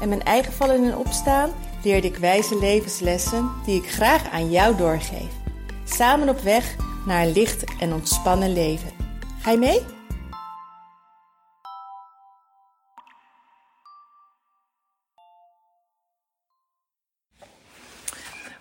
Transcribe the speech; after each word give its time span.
en 0.00 0.08
mijn 0.08 0.22
eigen 0.22 0.52
vallen 0.52 0.84
en 0.84 0.96
opstaan 0.96 1.50
leerde 1.82 2.06
ik 2.06 2.16
wijze 2.16 2.58
levenslessen 2.58 3.50
die 3.64 3.82
ik 3.82 3.90
graag 3.90 4.30
aan 4.30 4.50
jou 4.50 4.76
doorgeef. 4.76 5.30
Samen 5.84 6.28
op 6.28 6.40
weg 6.40 6.76
naar 7.06 7.22
een 7.22 7.32
licht 7.32 7.64
en 7.80 7.92
ontspannen 7.92 8.52
leven. 8.52 8.90
Ga 9.40 9.50
je 9.50 9.58
mee? 9.58 9.80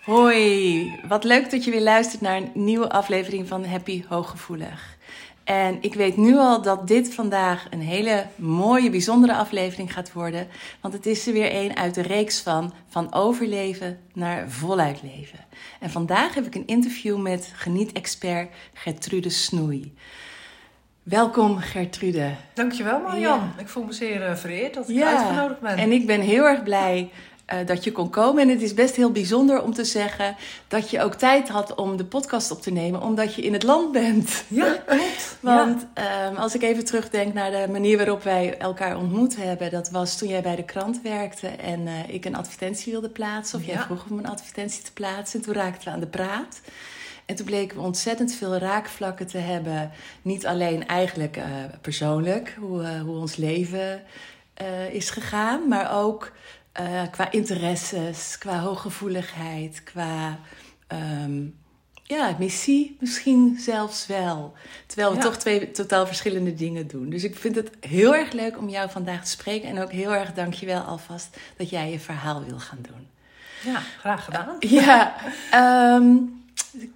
Hoi, 0.06 1.00
wat 1.08 1.24
leuk 1.24 1.52
dat 1.52 1.64
je 1.64 1.72
weer 1.72 1.82
luistert 1.82 2.22
naar 2.22 2.38
een 2.38 2.52
nieuwe 2.54 2.90
aflevering 2.90 3.48
van 3.48 3.66
Happy 3.66 4.04
Hooggevoelig. 4.08 4.98
En 5.46 5.78
ik 5.82 5.94
weet 5.94 6.18
nu 6.18 6.38
al 6.38 6.62
dat 6.62 6.88
dit 6.88 7.14
vandaag 7.14 7.68
een 7.70 7.82
hele 7.82 8.26
mooie, 8.36 8.90
bijzondere 8.90 9.36
aflevering 9.36 9.94
gaat 9.94 10.14
worden. 10.14 10.48
Want 10.82 10.94
het 10.94 11.06
is 11.06 11.28
er 11.28 11.34
weer 11.34 11.56
een 11.56 11.78
uit 11.78 11.94
de 11.94 12.02
reeks 12.02 12.42
van 12.42 12.74
van 12.88 13.14
overleven 13.14 14.00
naar 14.14 14.50
voluit 14.50 15.02
leven. 15.02 15.40
En 15.80 15.90
vandaag 15.90 16.34
heb 16.34 16.46
ik 16.46 16.56
een 16.56 16.68
interview 16.68 17.18
met 17.18 17.52
geniet-expert 17.56 18.50
Gertrude 18.74 19.30
Snoei. 19.30 19.94
Welkom 21.04 21.58
Gertrude. 21.58 22.32
Dankjewel 22.54 23.00
Marjan. 23.00 23.40
Ja. 23.40 23.54
Ik 23.58 23.70
voel 23.70 23.84
me 23.84 23.94
zeer 23.94 24.30
uh, 24.30 24.36
vereerd 24.36 24.74
dat 24.74 24.90
ik 24.90 24.96
ja. 24.96 25.18
uitgenodigd 25.18 25.60
ben. 25.60 25.78
En 25.78 25.92
ik 25.92 26.06
ben 26.06 26.22
heel 26.22 26.44
erg 26.44 26.64
blij 26.64 27.12
uh, 27.54 27.58
dat 27.66 27.84
je 27.84 27.92
kon 27.92 28.10
komen. 28.10 28.42
En 28.42 28.50
het 28.50 28.62
is 28.62 28.74
best 28.74 28.96
heel 28.96 29.12
bijzonder 29.12 29.62
om 29.62 29.74
te 29.74 29.84
zeggen 29.84 30.36
dat 30.68 30.90
je 30.90 31.02
ook 31.02 31.14
tijd 31.14 31.50
had 31.50 31.76
om 31.76 31.98
de 31.98 32.06
podcast 32.06 32.52
op 32.52 32.62
te 32.62 32.72
nemen, 32.72 33.02
omdat 33.02 33.36
je 33.36 33.42
in 33.42 33.54
het 33.54 33.64
land 33.64 33.92
bent. 33.92 34.44
Ja, 34.48 34.74
klopt. 34.86 35.38
Want 35.40 35.86
ja. 35.96 36.28
Um, 36.28 36.36
als 36.36 36.56
ik 36.56 36.62
even 36.62 36.86
terugdenk 36.86 37.34
naar 37.34 37.52
de 37.52 37.68
manier 37.72 37.98
waarop 37.98 38.24
wij 38.24 38.58
elkaar 38.58 38.98
ontmoet 38.98 39.36
hebben, 39.36 39.72
dat 39.72 39.90
was 39.90 40.18
toen 40.18 40.30
jij 40.30 40.42
bij 40.42 40.56
de 40.56 40.64
krant 40.64 41.02
werkte 41.02 41.48
en 41.48 41.82
uh, 41.82 41.94
ik 42.08 42.26
een 42.26 42.36
advertentie 42.36 42.92
wilde 42.92 43.10
plaatsen, 43.10 43.60
of 43.60 43.66
jij 43.66 43.78
vroeg 43.78 44.06
om 44.10 44.18
een 44.18 44.28
advertentie 44.28 44.84
te 44.84 44.94
plaatsen. 44.94 45.40
En 45.40 45.46
toen 45.46 45.56
raakten 45.56 45.84
we 45.84 45.94
aan 45.94 46.00
de 46.00 46.08
praat. 46.08 46.62
En 47.26 47.36
toen 47.36 47.46
bleken 47.46 47.78
we 47.78 47.84
ontzettend 47.84 48.34
veel 48.34 48.58
raakvlakken 48.58 49.28
te 49.28 49.38
hebben. 49.38 49.92
Niet 50.22 50.46
alleen 50.46 50.88
eigenlijk 50.88 51.38
uh, 51.38 51.44
persoonlijk, 51.82 52.56
hoe, 52.60 53.00
hoe 53.06 53.18
ons 53.18 53.36
leven 53.36 54.02
is 54.92 55.10
gegaan, 55.10 55.68
maar 55.68 56.02
ook 56.02 56.32
uh, 56.80 57.02
qua 57.12 57.32
interesses, 57.32 58.38
qua 58.38 58.60
hooggevoeligheid, 58.60 59.84
qua 59.84 60.40
um, 60.88 61.56
ja, 62.04 62.36
missie 62.40 62.98
misschien 63.00 63.58
zelfs 63.60 64.08
wel. 64.08 64.54
Terwijl 64.86 65.10
we 65.10 65.16
ja. 65.16 65.22
toch 65.22 65.38
twee 65.38 65.72
totaal 65.72 66.08
verschillende 66.08 66.54
dingen 66.54 66.88
doen. 66.88 67.10
Dus 67.10 67.24
ik 67.24 67.36
vind 67.36 67.56
het 67.56 67.70
heel 67.80 68.16
erg 68.16 68.32
leuk 68.32 68.58
om 68.58 68.70
jou 68.70 68.90
vandaag 68.90 69.24
te 69.24 69.30
spreken. 69.30 69.70
En 69.70 69.82
ook 69.82 69.92
heel 69.92 70.16
erg 70.16 70.34
dankjewel 70.34 70.82
alvast 70.82 71.38
dat 71.58 71.70
jij 71.70 71.92
je 71.92 72.00
verhaal 72.00 72.44
wil 72.44 72.60
gaan 72.60 72.82
doen. 72.82 73.08
Ja, 73.74 73.82
graag 74.00 74.26
gedaan. 74.26 74.56
Uh, 74.60 74.72
ja, 74.72 75.16
um, 75.96 76.44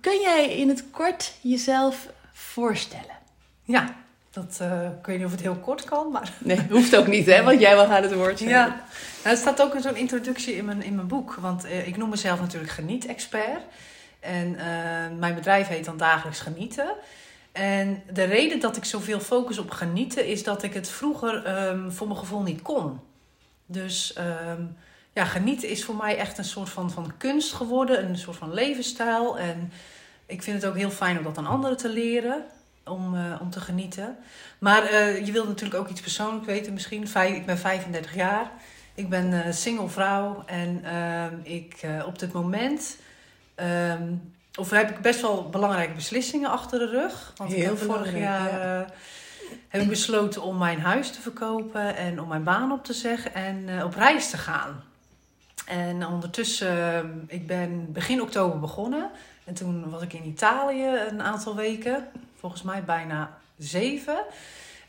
kun 0.02 0.20
jij 0.22 0.56
in 0.56 0.70
het 0.70 0.84
kort 0.92 1.34
jezelf 1.42 2.08
voorstellen? 2.34 3.18
Ja, 3.64 3.95
dat, 4.32 4.60
uh, 4.62 4.84
ik 5.00 5.06
weet 5.06 5.18
niet 5.18 5.26
of 5.26 5.32
het 5.32 5.42
heel 5.42 5.56
kort 5.56 5.84
kan, 5.84 6.12
maar... 6.12 6.34
Nee, 6.39 6.60
hoeft 6.70 6.95
ook 6.95 7.08
niet, 7.08 7.26
hè? 7.26 7.44
Want 7.44 7.60
jij 7.60 7.76
wil 7.76 7.86
gaan 7.86 8.02
het 8.02 8.14
woord. 8.14 8.39
Ja, 8.39 8.84
nou, 9.24 9.36
er 9.36 9.38
staat 9.38 9.62
ook 9.62 9.76
zo'n 9.82 9.96
introductie 9.96 10.56
in 10.56 10.66
mijn, 10.66 10.84
in 10.84 10.96
mijn 10.96 11.08
boek. 11.08 11.34
Want 11.34 11.66
uh, 11.66 11.88
ik 11.88 11.98
noem 11.98 12.10
mezelf 12.10 12.40
natuurlijk 12.40 12.72
geniet-expert. 12.72 13.64
En 14.20 14.48
uh, 14.48 14.60
mijn 15.20 15.36
bedrijf 15.36 15.68
heet 15.68 15.86
dan 15.86 15.98
Dagelijks 15.98 16.40
Genieten. 16.40 16.96
En 17.52 18.04
de 18.14 18.24
reden 18.24 18.60
dat 18.60 18.78
ik 18.78 18.86
zoveel 18.86 19.20
focus 19.20 19.58
op 19.58 19.72
genieten... 19.72 20.28
is 20.28 20.44
dat 20.44 20.64
ik 20.64 20.74
het 20.74 20.90
vroeger 20.90 21.68
um, 21.68 21.92
voor 21.92 22.08
mijn 22.08 22.20
gevoel 22.20 22.42
niet 22.42 22.62
kon. 22.62 23.00
Dus 23.66 24.16
um, 24.18 24.78
ja, 25.14 25.26
genieten 25.26 25.70
is 25.70 25.84
voor 25.84 25.96
mij 25.96 26.18
echt 26.18 26.38
een 26.38 26.46
soort 26.46 26.70
van, 26.70 26.92
van 26.92 27.14
kunst 27.18 27.54
geworden. 27.54 28.10
Een 28.10 28.18
soort 28.18 28.38
van 28.38 28.54
levensstijl. 28.54 29.40
En 29.40 29.72
ik 30.26 30.44
vind 30.44 30.62
het 30.62 30.72
ook 30.72 30.78
heel 30.78 30.90
fijn 30.90 31.18
om 31.18 31.24
dat 31.24 31.38
aan 31.38 31.48
anderen 31.48 31.78
te 31.78 31.90
leren 31.90 32.46
om, 32.86 33.16
uh, 33.16 33.42
om 33.42 33.50
te 33.50 33.60
genieten. 33.60 34.18
Maar 34.60 34.94
je 35.26 35.32
wilt 35.32 35.48
natuurlijk 35.48 35.80
ook 35.80 35.90
iets 35.90 36.02
persoonlijk 36.02 36.46
weten 36.46 36.74
misschien. 36.74 37.08
Vijf, 37.08 37.36
ik 37.36 37.46
ben 37.46 37.58
35 37.58 38.16
jaar. 38.16 38.52
Ik 38.99 39.10
ben 39.10 39.32
uh, 39.32 39.39
single 39.49 39.89
vrouw. 39.89 40.43
En 40.45 40.83
ehm, 40.83 41.36
ik 41.43 41.82
op 42.05 42.20
dit 42.20 42.32
moment... 42.32 42.98
Um, 43.92 44.33
of 44.55 44.70
heb 44.70 44.89
ik 44.89 44.99
best 45.02 45.21
wel 45.21 45.49
belangrijke 45.49 45.93
beslissingen 45.93 46.49
achter 46.49 46.80
de 46.80 46.86
rug. 46.86 47.33
Want 47.36 47.52
Heel 47.52 47.59
ik 47.59 47.65
heb 47.65 47.77
vorig 47.77 48.17
jaar 48.17 48.59
ja. 48.59 48.86
heb 49.67 49.82
ik 49.82 49.88
besloten 49.88 50.42
om 50.42 50.58
mijn 50.58 50.80
huis 50.80 51.11
te 51.11 51.21
verkopen. 51.21 51.95
En 51.95 52.21
om 52.21 52.27
mijn 52.27 52.43
baan 52.43 52.71
op 52.71 52.83
te 52.83 52.93
zeggen. 52.93 53.33
En 53.33 53.83
op 53.83 53.95
reis 53.95 54.30
te 54.30 54.38
gaan. 54.38 54.83
En 55.65 56.08
ondertussen, 56.08 57.26
ik 57.27 57.48
ben 57.48 57.92
begin 57.92 58.21
oktober 58.21 58.59
begonnen. 58.59 59.09
En 59.43 59.54
toen 59.54 59.89
was 59.89 60.02
ik 60.02 60.14
in 60.14 60.26
Italië 60.26 60.86
een 61.09 61.21
aantal 61.21 61.55
weken 61.55 62.08
volgens 62.39 62.61
mij 62.61 62.83
bijna 62.83 63.38
zeven. 63.58 64.17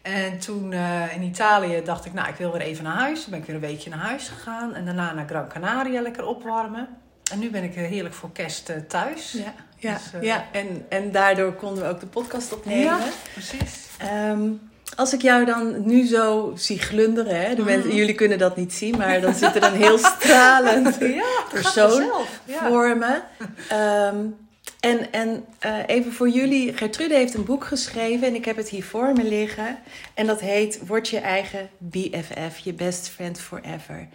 En 0.03 0.39
toen 0.39 0.73
uh, 0.73 1.15
in 1.15 1.23
Italië 1.23 1.83
dacht 1.85 2.05
ik, 2.05 2.13
nou, 2.13 2.29
ik 2.29 2.35
wil 2.35 2.53
weer 2.53 2.61
even 2.61 2.85
naar 2.85 2.97
huis. 2.97 3.23
Toen 3.23 3.31
ben 3.31 3.41
ik 3.41 3.47
weer 3.47 3.55
een 3.55 3.61
weekje 3.61 3.91
naar 3.91 3.99
huis 3.99 4.29
gegaan. 4.29 4.75
En 4.75 4.85
daarna 4.85 5.13
naar 5.13 5.27
Gran 5.29 5.49
Canaria 5.49 6.01
lekker 6.01 6.25
opwarmen. 6.27 6.89
En 7.33 7.39
nu 7.39 7.51
ben 7.51 7.65
ik 7.65 7.75
heerlijk 7.75 8.15
voor 8.15 8.33
kerst 8.33 8.69
uh, 8.69 8.77
thuis. 8.89 9.33
Ja, 9.33 9.55
ja, 9.77 9.93
dus, 9.93 10.03
uh, 10.15 10.23
ja. 10.23 10.45
En, 10.53 10.87
en 10.89 11.13
daardoor 11.13 11.53
konden 11.53 11.83
we 11.83 11.89
ook 11.89 12.01
de 12.01 12.07
podcast 12.07 12.53
opnemen. 12.53 12.85
Ja, 12.85 12.99
precies. 13.33 13.87
Um, 14.29 14.71
als 14.97 15.13
ik 15.13 15.23
jou 15.23 15.45
dan 15.45 15.87
nu 15.87 16.07
zo 16.07 16.53
zie 16.57 16.79
glunderen, 16.79 17.41
hè, 17.41 17.55
de 17.55 17.63
mensen, 17.63 17.95
jullie 17.95 18.15
kunnen 18.15 18.39
dat 18.39 18.57
niet 18.57 18.73
zien, 18.73 18.97
maar 18.97 19.21
dan 19.21 19.35
zit 19.35 19.57
er 19.57 19.63
een 19.63 19.75
heel 19.75 19.99
stralend 19.99 20.97
ja, 21.23 21.43
persoon 21.51 22.11
voor 22.47 22.97
me. 22.97 23.21
Um, 24.13 24.37
en, 24.81 25.13
en 25.13 25.45
uh, 25.67 25.79
even 25.87 26.13
voor 26.13 26.29
jullie, 26.29 26.77
Gertrude 26.77 27.15
heeft 27.15 27.35
een 27.35 27.45
boek 27.45 27.65
geschreven 27.65 28.27
en 28.27 28.35
ik 28.35 28.45
heb 28.45 28.57
het 28.57 28.69
hier 28.69 28.85
voor 28.85 29.13
me 29.13 29.25
liggen. 29.25 29.79
En 30.15 30.27
dat 30.27 30.41
heet 30.41 30.87
Word 30.87 31.09
je 31.09 31.19
eigen 31.19 31.71
BFF, 31.79 32.59
je 32.59 32.73
best 32.73 33.09
friend 33.09 33.41
forever. 33.41 34.09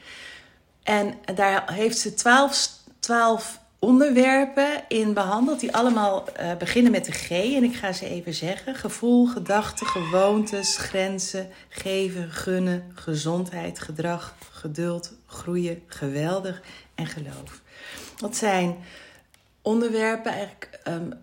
En 0.84 1.14
daar 1.36 1.74
heeft 1.74 1.98
ze 1.98 2.14
twaalf, 2.14 2.70
twaalf 3.00 3.60
onderwerpen 3.80 4.84
in 4.88 5.14
behandeld, 5.14 5.60
die 5.60 5.76
allemaal 5.76 6.26
uh, 6.42 6.56
beginnen 6.58 6.92
met 6.92 7.06
de 7.06 7.12
G. 7.12 7.30
En 7.30 7.64
ik 7.64 7.76
ga 7.76 7.92
ze 7.92 8.10
even 8.10 8.34
zeggen: 8.34 8.76
gevoel, 8.76 9.26
gedachten, 9.26 9.88
gewoontes, 9.88 10.78
grenzen, 10.78 11.50
geven, 11.70 12.32
gunnen, 12.32 12.92
gezondheid, 12.94 13.80
gedrag, 13.80 14.36
geduld, 14.52 15.14
groeien, 15.26 15.84
geweldig 15.88 16.62
en 16.96 17.06
geloof. 17.06 17.62
Dat 18.16 18.36
zijn 18.36 18.76
onderwerpen, 19.66 20.32
eigenlijk 20.32 20.80
um, 20.88 21.14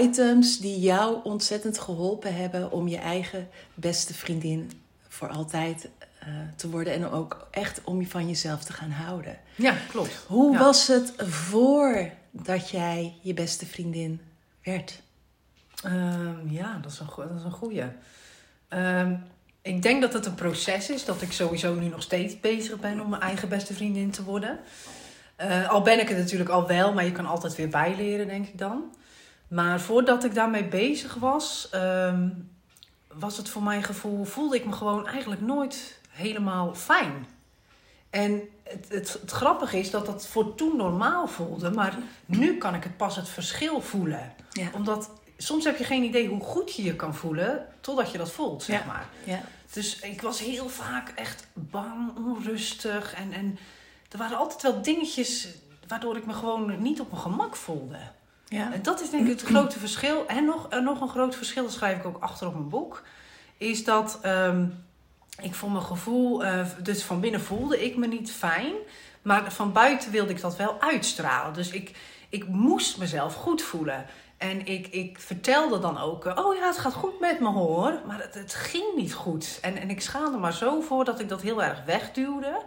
items 0.00 0.58
die 0.58 0.80
jou 0.80 1.20
ontzettend 1.22 1.78
geholpen 1.78 2.34
hebben 2.34 2.70
om 2.70 2.88
je 2.88 2.96
eigen 2.96 3.48
beste 3.74 4.14
vriendin 4.14 4.70
voor 5.08 5.28
altijd 5.28 5.88
uh, 6.22 6.28
te 6.56 6.70
worden 6.70 6.92
en 6.92 7.10
ook 7.10 7.48
echt 7.50 7.80
om 7.84 8.00
je 8.00 8.06
van 8.06 8.26
jezelf 8.26 8.64
te 8.64 8.72
gaan 8.72 8.90
houden. 8.90 9.38
Ja, 9.54 9.74
klopt. 9.88 10.24
Hoe 10.26 10.52
ja. 10.52 10.58
was 10.58 10.86
het 10.86 11.12
voordat 11.16 12.70
jij 12.70 13.14
je 13.20 13.34
beste 13.34 13.66
vriendin 13.66 14.20
werd? 14.62 15.02
Um, 15.86 16.50
ja, 16.50 16.78
dat 16.82 16.92
is 16.92 16.98
een, 16.98 17.06
dat 17.16 17.38
is 17.38 17.44
een 17.44 17.50
goeie. 17.50 17.84
Um, 18.68 19.22
ik 19.62 19.82
denk 19.82 20.00
dat 20.00 20.12
het 20.12 20.26
een 20.26 20.34
proces 20.34 20.90
is, 20.90 21.04
dat 21.04 21.22
ik 21.22 21.32
sowieso 21.32 21.74
nu 21.74 21.88
nog 21.88 22.02
steeds 22.02 22.40
bezig 22.40 22.80
ben 22.80 23.00
om 23.00 23.08
mijn 23.08 23.22
eigen 23.22 23.48
beste 23.48 23.74
vriendin 23.74 24.10
te 24.10 24.24
worden. 24.24 24.58
Uh, 25.42 25.70
al 25.70 25.82
ben 25.82 26.00
ik 26.00 26.08
het 26.08 26.18
natuurlijk 26.18 26.50
al 26.50 26.66
wel, 26.66 26.92
maar 26.92 27.04
je 27.04 27.12
kan 27.12 27.26
altijd 27.26 27.56
weer 27.56 27.68
bijleren, 27.68 28.26
denk 28.26 28.46
ik 28.46 28.58
dan. 28.58 28.94
Maar 29.48 29.80
voordat 29.80 30.24
ik 30.24 30.34
daarmee 30.34 30.64
bezig 30.64 31.14
was, 31.14 31.68
um, 31.74 32.50
was 33.12 33.36
het 33.36 33.48
voor 33.48 33.62
mijn 33.62 33.82
gevoel, 33.82 34.24
voelde 34.24 34.56
ik 34.56 34.64
me 34.64 34.72
gewoon 34.72 35.06
eigenlijk 35.06 35.40
nooit 35.40 36.00
helemaal 36.10 36.74
fijn. 36.74 37.26
En 38.10 38.40
het, 38.62 38.86
het, 38.88 39.18
het 39.20 39.30
grappige 39.30 39.78
is 39.78 39.90
dat 39.90 40.06
dat 40.06 40.26
voor 40.26 40.54
toen 40.54 40.76
normaal 40.76 41.26
voelde, 41.26 41.70
maar 41.70 41.98
nu 42.26 42.58
kan 42.58 42.74
ik 42.74 42.82
het 42.82 42.96
pas 42.96 43.16
het 43.16 43.28
verschil 43.28 43.80
voelen. 43.80 44.32
Ja. 44.52 44.68
Omdat 44.72 45.10
soms 45.36 45.64
heb 45.64 45.76
je 45.76 45.84
geen 45.84 46.02
idee 46.02 46.28
hoe 46.28 46.40
goed 46.40 46.74
je 46.74 46.82
je 46.82 46.96
kan 46.96 47.14
voelen, 47.14 47.66
totdat 47.80 48.10
je 48.10 48.18
dat 48.18 48.30
voelt, 48.30 48.62
zeg 48.62 48.80
ja. 48.80 48.86
maar. 48.86 49.08
Ja. 49.24 49.40
Dus 49.72 49.98
ik 49.98 50.22
was 50.22 50.40
heel 50.40 50.68
vaak 50.68 51.08
echt 51.14 51.46
bang, 51.52 52.16
onrustig 52.16 53.14
en. 53.14 53.32
en 53.32 53.58
er 54.08 54.18
waren 54.18 54.38
altijd 54.38 54.62
wel 54.62 54.82
dingetjes 54.82 55.48
waardoor 55.88 56.16
ik 56.16 56.26
me 56.26 56.32
gewoon 56.32 56.82
niet 56.82 57.00
op 57.00 57.10
mijn 57.10 57.22
gemak 57.22 57.56
voelde. 57.56 57.98
Ja. 58.48 58.72
En 58.72 58.82
dat 58.82 59.00
is 59.00 59.10
denk 59.10 59.28
ik 59.28 59.40
het 59.40 59.48
grote 59.48 59.78
verschil. 59.78 60.26
En 60.26 60.44
nog, 60.44 60.68
en 60.68 60.84
nog 60.84 61.00
een 61.00 61.08
groot 61.08 61.36
verschil, 61.36 61.62
dat 61.62 61.72
schrijf 61.72 61.98
ik 61.98 62.06
ook 62.06 62.22
achter 62.22 62.46
op 62.46 62.54
mijn 62.54 62.68
boek. 62.68 63.02
Is 63.56 63.84
dat 63.84 64.18
ehm, 64.22 64.66
ik 65.40 65.54
voor 65.54 65.70
mijn 65.70 65.84
gevoel, 65.84 66.44
eh, 66.44 66.66
dus 66.82 67.02
van 67.02 67.20
binnen 67.20 67.40
voelde 67.40 67.84
ik 67.84 67.96
me 67.96 68.06
niet 68.06 68.32
fijn. 68.32 68.72
Maar 69.22 69.52
van 69.52 69.72
buiten 69.72 70.10
wilde 70.10 70.32
ik 70.32 70.40
dat 70.40 70.56
wel 70.56 70.80
uitstralen. 70.80 71.54
Dus 71.54 71.70
ik, 71.70 71.96
ik 72.28 72.48
moest 72.48 72.98
mezelf 72.98 73.34
goed 73.34 73.62
voelen. 73.62 74.06
En 74.36 74.66
ik, 74.66 74.86
ik 74.86 75.18
vertelde 75.20 75.78
dan 75.78 75.98
ook, 75.98 76.26
eh, 76.26 76.46
oh 76.46 76.54
ja, 76.54 76.66
het 76.66 76.78
gaat 76.78 76.92
goed 76.94 77.20
met 77.20 77.40
me 77.40 77.48
hoor. 77.48 78.00
Maar 78.06 78.20
het, 78.20 78.34
het 78.34 78.54
ging 78.54 78.96
niet 78.96 79.14
goed. 79.14 79.58
En, 79.62 79.76
en 79.76 79.90
ik 79.90 80.00
schaamde 80.00 80.38
maar 80.38 80.54
zo 80.54 80.80
voor 80.80 81.04
dat 81.04 81.20
ik 81.20 81.28
dat 81.28 81.42
heel 81.42 81.62
erg 81.62 81.84
wegduwde. 81.84 82.62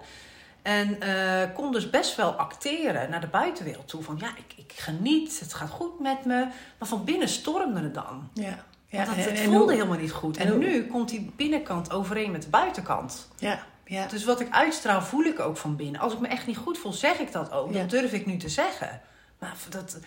En 0.61 1.01
eh, 1.01 1.53
kon 1.55 1.71
dus 1.71 1.89
best 1.89 2.15
wel 2.15 2.31
acteren 2.31 3.09
naar 3.09 3.21
de 3.21 3.27
buitenwereld 3.27 3.87
toe. 3.87 4.03
Van 4.03 4.17
ja, 4.19 4.27
ik, 4.37 4.53
ik 4.65 4.71
geniet, 4.75 5.39
het 5.39 5.53
gaat 5.53 5.69
goed 5.69 5.99
met 5.99 6.25
me. 6.25 6.45
Maar 6.79 6.87
van 6.87 7.03
binnen 7.03 7.27
stormde 7.29 7.79
het 7.81 7.93
dan. 7.93 8.29
Ja. 8.33 8.43
Ja, 8.87 9.03
Ja, 9.03 9.13
het, 9.13 9.39
voelde 9.39 9.57
hoe- 9.57 9.71
helemaal 9.71 9.97
niet 9.97 10.11
goed. 10.11 10.37
En, 10.37 10.57
nu 10.57 10.85
komt 10.87 11.09
die 11.09 11.31
binnenkant 11.35 11.91
overeen 11.91 12.31
met 12.31 12.41
de 12.41 12.49
buitenkant. 12.49 13.27
Ja, 13.37 13.63
ja. 13.85 14.05
Dus 14.07 14.23
wat 14.25 14.39
ik 14.39 14.47
uitstraal, 14.51 15.01
voel 15.01 15.23
ik 15.23 15.39
ook 15.39 15.57
van 15.57 15.75
binnen. 15.75 16.01
Als 16.01 16.13
ik 16.13 16.19
me 16.19 16.27
echt 16.27 16.47
niet 16.47 16.57
goed 16.57 16.77
voel, 16.77 16.93
zeg 16.93 17.19
ik 17.19 17.31
dat 17.31 17.51
ook. 17.51 17.73
Ja. 17.73 17.79
Dat 17.79 17.89
durf 17.89 18.11
ik 18.13 18.25
nu 18.25 18.37
te 18.37 18.49
zeggen. 18.49 19.01
Maar 19.39 19.55
dat, 19.69 19.99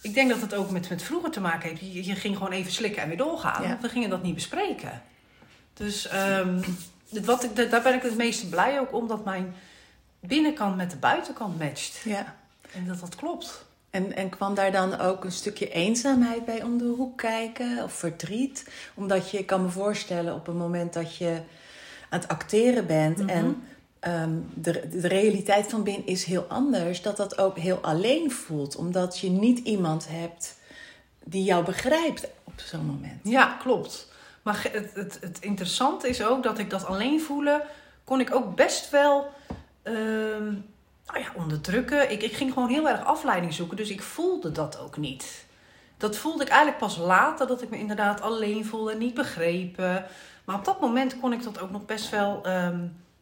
ik 0.00 0.14
denk 0.14 0.28
dat 0.30 0.40
het 0.40 0.54
ook 0.54 0.70
met, 0.70 0.88
met 0.88 1.02
vroeger 1.02 1.30
te 1.30 1.40
maken 1.40 1.68
heeft. 1.68 1.80
Je, 1.80 2.04
je 2.04 2.14
ging 2.14 2.36
gewoon 2.36 2.52
even 2.52 2.72
slikken 2.72 3.02
en 3.02 3.08
weer 3.08 3.16
doorgaan. 3.16 3.62
Ja. 3.62 3.78
We 3.80 3.88
gingen 3.88 4.10
dat 4.10 4.22
niet 4.22 4.34
bespreken. 4.34 5.02
Dus 5.74 6.08
ehm, 6.08 6.62
wat 7.24 7.44
ik, 7.44 7.70
daar 7.70 7.82
ben 7.82 7.94
ik 7.94 8.02
het 8.02 8.16
meeste 8.16 8.48
blij 8.48 8.80
ook 8.80 8.92
om. 8.92 9.08
Dat 9.08 9.24
mijn 9.24 9.54
binnenkant 10.20 10.76
met 10.76 10.90
de 10.90 10.96
buitenkant 10.96 11.58
matcht. 11.58 12.00
ja. 12.04 12.34
En 12.74 12.86
dat 12.86 13.00
dat 13.00 13.14
klopt. 13.14 13.66
En, 13.90 14.16
en 14.16 14.28
kwam 14.28 14.54
daar 14.54 14.72
dan 14.72 15.00
ook 15.00 15.24
een 15.24 15.32
stukje 15.32 15.70
eenzaamheid 15.70 16.44
bij 16.44 16.62
om 16.62 16.78
de 16.78 16.84
hoek 16.84 17.16
kijken? 17.18 17.82
Of 17.84 17.92
verdriet? 17.92 18.68
Omdat 18.94 19.30
je, 19.30 19.38
ik 19.38 19.46
kan 19.46 19.62
me 19.62 19.68
voorstellen, 19.68 20.34
op 20.34 20.46
het 20.46 20.54
moment 20.56 20.92
dat 20.92 21.16
je 21.16 21.40
aan 22.08 22.18
het 22.20 22.28
acteren 22.28 22.86
bent 22.86 23.18
Mhm. 23.18 23.28
en 23.28 23.62
ehm, 24.00 24.30
de, 24.54 24.88
de 24.88 25.08
realiteit 25.08 25.66
van 25.70 25.82
binnen 25.82 26.06
is 26.06 26.24
heel 26.24 26.42
anders, 26.48 27.02
dat 27.02 27.16
dat 27.16 27.38
ook 27.38 27.58
heel 27.58 27.78
alleen 27.80 28.30
voelt. 28.30 28.76
Omdat 28.76 29.18
je 29.18 29.30
niet 29.30 29.58
iemand 29.58 30.08
hebt 30.08 30.56
die 31.24 31.44
jou 31.44 31.64
begrijpt 31.64 32.26
op 32.44 32.60
zo'n 32.60 32.86
moment. 32.86 33.20
Ja, 33.22 33.56
klopt. 33.62 34.08
Maar 34.42 34.68
het, 34.72 34.90
het, 34.94 35.18
het 35.20 35.38
interessante 35.40 36.08
is 36.08 36.22
ook 36.22 36.42
dat 36.42 36.58
ik 36.58 36.70
dat 36.70 36.84
alleen 36.84 37.20
voelen, 37.20 37.62
kon 38.04 38.20
ik 38.20 38.34
ook 38.34 38.54
best 38.56 38.90
wel 38.90 39.30
ehm, 39.88 40.44
nou 41.06 41.18
ja, 41.20 41.32
onderdrukken. 41.34 42.10
Ik, 42.10 42.22
ik 42.22 42.32
ging 42.32 42.52
gewoon 42.52 42.68
heel 42.68 42.88
erg 42.88 43.04
afleiding 43.04 43.54
zoeken, 43.54 43.76
dus 43.76 43.90
ik 43.90 44.02
voelde 44.02 44.52
dat 44.52 44.78
ook 44.78 44.96
niet. 44.96 45.46
Dat 45.96 46.16
voelde 46.16 46.42
ik 46.42 46.48
eigenlijk 46.48 46.80
pas 46.80 46.96
later, 46.96 47.46
dat 47.46 47.62
ik 47.62 47.70
me 47.70 47.78
inderdaad 47.78 48.20
alleen 48.20 48.64
voelde, 48.64 48.94
niet 48.96 49.14
begrepen. 49.14 50.06
Maar 50.44 50.56
op 50.56 50.64
dat 50.64 50.80
moment 50.80 51.20
kon 51.20 51.32
ik 51.32 51.42
dat 51.42 51.60
ook 51.60 51.70
nog 51.70 51.86
best 51.86 52.10
wel 52.10 52.40
ehm, 52.44 52.80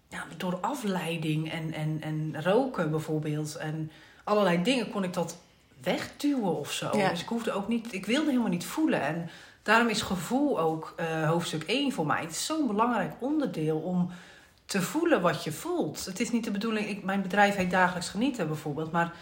ja, 0.09 0.25
door 0.37 0.59
afleiding 0.61 1.53
en, 1.53 1.73
en, 1.73 1.99
en 2.01 2.43
roken 2.43 2.91
bijvoorbeeld. 2.91 3.57
En 3.57 3.91
allerlei 4.25 4.63
dingen 4.63 4.91
kon 4.91 5.05
ik 5.05 5.13
dat 5.13 5.39
wegduwen 5.83 6.59
of 6.59 6.73
zo. 6.73 6.97
Ja. 6.97 7.11
Dus 7.11 7.21
ik 7.21 7.29
hoefde 7.29 7.53
ook 7.53 7.69
niet, 7.69 7.93
ik 7.93 8.07
wilde 8.07 8.31
helemaal 8.31 8.51
niet 8.51 8.65
voelen. 8.65 9.01
En 9.01 9.31
daarom 9.63 9.89
is 9.89 10.03
gevoel 10.03 10.61
ook 10.61 10.95
eh, 10.97 11.29
hoofdstuk 11.29 11.63
1 11.63 11.93
voor 11.93 12.07
mij. 12.07 12.21
Het 12.21 12.31
is 12.31 12.47
zo'n 12.47 12.67
belangrijk 12.67 13.13
onderdeel 13.19 13.79
om 13.79 14.11
te 14.67 14.83
voelen 14.83 15.21
wat 15.21 15.45
je 15.45 15.53
voelt. 15.53 16.05
Het 16.05 16.21
is 16.21 16.31
niet 16.31 16.45
de 16.45 16.51
bedoeling, 16.51 16.89
ik, 16.89 17.05
mijn 17.05 17.23
bedrijf 17.23 17.57
heet 17.57 17.71
Dagelijks 17.71 18.09
Genieten 18.09 18.47
bijvoorbeeld, 18.47 18.93
maar 18.93 19.13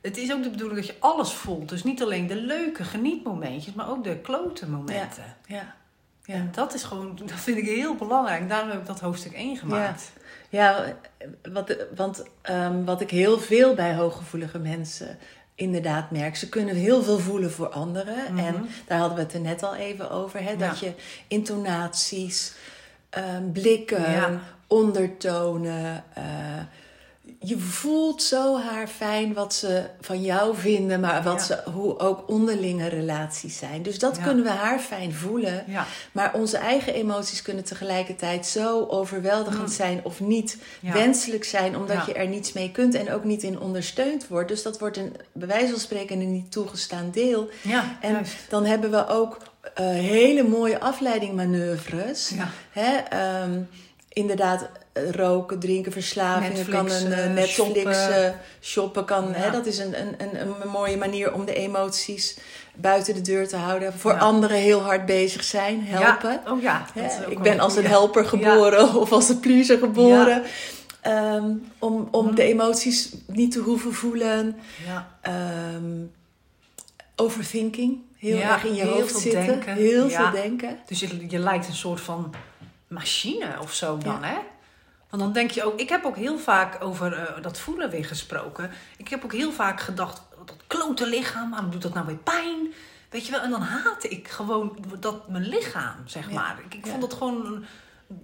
het 0.00 0.16
is 0.16 0.32
ook 0.32 0.42
de 0.42 0.50
bedoeling 0.50 0.78
dat 0.80 0.88
je 0.88 1.00
alles 1.00 1.32
voelt. 1.32 1.68
Dus 1.68 1.84
niet 1.84 2.02
alleen 2.02 2.26
de 2.26 2.36
leuke 2.36 2.84
genietmomentjes, 2.84 3.74
maar 3.74 3.90
ook 3.90 4.04
de 4.04 4.16
klote 4.16 4.68
momenten. 4.68 5.36
Ja, 5.46 5.74
ja. 6.24 6.34
En 6.34 6.48
dat 6.52 6.74
is 6.74 6.82
gewoon, 6.82 7.18
dat 7.24 7.40
vind 7.40 7.58
ik 7.58 7.64
heel 7.64 7.94
belangrijk. 7.94 8.48
Daarom 8.48 8.70
heb 8.70 8.80
ik 8.80 8.86
dat 8.86 9.00
hoofdstuk 9.00 9.32
1 9.32 9.56
gemaakt. 9.56 10.12
Ja, 10.48 10.96
wat, 11.52 11.76
want 11.96 12.24
ehm, 12.42 12.84
wat 12.84 13.00
ik 13.00 13.10
heel 13.10 13.38
veel 13.38 13.74
bij 13.74 13.94
hooggevoelige 13.94 14.58
mensen 14.58 15.18
inderdaad 15.54 16.10
merk, 16.10 16.36
ze 16.36 16.48
kunnen 16.48 16.74
heel 16.74 17.02
veel 17.02 17.18
voelen 17.18 17.52
voor 17.52 17.68
anderen. 17.68 18.34
Mhm. 18.34 18.44
En 18.44 18.68
daar 18.86 18.98
hadden 18.98 19.16
we 19.16 19.22
het 19.22 19.32
er 19.32 19.40
net 19.40 19.62
al 19.62 19.74
even 19.74 20.10
over, 20.10 20.42
hè, 20.42 20.56
dat 20.56 20.78
je 20.78 20.94
intonaties, 21.28 22.54
ehm, 23.10 23.50
blikken, 23.52 24.10
Ja. 24.12 24.40
Ondertonen. 24.70 26.04
eh, 26.14 26.24
je 27.42 27.58
voelt 27.58 28.22
zo 28.22 28.58
haar 28.58 28.86
fijn 28.88 29.32
wat 29.34 29.54
ze 29.54 29.84
van 30.00 30.22
jou 30.22 30.56
vinden, 30.56 31.00
maar 31.00 31.22
wat 31.22 31.46
Ja. 31.48 31.62
ze, 31.64 31.70
hoe 31.70 31.98
ook 31.98 32.24
onderlinge 32.28 32.88
relaties 32.88 33.58
zijn. 33.58 33.82
Dus 33.82 33.98
dat 33.98 34.16
Ja. 34.16 34.22
kunnen 34.22 34.44
we 34.44 34.50
haar 34.50 34.78
fijn 34.78 35.14
voelen. 35.14 35.64
Ja, 35.66 35.86
Maar 36.12 36.34
onze 36.34 36.56
eigen 36.56 36.94
emoties 36.94 37.42
kunnen 37.42 37.64
tegelijkertijd 37.64 38.46
zo 38.46 38.86
overweldigend 38.86 39.60
Mm. 39.66 39.68
zijn 39.74 40.00
of 40.04 40.20
niet 40.20 40.56
wenselijk 40.80 41.44
zijn, 41.44 41.76
omdat 41.76 42.06
je 42.06 42.12
er 42.14 42.28
niets 42.28 42.52
mee 42.52 42.70
kunt 42.72 42.94
en 42.94 43.12
ook 43.12 43.24
niet 43.24 43.42
in 43.42 43.60
ondersteund 43.60 44.28
wordt. 44.28 44.48
Dus 44.48 44.62
dat 44.62 44.78
wordt 44.78 44.96
een 44.96 45.16
bij 45.32 45.48
wijze 45.48 45.70
van 45.70 45.80
spreken 45.80 46.20
een 46.20 46.32
niet 46.32 46.52
toegestaan 46.52 47.10
deel. 47.10 47.48
ja 47.62 47.96
En 48.00 48.12
juist. 48.12 48.34
dan 48.48 48.64
hebben 48.64 48.90
we 48.90 49.06
ook 49.08 49.36
eh, 49.74 49.86
hele 49.88 50.42
mooie 50.42 50.80
afleidingmanoeuvres. 50.80 52.28
Ja. 52.28 52.48
Hè? 52.70 52.96
ehm, 52.96 53.60
inderdaad, 54.12 54.68
eh, 54.92 55.10
roken, 55.10 55.58
drinken, 55.58 55.92
verslavingen 55.92 56.68
kan 56.68 56.84
Netflix, 56.84 57.02
een 57.02 57.12
eh, 57.12 57.24
eh, 57.24 57.32
Netflix 57.32 57.54
shoppen. 57.98 58.34
shoppen 58.60 59.04
kan. 59.04 59.24
Ja. 59.28 59.32
Hè? 59.34 59.50
Dat 59.50 59.66
is 59.66 59.78
een, 59.78 60.00
een, 60.00 60.14
een, 60.18 60.40
een 60.62 60.68
mooie 60.68 60.96
manier 60.96 61.32
om 61.34 61.44
de 61.44 61.54
emoties 61.54 62.38
buiten 62.74 63.14
de 63.14 63.20
deur 63.20 63.48
te 63.48 63.56
houden. 63.56 63.92
Voor 63.92 64.12
Ja. 64.12 64.18
anderen 64.18 64.56
heel 64.56 64.80
hard 64.82 65.06
bezig 65.06 65.44
zijn, 65.44 65.84
helpen. 65.84 66.40
Ja. 66.44 66.52
Oh 66.52 66.62
ja. 66.62 66.86
Hè, 66.94 67.30
ik 67.30 67.38
ben 67.38 67.60
als 67.60 67.76
een 67.76 67.86
helper 67.86 68.24
geboren 68.24 68.94
of 69.02 69.12
als 69.12 69.28
een 69.28 69.40
pleaser 69.40 69.78
geboren. 69.78 70.42
Ehm, 71.00 71.50
om 71.78 72.08
om 72.10 72.24
Mhm. 72.26 72.34
de 72.34 72.42
emoties 72.42 73.12
niet 73.26 73.52
te 73.52 73.58
hoeven 73.58 73.92
voelen. 73.94 74.56
Ja. 74.86 75.08
Ehm, 75.22 76.04
overthinking. 77.16 77.98
Heel 78.16 78.38
erg 78.40 78.64
in 78.64 78.74
je 78.74 78.84
hoofd 78.84 79.16
zitten. 79.18 79.46
denken. 79.46 79.74
Heel 79.74 80.08
veel 80.10 80.30
denken. 80.30 80.78
Dus 80.86 81.00
je, 81.00 81.08
je 81.28 81.38
lijkt 81.38 81.66
een 81.66 81.74
soort 81.74 82.00
van 82.00 82.34
machine 82.90 83.46
of 83.60 83.72
zo 83.74 83.98
dan, 83.98 84.22
hè? 84.24 84.36
Want 85.10 85.22
dan 85.22 85.32
denk 85.32 85.50
je 85.50 85.64
ook... 85.64 85.80
Ik 85.80 85.88
heb 85.88 86.04
ook 86.04 86.16
heel 86.16 86.38
vaak 86.38 86.84
over 86.84 87.12
eh, 87.12 87.42
dat 87.42 87.58
voelen 87.58 87.90
weer 87.90 88.04
gesproken. 88.04 88.70
Ik 88.96 89.08
heb 89.08 89.24
ook 89.24 89.32
heel 89.32 89.52
vaak 89.52 89.80
gedacht... 89.80 90.22
Dat 90.44 90.56
klote 90.66 91.06
lichaam, 91.06 91.50
waarom 91.50 91.70
doet 91.70 91.82
dat 91.82 91.94
nou 91.94 92.06
weer 92.06 92.16
pijn? 92.16 92.72
Weet 93.10 93.26
je 93.26 93.32
wel? 93.32 93.40
En 93.40 93.50
dan 93.50 93.62
haatte 93.62 94.08
ik 94.08 94.28
gewoon 94.28 94.76
dat 95.00 95.28
mijn 95.28 95.48
lichaam, 95.48 95.94
zeg 96.04 96.28
Ja. 96.28 96.34
maar. 96.34 96.56
Ik, 96.68 96.86
vond 96.86 97.02
het 97.02 97.12
gewoon 97.12 97.64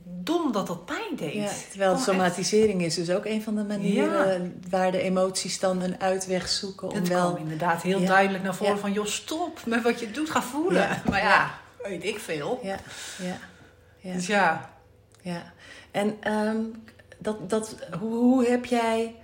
dom 0.04 0.52
dat 0.52 0.66
dat 0.66 0.84
pijn 0.84 1.16
deed. 1.16 1.32
Ja, 1.34 1.50
terwijl 1.70 1.96
somatisering 1.96 2.82
is 2.82 2.94
dus 2.94 3.10
ook 3.10 3.24
een 3.24 3.42
van 3.42 3.54
de 3.54 3.64
manieren 3.64 4.62
waar 4.70 4.92
de 4.92 5.00
emoties 5.00 5.58
dan 5.58 5.82
een 5.82 6.00
uitweg 6.00 6.48
zoeken 6.48 6.88
om 6.90 7.06
wel. 7.06 7.28
kwam 7.30 7.42
inderdaad 7.42 7.82
heel 7.82 8.00
Ja. 8.00 8.06
duidelijk 8.06 8.44
naar 8.44 8.54
voren 8.54 8.78
van... 8.78 8.92
joh, 8.92 9.06
stop 9.06 9.60
met 9.66 9.82
wat 9.82 10.00
je 10.00 10.10
doet, 10.10 10.30
ga 10.30 10.42
voelen. 10.42 10.88
Maar 11.10 11.20
ja, 11.22 11.50
weet 11.82 12.04
ik 12.04 12.18
veel. 12.18 12.60
Ja, 12.62 12.76
ja, 13.22 13.36
ja. 14.06 14.12
Dus 14.12 14.26
ja, 14.26 14.70
Ja, 15.22 15.52
en 15.90 16.16
ehm, 16.20 16.60
dat, 17.18 17.50
dat, 17.50 17.76
hoe, 17.98 18.14
hoe 18.14 18.46
heb 18.46 18.64
jij 18.64 19.14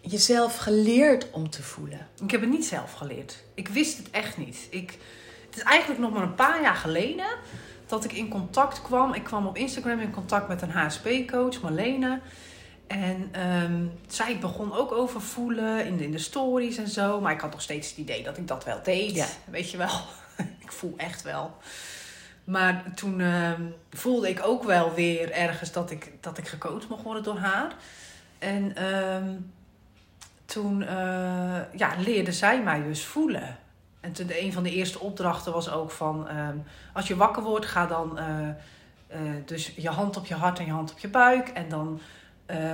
jezelf 0.00 0.56
geleerd 0.56 1.30
om 1.30 1.50
te 1.50 1.62
voelen? 1.62 2.08
ik 2.22 2.30
heb 2.30 2.40
het 2.40 2.50
niet 2.50 2.66
zelf 2.66 2.92
geleerd. 2.92 3.42
Ik 3.54 3.68
wist 3.68 3.98
het 3.98 4.10
echt 4.10 4.36
niet. 4.36 4.66
Ik, 4.70 4.98
het 5.46 5.56
is 5.56 5.62
eigenlijk 5.62 6.00
nog 6.00 6.12
maar 6.12 6.22
een 6.22 6.34
paar 6.34 6.62
jaar 6.62 6.74
geleden 6.74 7.26
dat 7.86 8.04
ik 8.04 8.12
in 8.12 8.28
contact 8.28 8.82
kwam. 8.82 9.14
Ik 9.14 9.24
kwam 9.24 9.46
op 9.46 9.56
Instagram 9.56 10.00
in 10.00 10.10
contact 10.10 10.48
met 10.48 10.62
een 10.62 10.70
HSP-coach, 10.70 11.60
Marlene. 11.60 12.20
En 12.86 13.28
ehm, 13.32 13.86
zij 14.06 14.38
begon 14.38 14.72
ook 14.72 14.92
over 14.92 15.20
voelen 15.20 15.86
in 15.86 15.96
de, 15.96 16.04
in 16.04 16.10
de 16.10 16.18
stories 16.18 16.76
en 16.76 16.88
zo. 16.88 17.20
Maar 17.20 17.32
ik 17.32 17.40
had 17.40 17.50
nog 17.50 17.62
steeds 17.62 17.88
het 17.88 17.98
idee 17.98 18.22
dat 18.22 18.36
ik 18.36 18.48
dat 18.48 18.64
wel 18.64 18.80
deed. 18.82 19.14
Ja. 19.14 19.26
Weet 19.44 19.70
je 19.70 19.76
wel. 19.76 20.00
ik 20.64 20.72
voel 20.72 20.94
echt 20.96 21.22
wel. 21.22 21.56
Maar 22.44 22.82
toen 22.94 23.20
ehm, 23.20 23.62
voelde 23.90 24.28
ik 24.28 24.40
ook 24.44 24.64
wel 24.64 24.94
weer 24.94 25.30
ergens 25.32 25.72
dat 25.72 25.90
ik, 25.90 26.12
dat 26.20 26.38
ik 26.38 26.48
gecoacht 26.48 26.88
mocht 26.88 27.02
worden 27.02 27.22
door 27.22 27.38
haar. 27.38 27.72
En 28.38 28.76
ehm, 28.76 29.28
toen 30.44 30.82
eh, 30.82 31.76
ja, 31.76 31.90
leerde 31.98 32.32
zij 32.32 32.62
mij 32.62 32.82
dus 32.82 33.04
voelen. 33.04 33.56
En 34.00 34.12
een 34.28 34.52
van 34.52 34.62
de 34.62 34.72
eerste 34.72 35.00
opdrachten 35.00 35.52
was 35.52 35.70
ook 35.70 35.90
van... 35.90 36.28
ehm, 36.28 36.56
als 36.92 37.08
je 37.08 37.16
wakker 37.16 37.42
wordt, 37.42 37.66
ga 37.66 37.86
dan 37.86 38.18
eh, 38.18 38.48
eh, 38.48 39.18
dus 39.44 39.72
je 39.76 39.88
hand 39.88 40.16
op 40.16 40.26
je 40.26 40.34
hart 40.34 40.58
en 40.58 40.64
je 40.64 40.72
hand 40.72 40.90
op 40.90 40.98
je 40.98 41.08
buik. 41.08 41.48
En 41.48 41.68
dan 41.68 42.00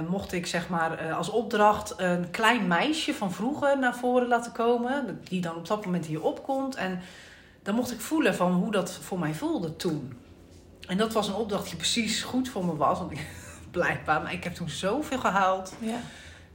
mocht 0.08 0.32
ik 0.32 0.46
zeg 0.46 0.68
maar 0.68 1.12
als 1.12 1.28
opdracht 1.28 1.94
een 1.96 2.30
klein 2.30 2.66
meisje 2.66 3.14
van 3.14 3.32
vroeger 3.32 3.78
naar 3.78 3.96
voren 3.96 4.28
laten 4.28 4.52
komen. 4.52 5.20
Die 5.24 5.40
dan 5.40 5.56
op 5.56 5.66
dat 5.66 5.84
moment 5.84 6.06
hier 6.06 6.22
opkomt. 6.22 6.74
En 6.74 7.00
dan 7.62 7.74
mocht 7.74 7.92
ik 7.92 8.00
voelen 8.00 8.34
van 8.34 8.52
hoe 8.52 8.70
dat 8.70 8.92
voor 9.02 9.18
mij 9.18 9.34
voelde 9.34 9.76
toen. 9.76 10.18
En 10.86 10.96
dat 10.96 11.12
was 11.12 11.28
een 11.28 11.34
opdracht 11.34 11.66
die 11.66 11.76
precies 11.76 12.22
goed 12.22 12.48
voor 12.48 12.64
me 12.64 12.76
was. 12.76 12.98
Want 12.98 13.10
ik, 13.10 13.26
blijkbaar, 13.70 14.22
maar 14.22 14.32
ik 14.32 14.44
heb 14.44 14.54
toen 14.54 14.68
zoveel 14.68 15.18
gehuild. 15.18 15.74
Ja. 15.78 16.00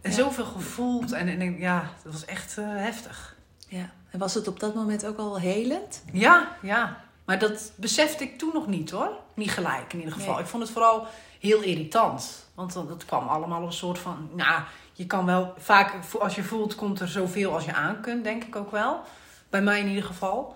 En 0.01 0.11
Ja. 0.11 0.17
zoveel 0.17 0.45
gevoeld. 0.45 1.11
En, 1.11 1.27
en 1.27 1.57
ja, 1.57 1.89
dat 2.03 2.13
was 2.13 2.25
echt 2.25 2.57
eh, 2.57 2.65
heftig. 2.67 3.35
Ja. 3.67 3.89
En 4.09 4.19
was 4.19 4.33
het 4.33 4.47
op 4.47 4.59
dat 4.59 4.75
moment 4.75 5.05
ook 5.05 5.17
al 5.17 5.39
helend? 5.39 6.03
Ja, 6.11 6.47
ja. 6.61 7.03
Maar 7.25 7.39
dat 7.39 7.71
besefte 7.75 8.23
ik 8.23 8.37
toen 8.37 8.51
nog 8.53 8.67
niet 8.67 8.91
hoor. 8.91 9.09
Niet 9.33 9.51
gelijk 9.51 9.93
in 9.93 9.99
ieder 9.99 10.13
geval. 10.13 10.33
Nee. 10.33 10.43
Ik 10.43 10.49
vond 10.49 10.63
het 10.63 10.71
vooral 10.71 11.07
heel 11.39 11.61
irritant. 11.61 12.45
Want 12.55 12.73
dat, 12.73 13.05
kwam 13.05 13.27
allemaal 13.27 13.61
op 13.61 13.67
een 13.67 13.73
soort 13.73 13.99
van... 13.99 14.29
Nou, 14.35 14.61
je 14.93 15.05
kan 15.05 15.25
wel... 15.25 15.53
Vaak 15.57 15.93
als 16.19 16.35
je 16.35 16.43
voelt, 16.43 16.75
komt 16.75 16.99
er 16.99 17.07
zoveel 17.07 17.53
als 17.53 17.65
je 17.65 17.73
aan 17.73 18.01
kunt, 18.01 18.23
denk 18.23 18.43
ik 18.43 18.55
ook 18.55 18.71
wel. 18.71 19.01
Bij 19.49 19.61
mij 19.61 19.79
in 19.79 19.87
ieder 19.87 20.03
geval. 20.03 20.55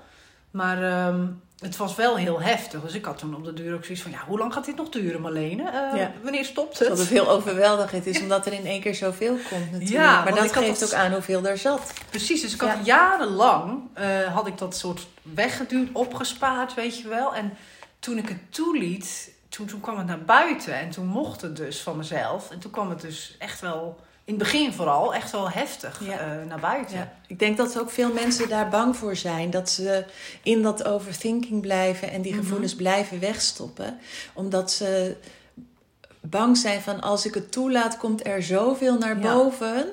Maar 0.52 0.84
ehm, 0.84 1.26
het 1.60 1.78
was 1.78 1.96
wel 1.96 2.16
heel 2.18 2.42
heftig. 2.42 2.82
Dus 2.82 2.94
ik 2.94 3.06
had 3.06 3.18
toen 3.18 3.36
op 3.36 3.44
de 3.44 3.54
deur 3.54 3.74
ook 3.76 3.84
zoiets 3.86 4.04
van... 4.04 4.12
Ja, 4.12 4.24
hoe 4.28 4.38
lang 4.38 4.54
gaat 4.54 4.66
dit 4.66 4.76
nog 4.76 4.90
duren, 4.90 5.22
Marlene? 5.22 5.64
Ja. 5.96 6.12
Wanneer 6.24 6.46
stopt 6.46 6.80
Dat 6.80 6.88
het? 6.88 6.98
het 7.00 7.08
heel 7.10 7.30
overweldigend 7.30 8.06
is, 8.06 8.22
omdat 8.22 8.46
er 8.46 8.54
in 8.54 8.66
één 8.66 8.82
keer 8.82 8.96
zoveel 8.96 9.36
komt 9.50 9.66
natuurlijk. 9.72 9.90
Ja, 9.92 10.24
maar 10.24 10.36
dat 10.36 10.52
geeft 10.52 10.80
dat- 10.80 10.94
ook 10.94 11.00
aan 11.00 11.12
hoeveel 11.12 11.46
er 11.46 11.58
zat. 11.58 11.94
Precies, 12.10 12.42
dus 12.42 12.54
ik 12.54 12.62
had 12.62 12.70
Ja. 12.70 12.84
jarenlang 12.84 13.82
eh, 13.94 14.34
had 14.34 14.48
ik 14.48 14.58
dat 14.58 14.76
soort 14.78 15.08
weggeduwd, 15.22 15.90
opgespaard, 15.94 16.74
weet 16.74 17.00
je 17.00 17.08
wel. 17.08 17.36
En 17.36 17.54
toen 18.00 18.18
ik 18.18 18.28
het 18.30 18.40
toeliet, 18.54 19.32
toen, 19.50 19.66
toen 19.66 19.80
kwam 19.80 19.98
het 19.98 20.08
naar 20.08 20.24
buiten 20.24 20.74
en 20.80 20.90
toen 20.90 21.06
mocht 21.08 21.42
het 21.42 21.56
dus 21.56 21.82
van 21.82 21.98
mezelf. 21.98 22.52
En 22.52 22.60
toen 22.60 22.72
kwam 22.72 22.90
het 22.90 23.02
dus 23.02 23.36
echt 23.40 23.62
wel, 23.62 24.00
in 24.30 24.36
het 24.36 24.44
begin 24.44 24.74
vooral, 24.74 25.14
echt 25.14 25.32
wel 25.32 25.50
heftig 25.50 26.02
Ja. 26.06 26.20
eh, 26.20 26.48
naar 26.48 26.60
buiten. 26.60 26.98
Ja. 26.98 27.14
Ik 27.28 27.40
denk 27.40 27.58
dat 27.58 27.80
ook 27.80 27.90
veel 27.90 28.14
mensen 28.14 28.50
daar 28.50 28.70
bang 28.70 28.96
voor 28.96 29.16
zijn. 29.16 29.50
Dat 29.50 29.70
ze 29.70 30.06
in 30.44 30.62
dat 30.62 30.86
overthinking 30.86 31.62
blijven 31.62 32.12
en 32.12 32.22
die 32.22 32.32
Mhm. 32.34 32.42
gevoelens 32.42 32.76
blijven 32.76 33.20
wegstoppen. 33.20 34.00
Omdat 34.34 34.72
ze 34.72 35.16
bang 36.22 36.58
zijn 36.58 36.82
van 36.82 37.02
als 37.02 37.26
ik 37.26 37.34
het 37.34 37.52
toelaat, 37.52 37.98
komt 37.98 38.26
er 38.28 38.44
zoveel 38.44 38.98
naar 38.98 39.20
Ja. 39.20 39.34
boven 39.34 39.86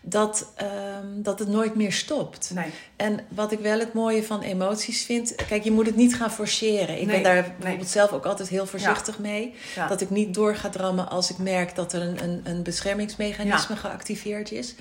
dat, 0.00 0.52
ehm, 0.56 1.06
dat 1.22 1.38
het 1.38 1.48
nooit 1.48 1.74
meer 1.74 1.92
stopt. 1.92 2.50
Nee, 2.54 2.70
En 2.96 3.20
wat 3.28 3.52
ik 3.52 3.58
wel 3.58 3.78
het 3.78 3.92
mooie 3.92 4.22
van 4.22 4.40
emoties 4.42 5.04
vind, 5.04 5.34
kijk, 5.48 5.64
je 5.64 5.70
moet 5.70 5.86
het 5.86 5.96
niet 5.96 6.14
gaan 6.16 6.30
forceren. 6.32 7.00
Ik 7.00 7.06
Nee, 7.06 7.14
ben 7.14 7.22
daar 7.22 7.42
nee. 7.42 7.52
bijvoorbeeld 7.58 7.88
zelf 7.88 8.12
ook 8.12 8.26
altijd 8.26 8.48
heel 8.48 8.66
voorzichtig 8.66 9.18
mee. 9.18 9.54
ja. 9.74 9.86
Dat 9.88 10.00
ik 10.00 10.10
niet 10.10 10.34
door 10.34 10.56
ga 10.56 10.68
drammen 10.68 11.08
als 11.10 11.30
ik 11.30 11.38
merk 11.38 11.74
dat 11.74 11.92
er 11.92 12.02
een, 12.02 12.22
een, 12.22 12.40
een 12.44 12.62
beschermingsmechanisme 12.62 13.76
geactiveerd 13.76 14.50
is. 14.52 14.74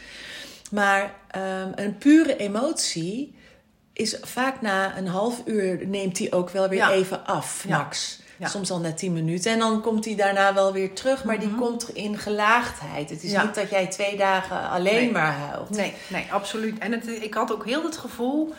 Maar 0.71 1.13
ehm, 1.27 1.71
een 1.75 1.97
pure 1.97 2.35
emotie 2.37 3.35
is 3.93 4.17
vaak 4.21 4.61
na 4.61 4.97
een 4.97 5.07
half 5.07 5.41
uur 5.45 5.87
neemt 5.87 6.15
die 6.15 6.31
ook 6.33 6.49
wel 6.49 6.67
weer 6.69 6.79
Ja. 6.79 6.91
even 6.91 7.25
af, 7.25 7.63
Ja. 7.67 7.77
max. 7.77 8.19
Ja. 8.41 8.47
Soms 8.47 8.71
al 8.71 8.79
na 8.79 8.93
tien 8.93 9.13
minuten. 9.13 9.51
En 9.51 9.59
dan 9.59 9.81
komt 9.81 10.03
die 10.03 10.15
daarna 10.15 10.53
wel 10.53 10.73
weer 10.73 10.93
terug. 10.93 11.23
Maar 11.23 11.39
die 11.39 11.47
Mhm. 11.47 11.57
komt 11.59 11.89
in 11.89 12.17
gelaagdheid. 12.17 13.09
Het 13.09 13.23
is 13.23 13.31
Ja. 13.31 13.43
niet 13.43 13.55
dat 13.55 13.69
jij 13.69 13.87
twee 13.87 14.17
dagen 14.17 14.69
alleen 14.69 14.93
Nee. 14.93 15.11
maar 15.11 15.33
huilt. 15.33 15.69
nee, 15.69 15.93
nee, 16.07 16.25
absoluut. 16.31 16.77
En 16.77 16.91
het, 16.91 17.07
ik 17.07 17.33
had 17.33 17.53
ook 17.53 17.65
heel 17.65 17.83
het 17.83 17.97
gevoel, 17.97 18.53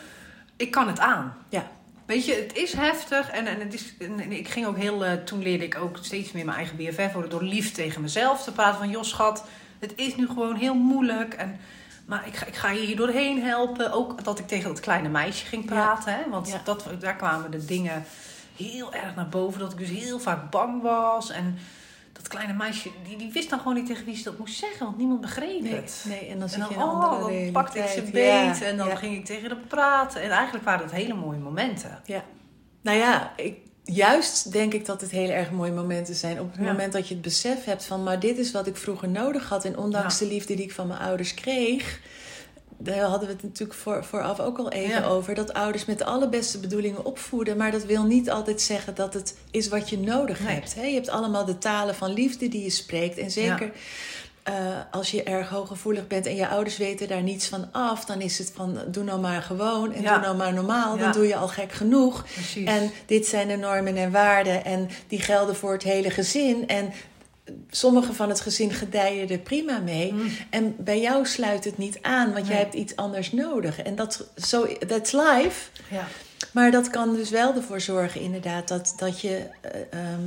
ik 0.55 0.71
kan 0.71 0.87
het 0.87 0.99
aan. 0.99 1.33
Ja. 1.49 1.67
Weet 2.05 2.25
je, 2.25 2.33
het 2.33 2.55
is 2.57 2.73
heftig 2.73 3.29
en, 3.29 3.47
en, 3.47 3.59
het 3.59 3.73
is, 3.73 3.93
en, 3.99 4.31
ik 4.31 4.47
ging 4.47 4.65
ook 4.65 4.77
heel, 4.77 5.05
eh, 5.05 5.11
toen 5.13 5.41
leerde 5.41 5.63
ik 5.65 5.77
ook 5.77 5.97
steeds 6.01 6.31
meer 6.31 6.45
mijn 6.45 6.57
eigen 6.57 6.77
BFF 6.77 7.11
worden 7.13 7.29
door 7.31 7.43
lief 7.43 7.71
tegen 7.71 8.01
mezelf 8.01 8.43
te 8.43 8.51
praten 8.51 8.79
van, 8.79 8.89
joh 8.89 9.03
schat, 9.03 9.43
het 9.79 9.93
is 9.95 10.15
nu 10.15 10.27
gewoon 10.27 10.55
heel 10.55 10.75
moeilijk 10.75 11.33
en, 11.33 11.59
maar 12.05 12.23
ik 12.27 12.35
ga, 12.35 12.45
ik 12.45 12.55
ga 12.55 12.69
je 12.71 12.79
hier 12.85 12.95
doorheen 12.95 13.43
helpen. 13.43 13.91
Ook 13.91 14.23
dat 14.23 14.39
ik 14.39 14.47
tegen 14.47 14.69
dat 14.69 14.79
kleine 14.79 15.09
meisje 15.09 15.45
ging 15.45 15.65
praten, 15.65 16.13
hè, 16.13 16.29
want 16.29 16.47
Ja. 16.49 16.61
dat, 16.63 16.85
daar 16.99 17.15
kwamen 17.15 17.51
de 17.51 17.65
dingen 17.65 18.05
heel 18.57 18.93
erg 18.93 19.15
naar 19.15 19.29
boven, 19.29 19.59
dat 19.59 19.71
ik 19.71 19.77
dus 19.77 19.89
heel 19.89 20.19
vaak 20.19 20.51
bang 20.51 20.81
was 20.81 21.29
en 21.31 21.57
dat 22.13 22.27
kleine 22.27 22.53
meisje, 22.53 22.89
die, 23.07 23.17
die 23.17 23.31
wist 23.31 23.49
dan 23.49 23.59
gewoon 23.59 23.73
niet 23.75 23.85
tegen 23.85 24.05
wie 24.05 24.15
ze 24.15 24.23
dat 24.23 24.37
moest 24.37 24.57
zeggen, 24.59 24.85
want 24.85 24.97
niemand 24.97 25.21
begreep 25.21 25.61
Nee, 25.61 25.73
het. 25.75 26.05
nee, 26.07 26.27
en 26.27 26.39
dan 26.39 26.49
En 26.49 26.59
dan, 26.59 26.69
je 26.69 26.75
oh, 26.75 27.19
dan 27.19 27.51
pakte 27.51 27.79
ik 27.79 27.87
ze 27.87 28.05
Ja, 28.05 28.11
beet 28.11 28.61
en 28.61 28.77
dan 28.77 28.87
ja. 28.87 28.95
ging 28.95 29.15
ik 29.17 29.25
tegen 29.25 29.49
haar 29.49 29.57
praten. 29.67 30.21
En 30.21 30.29
eigenlijk 30.29 30.65
waren 30.65 30.85
het 30.85 30.95
hele 30.95 31.13
mooie 31.13 31.39
momenten. 31.39 32.01
Ja. 32.05 32.23
Nou 32.81 32.97
ja, 32.97 33.33
ik, 33.35 33.57
juist 33.83 34.51
denk 34.51 34.73
ik 34.73 34.85
dat 34.85 35.01
het 35.01 35.11
heel 35.11 35.29
erg 35.29 35.51
mooie 35.51 35.71
momenten 35.71 36.15
zijn. 36.15 36.39
Op 36.39 36.51
het 36.51 36.59
Ja. 36.61 36.71
moment 36.71 36.93
dat 36.93 37.07
je 37.07 37.13
het 37.13 37.23
besef 37.23 37.63
hebt 37.65 37.85
van... 37.85 38.03
maar 38.03 38.19
dit 38.19 38.37
is 38.37 38.51
wat 38.51 38.67
ik 38.67 38.77
vroeger 38.77 39.09
nodig 39.09 39.49
had. 39.49 39.65
En 39.65 39.77
ondanks 39.77 40.17
de 40.17 40.27
liefde 40.27 40.55
die 40.55 40.65
ik 40.65 40.73
van 40.73 40.87
mijn 40.87 40.99
ouders 40.99 41.33
kreeg... 41.33 41.99
daar 42.83 42.99
hadden 42.99 43.27
we 43.27 43.33
het 43.33 43.43
natuurlijk 43.43 43.79
voor, 43.79 44.03
vooraf 44.03 44.39
ook 44.39 44.57
al 44.57 44.69
even 44.71 44.89
Ja. 45.01 45.05
over... 45.05 45.35
dat 45.35 45.53
ouders 45.53 45.85
met 45.85 45.97
de 45.97 46.05
allerbeste 46.05 46.59
bedoelingen 46.59 47.05
opvoeden. 47.05 47.57
Maar 47.57 47.71
dat 47.71 47.83
wil 47.85 48.03
niet 48.03 48.29
altijd 48.29 48.61
zeggen 48.61 48.95
dat 48.95 49.13
het 49.13 49.35
is 49.51 49.67
wat 49.67 49.89
je 49.89 49.99
nodig 49.99 50.39
Nee. 50.39 50.53
hebt. 50.55 50.75
Hè? 50.75 50.83
Je 50.85 50.93
hebt 50.93 51.09
allemaal 51.09 51.45
de 51.45 51.57
talen 51.57 51.95
van 51.95 52.13
liefde 52.13 52.47
die 52.47 52.63
je 52.63 52.69
spreekt. 52.69 53.17
En 53.17 53.31
zeker... 53.31 53.71
eh, 54.43 54.53
als 54.91 55.11
je 55.11 55.23
erg 55.23 55.49
hooggevoelig 55.49 56.07
bent 56.07 56.25
en 56.25 56.35
je 56.35 56.47
ouders 56.47 56.77
weten 56.77 57.07
daar 57.07 57.21
niets 57.23 57.47
van 57.47 57.67
af, 57.71 58.05
dan 58.05 58.21
is 58.21 58.37
het 58.37 58.51
van 58.55 58.77
doe 58.87 59.03
nou 59.03 59.19
maar 59.19 59.41
gewoon 59.41 59.93
en 59.93 60.01
Ja. 60.01 60.13
doe 60.13 60.21
nou 60.21 60.35
maar 60.37 60.53
normaal. 60.53 60.97
Dan 60.97 61.11
doe 61.11 61.27
je 61.27 61.35
al 61.35 61.47
gek 61.47 61.71
genoeg. 61.71 62.23
Precies. 62.33 62.67
En 62.67 62.91
dit 63.05 63.25
zijn 63.25 63.47
de 63.47 63.55
normen 63.55 63.95
en 63.97 64.11
waarden 64.11 64.65
en 64.65 64.89
die 65.07 65.21
gelden 65.21 65.55
voor 65.55 65.71
het 65.73 65.83
hele 65.83 66.09
gezin. 66.09 66.67
En 66.67 66.93
sommige 67.69 68.13
van 68.13 68.29
het 68.29 68.39
gezin 68.41 68.71
gedijen 68.71 69.29
er 69.29 69.37
prima 69.39 69.79
mee. 69.79 70.13
Mm. 70.13 70.31
En 70.49 70.75
bij 70.77 71.01
jou 71.01 71.25
sluit 71.25 71.63
het 71.63 71.77
niet 71.77 71.97
aan, 72.01 72.33
want 72.33 72.47
jij 72.47 72.57
hebt 72.57 72.73
iets 72.73 72.95
anders 72.95 73.31
nodig. 73.31 73.81
En 73.81 73.95
dat, 73.95 74.27
zo 74.37 74.65
that's 74.87 75.11
life. 75.11 75.69
Ja. 75.89 76.07
Maar 76.51 76.71
dat 76.71 76.89
kan 76.89 77.15
dus 77.15 77.29
wel 77.29 77.55
ervoor 77.55 77.81
zorgen, 77.81 78.21
inderdaad, 78.21 78.67
dat, 78.67 78.93
dat 78.97 79.21
je 79.21 79.47
eh, 79.61 79.81
ehm, 79.91 80.21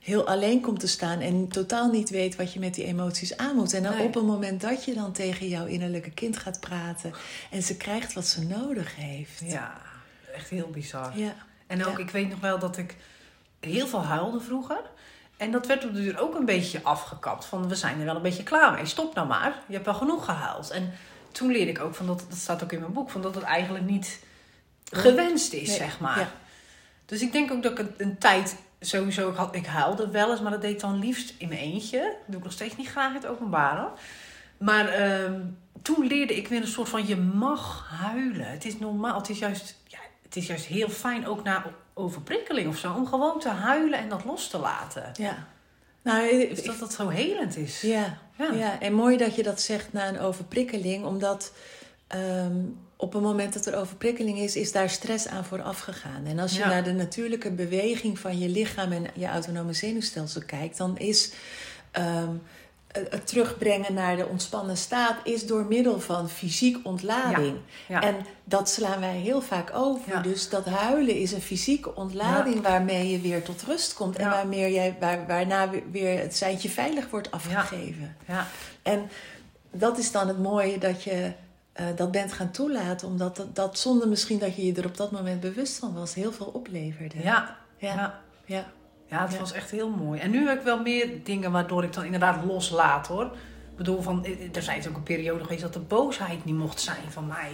heel 0.00 0.26
alleen 0.26 0.60
komt 0.60 0.80
te 0.80 0.86
staan 0.88 1.20
en 1.20 1.48
totaal 1.48 1.90
niet 1.90 2.10
weet 2.10 2.36
wat 2.36 2.52
je 2.52 2.60
met 2.60 2.74
die 2.74 2.84
emoties 2.84 3.36
aan 3.36 3.56
moet. 3.56 3.72
En 3.74 3.82
dan 3.82 3.96
Nee. 3.96 4.06
op 4.06 4.14
een 4.16 4.24
moment 4.26 4.60
dat 4.60 4.84
je 4.84 4.94
dan 4.94 5.12
tegen 5.12 5.48
jouw 5.48 5.66
innerlijke 5.66 6.10
kind 6.10 6.36
gaat 6.36 6.60
praten 6.60 7.12
en 7.50 7.62
ze 7.62 7.76
krijgt 7.76 8.12
wat 8.12 8.26
ze 8.26 8.46
nodig 8.46 8.96
heeft. 8.96 9.42
ja, 9.44 9.80
echt 10.34 10.50
heel 10.50 10.68
bizar. 10.70 11.18
Ja. 11.18 11.34
En 11.66 11.84
ook, 11.86 11.96
Ja. 11.98 12.04
ik 12.04 12.10
weet 12.10 12.28
nog 12.28 12.40
wel 12.40 12.58
dat 12.58 12.76
ik 12.76 12.96
heel 13.60 13.86
veel 13.86 14.02
huilde 14.04 14.40
vroeger. 14.40 14.80
En 15.40 15.50
dat 15.50 15.66
werd 15.66 15.84
op 15.84 15.94
de 15.94 16.00
duur 16.00 16.18
ook 16.20 16.34
een 16.34 16.44
beetje 16.44 16.80
afgekapt. 16.82 17.44
Van, 17.44 17.68
we 17.68 17.74
zijn 17.74 17.98
er 17.98 18.04
wel 18.04 18.16
een 18.16 18.22
beetje 18.22 18.42
klaar 18.42 18.72
mee. 18.72 18.86
Stop 18.86 19.14
nou 19.14 19.26
maar. 19.26 19.62
Je 19.66 19.72
hebt 19.72 19.84
wel 19.84 19.94
genoeg 19.94 20.24
gehuild. 20.24 20.70
En 20.70 20.92
toen 21.32 21.50
leerde 21.50 21.70
ik 21.70 21.80
ook, 21.80 21.94
van 21.94 22.06
dat, 22.06 22.24
dat 22.28 22.38
staat 22.38 22.62
ook 22.62 22.72
in 22.72 22.80
mijn 22.80 22.92
boek, 22.92 23.10
van 23.10 23.22
dat 23.22 23.34
het 23.34 23.44
eigenlijk 23.44 23.84
niet 23.84 24.18
gewenst 24.92 25.52
is, 25.52 25.68
Nee, 25.68 25.76
zeg 25.76 26.00
maar. 26.00 26.18
ja. 26.18 26.30
Dus 27.06 27.20
ik 27.20 27.32
denk 27.32 27.52
ook 27.52 27.62
dat 27.62 27.72
ik 27.72 27.78
een, 27.78 27.94
een 27.96 28.18
tijd 28.18 28.56
sowieso, 28.80 29.30
ik, 29.30 29.36
had, 29.36 29.54
ik 29.54 29.66
huilde 29.66 30.10
wel 30.10 30.30
eens, 30.30 30.40
maar 30.40 30.50
dat 30.50 30.60
deed 30.60 30.70
ik 30.70 30.80
dan 30.80 30.98
liefst 30.98 31.34
in 31.38 31.48
mijn 31.48 31.60
eentje. 31.60 31.98
Dat 31.98 32.26
doe 32.26 32.36
ik 32.36 32.44
nog 32.44 32.52
steeds 32.52 32.76
niet 32.76 32.88
graag 32.88 33.08
in 33.08 33.14
het 33.14 33.26
openbaar. 33.26 33.78
hoor. 33.78 33.98
Maar 34.58 34.88
ehm, 34.88 35.40
toen 35.82 36.06
leerde 36.06 36.36
ik 36.36 36.48
weer 36.48 36.60
een 36.60 36.66
soort 36.66 36.88
van, 36.88 37.06
je 37.06 37.16
mag 37.16 37.88
huilen. 38.00 38.50
Het 38.50 38.64
is 38.64 38.78
normaal, 38.78 39.18
het 39.18 39.28
is 39.28 39.38
juist, 39.38 39.76
ja, 39.86 39.98
het 40.22 40.36
is 40.36 40.46
juist 40.46 40.64
heel 40.64 40.88
fijn, 40.88 41.26
ook 41.26 41.42
na 41.42 41.64
overprikkeling 41.94 42.68
of 42.68 42.76
zo, 42.78 42.92
om 42.92 43.06
gewoon 43.06 43.38
te 43.40 43.48
huilen 43.48 43.98
en 43.98 44.08
dat 44.08 44.24
los 44.24 44.48
te 44.48 44.58
laten. 44.58 45.10
Ja. 45.14 45.46
Nou, 46.02 46.48
Dus 46.48 46.62
dat 46.62 46.78
dat 46.78 46.92
zo 46.92 47.08
helend 47.08 47.56
is. 47.56 47.80
ja, 47.80 48.18
Ja. 48.38 48.52
ja. 48.52 48.80
en 48.80 48.92
mooi 48.92 49.16
dat 49.16 49.34
je 49.34 49.42
dat 49.42 49.60
zegt 49.60 49.92
na 49.92 50.08
een 50.08 50.18
overprikkeling, 50.20 51.04
omdat 51.04 51.52
ehm, 52.06 52.56
op 52.96 53.12
het 53.12 53.22
moment 53.22 53.52
dat 53.52 53.66
er 53.66 53.76
overprikkeling 53.76 54.38
is, 54.38 54.56
is 54.56 54.72
daar 54.72 54.90
stress 54.90 55.26
aan 55.28 55.44
vooraf 55.44 55.80
gegaan. 55.80 56.26
En 56.26 56.38
als 56.38 56.52
je 56.52 56.58
Ja. 56.58 56.68
naar 56.68 56.84
de 56.84 56.92
natuurlijke 56.92 57.50
beweging 57.50 58.18
van 58.18 58.38
je 58.38 58.48
lichaam 58.48 58.92
en 58.92 59.06
je 59.14 59.26
autonome 59.26 59.72
zenuwstelsel 59.72 60.42
kijkt, 60.46 60.76
dan 60.76 60.98
is 60.98 61.32
ehm, 61.90 62.34
het 62.92 63.12
het 63.12 63.26
terugbrengen 63.26 63.94
naar 63.94 64.16
de 64.16 64.26
ontspannen 64.26 64.76
staat 64.76 65.16
is 65.24 65.46
door 65.46 65.64
middel 65.64 66.00
van 66.00 66.28
fysiek 66.28 66.78
ontlading. 66.82 67.56
Ja. 67.88 68.02
En 68.02 68.16
dat 68.44 68.68
slaan 68.68 69.00
wij 69.00 69.16
heel 69.16 69.40
vaak 69.40 69.70
over. 69.74 70.12
Ja. 70.12 70.20
Dus 70.20 70.48
dat 70.48 70.64
huilen 70.64 71.16
is 71.16 71.32
een 71.32 71.40
fysieke 71.40 71.94
ontlading 71.94 72.62
waarmee 72.62 73.10
je 73.10 73.20
weer 73.20 73.42
tot 73.42 73.62
rust 73.62 73.94
komt. 73.94 74.16
En 74.16 74.28
waarmee 74.30 74.72
jij, 74.72 74.96
waar, 75.00 75.26
waarna 75.26 75.70
weer- 75.90 76.18
het 76.20 76.36
seintje 76.36 76.68
veilig 76.68 77.10
wordt 77.10 77.30
afgegeven. 77.30 78.16
ja. 78.26 78.46
En 78.82 79.10
dat 79.70 79.98
is 79.98 80.12
dan 80.12 80.28
het 80.28 80.38
mooie 80.38 80.78
dat 80.78 81.02
je 81.02 81.32
eh, 81.72 81.86
dat 81.96 82.10
bent 82.10 82.32
gaan 82.32 82.50
toelaten. 82.50 83.08
Omdat 83.08 83.36
dat, 83.36 83.56
dat 83.56 83.78
zonder 83.78 84.08
misschien 84.08 84.38
dat 84.38 84.56
je 84.56 84.66
je 84.66 84.74
er 84.74 84.86
op 84.86 84.96
dat 84.96 85.10
moment 85.10 85.40
bewust 85.40 85.78
van 85.78 85.94
was, 85.94 86.14
heel 86.14 86.32
veel 86.32 86.46
opleverde. 86.46 87.22
Ja. 87.22 87.56
ja. 87.76 88.20
ja. 88.44 88.64
Ja. 89.10 89.22
Het 89.22 89.32
Ja. 89.32 89.38
was 89.38 89.52
echt 89.52 89.70
heel 89.70 89.88
mooi. 89.90 90.20
En 90.20 90.30
nu 90.30 90.48
heb 90.48 90.58
ik 90.58 90.64
wel 90.64 90.80
meer 90.82 91.08
dingen 91.24 91.52
waardoor 91.52 91.84
ik 91.84 91.92
dan 91.92 92.04
inderdaad 92.04 92.44
loslaat 92.44 93.06
hoor. 93.06 93.24
Ik 93.70 93.76
bedoel, 93.76 94.02
van, 94.02 94.24
eh, 94.24 94.56
er 94.56 94.62
zijn 94.62 94.88
ook 94.88 94.96
een 94.96 95.02
periode 95.02 95.42
geweest 95.44 95.62
dat 95.62 95.72
de 95.72 95.78
boosheid 95.78 96.44
niet 96.44 96.54
mocht 96.56 96.80
zijn 96.80 97.02
van 97.10 97.26
mij. 97.26 97.50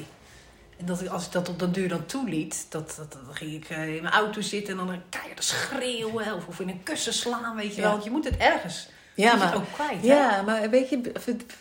En 0.78 0.86
dat 0.86 1.00
ik, 1.00 1.08
als 1.08 1.26
ik 1.26 1.32
dat 1.32 1.48
op 1.48 1.58
den 1.58 1.72
duur 1.72 1.88
dan 1.88 2.06
toeliet, 2.06 2.66
dat, 2.68 2.94
dat, 2.96 3.12
dan 3.12 3.34
ging 3.34 3.52
ik 3.52 3.68
eh, 3.70 3.96
in 3.96 4.02
mijn 4.02 4.14
auto 4.14 4.40
zitten 4.40 4.78
en 4.78 4.86
dan 4.86 5.00
keihard 5.08 5.44
schreeuwen 5.44 6.34
of, 6.34 6.46
of 6.46 6.60
in 6.60 6.68
een 6.68 6.82
kussen 6.82 7.12
slaan, 7.12 7.56
weet 7.56 7.70
je 7.74 7.76
Ja. 7.76 7.82
wel. 7.82 7.90
Want 7.90 8.04
je 8.04 8.10
moet 8.10 8.24
het 8.24 8.36
ergens 8.36 8.88
Ja, 9.16 9.34
maar, 9.36 9.46
het 9.46 9.56
ook 9.56 9.72
kwijt. 9.72 10.00
hè? 10.00 10.06
ja, 10.06 10.42
maar 10.42 10.70
weet 10.70 10.88
je, 10.88 11.00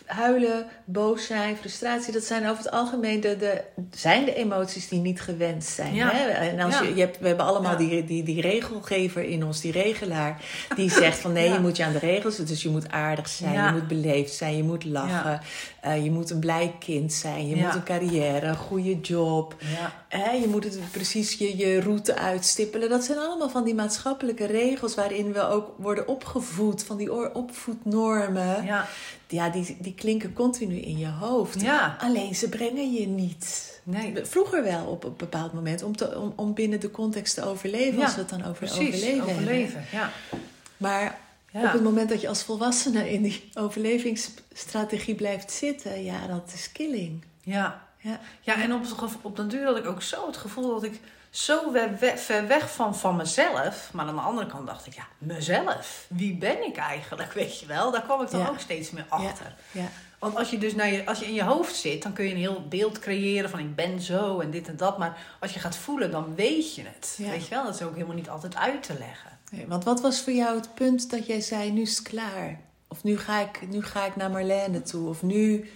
huilen, 0.06 0.66
boos 0.84 1.26
zijn, 1.26 1.56
frustratie, 1.56 2.12
dat 2.12 2.22
zijn 2.24 2.42
over 2.48 2.64
het 2.64 2.70
algemeen 2.72 3.20
de, 3.20 3.36
de, 3.36 3.62
zijn 3.90 4.24
de 4.24 4.34
emoties 4.34 4.88
die 4.88 5.00
niet 5.00 5.20
gewenst 5.20 5.68
zijn. 5.68 5.94
Ja. 5.94 6.10
Hè? 6.12 6.28
En 6.28 6.60
als 6.60 6.74
Ja. 6.78 6.82
je, 6.82 6.94
je 6.94 7.00
hebt, 7.00 7.18
we 7.18 7.26
hebben 7.26 7.46
allemaal 7.46 7.72
Ja. 7.72 7.78
die, 7.78 8.04
die, 8.04 8.22
die 8.22 8.40
regelgever 8.40 9.22
in 9.22 9.44
ons, 9.44 9.60
die 9.60 9.72
regelaar, 9.72 10.44
die 10.76 10.90
zegt 10.90 11.18
van 11.18 11.32
nee, 11.32 11.52
je 11.52 11.58
moet 11.60 11.76
je 11.76 11.84
aan 11.84 11.92
de 11.92 11.98
regels, 11.98 12.36
dus 12.36 12.62
je 12.62 12.68
moet 12.68 12.90
aardig 12.90 13.28
zijn, 13.28 13.52
je 13.64 13.72
moet 13.72 13.88
beleefd 13.88 14.34
zijn, 14.34 14.56
je 14.56 14.62
moet 14.62 14.84
lachen, 14.84 15.40
eh, 15.80 16.04
je 16.04 16.10
moet 16.10 16.30
een 16.30 16.38
blij 16.40 16.74
kind 16.78 17.12
zijn, 17.12 17.48
je 17.48 17.56
moet 17.56 17.74
een 17.74 17.84
carrière, 17.84 18.46
een 18.46 18.56
goede 18.56 19.00
job. 19.00 19.54
Hè, 20.08 20.30
je 20.30 20.46
moet 20.48 20.64
het 20.64 20.78
precies 20.90 21.34
je, 21.38 21.56
je 21.56 21.80
route 21.80 22.16
uitstippelen. 22.16 22.88
Dat 22.88 23.04
zijn 23.04 23.18
allemaal 23.18 23.50
van 23.50 23.64
die 23.64 23.74
maatschappelijke 23.74 24.46
regels 24.46 24.94
waarin 24.94 25.32
we 25.32 25.48
ook 25.48 25.74
worden 25.78 26.08
opgevoed, 26.08 26.84
van 26.84 26.96
die 26.96 27.12
oor- 27.12 27.30
opvoednormen. 27.50 28.64
Ja. 28.64 28.86
Ja, 29.28 29.48
die, 29.48 29.76
die 29.80 29.94
klinken 29.94 30.32
continu 30.32 30.76
in 30.76 30.98
je 30.98 31.08
hoofd. 31.08 31.60
Ja. 31.60 31.96
Alleen 32.00 32.34
ze 32.34 32.48
brengen 32.48 32.92
je 32.92 33.06
niet. 33.06 33.74
Nee. 33.82 34.24
Vroeger 34.24 34.62
wel 34.62 34.86
op 34.86 35.04
een 35.04 35.14
bepaald 35.16 35.52
moment, 35.52 35.82
om, 35.82 35.96
te, 35.96 36.18
om, 36.18 36.32
om 36.36 36.54
binnen 36.54 36.80
de 36.80 36.90
context 36.90 37.34
te 37.34 37.44
overleven, 37.44 38.02
als 38.02 38.14
we 38.14 38.20
het 38.20 38.28
dan 38.28 38.40
over 38.44 38.54
Precies, 38.66 38.76
overleven, 38.78 39.16
hebben. 39.16 39.34
overleven. 39.34 39.84
Ja. 39.92 40.10
Maar 40.76 41.18
Ja. 41.52 41.66
op 41.66 41.72
het 41.72 41.82
moment 41.82 42.08
dat 42.08 42.20
je 42.20 42.28
als 42.28 42.42
volwassene 42.42 43.10
in 43.12 43.22
die 43.22 43.48
overlevingsstrategie 43.54 45.14
blijft 45.14 45.50
zitten, 45.52 46.04
ja, 46.04 46.26
dat 46.26 46.50
is 46.54 46.72
killing. 46.72 47.24
Ja. 47.42 47.84
Ja, 47.98 48.20
Ja, 48.40 48.62
en 48.62 48.72
op, 48.72 48.82
op 49.22 49.36
den 49.36 49.48
duur 49.48 49.64
had 49.64 49.76
ik 49.76 49.86
ook 49.86 50.02
zo 50.02 50.26
het 50.26 50.36
gevoel 50.36 50.68
dat 50.68 50.82
ik 50.82 51.00
zo 51.30 51.70
ver, 51.72 51.96
we- 51.98 52.16
ver 52.16 52.46
weg 52.46 52.74
van, 52.74 52.96
van 52.96 53.16
mezelf. 53.16 53.88
Maar 53.92 54.06
aan 54.06 54.14
de 54.14 54.20
andere 54.20 54.46
kant 54.46 54.66
dacht 54.66 54.86
ik, 54.86 54.94
ja, 54.94 55.06
mezelf. 55.18 56.04
Wie 56.08 56.34
ben 56.36 56.66
ik 56.66 56.76
eigenlijk, 56.76 57.32
weet 57.40 57.60
je 57.60 57.66
wel? 57.66 57.90
Daar 57.90 58.02
kwam 58.02 58.22
ik 58.22 58.30
dan 58.30 58.40
Ja. 58.40 58.48
ook 58.48 58.58
steeds 58.60 58.90
meer 58.90 59.04
achter. 59.08 59.54
ja, 59.70 59.88
Want 60.18 60.36
als 60.36 60.50
je 60.50 60.58
dus 60.58 60.74
naar 60.74 60.90
je, 60.92 61.06
als 61.06 61.18
je 61.18 61.24
in 61.26 61.34
je 61.34 61.42
hoofd 61.44 61.74
zit, 61.76 62.02
dan 62.02 62.12
kun 62.12 62.24
je 62.24 62.30
een 62.30 62.36
heel 62.36 62.68
beeld 62.68 62.98
creëren 62.98 63.50
van 63.50 63.58
ik 63.58 63.74
ben 63.74 64.00
zo 64.00 64.40
en 64.40 64.50
dit 64.50 64.68
en 64.68 64.76
dat. 64.76 64.98
Maar 64.98 65.18
als 65.40 65.52
je 65.52 65.60
gaat 65.60 65.76
voelen, 65.76 66.10
dan 66.10 66.34
weet 66.34 66.74
je 66.74 66.82
het. 66.82 67.14
Weet 67.18 67.44
je 67.44 67.50
wel, 67.54 67.64
dat 67.64 67.74
is 67.74 67.82
ook 67.82 67.94
helemaal 67.94 68.14
niet 68.16 68.28
altijd 68.28 68.56
uit 68.56 68.82
te 68.82 68.98
leggen. 68.98 69.30
Nee, 69.50 69.66
want 69.66 69.84
wat 69.84 70.00
was 70.00 70.20
voor 70.20 70.32
jou 70.32 70.56
het 70.56 70.74
punt 70.74 71.10
dat 71.10 71.26
jij 71.26 71.40
zei, 71.40 71.70
nu 71.72 71.80
is 71.80 71.96
het 71.98 72.08
klaar? 72.08 72.60
Of 72.88 73.02
nu 73.02 73.18
ga 73.18 73.40
ik, 73.40 73.68
nu 73.68 73.82
ga 73.82 74.04
ik 74.06 74.16
naar 74.16 74.30
Marlene 74.30 74.82
toe. 74.82 75.08
Of 75.08 75.22
nu 75.22 75.70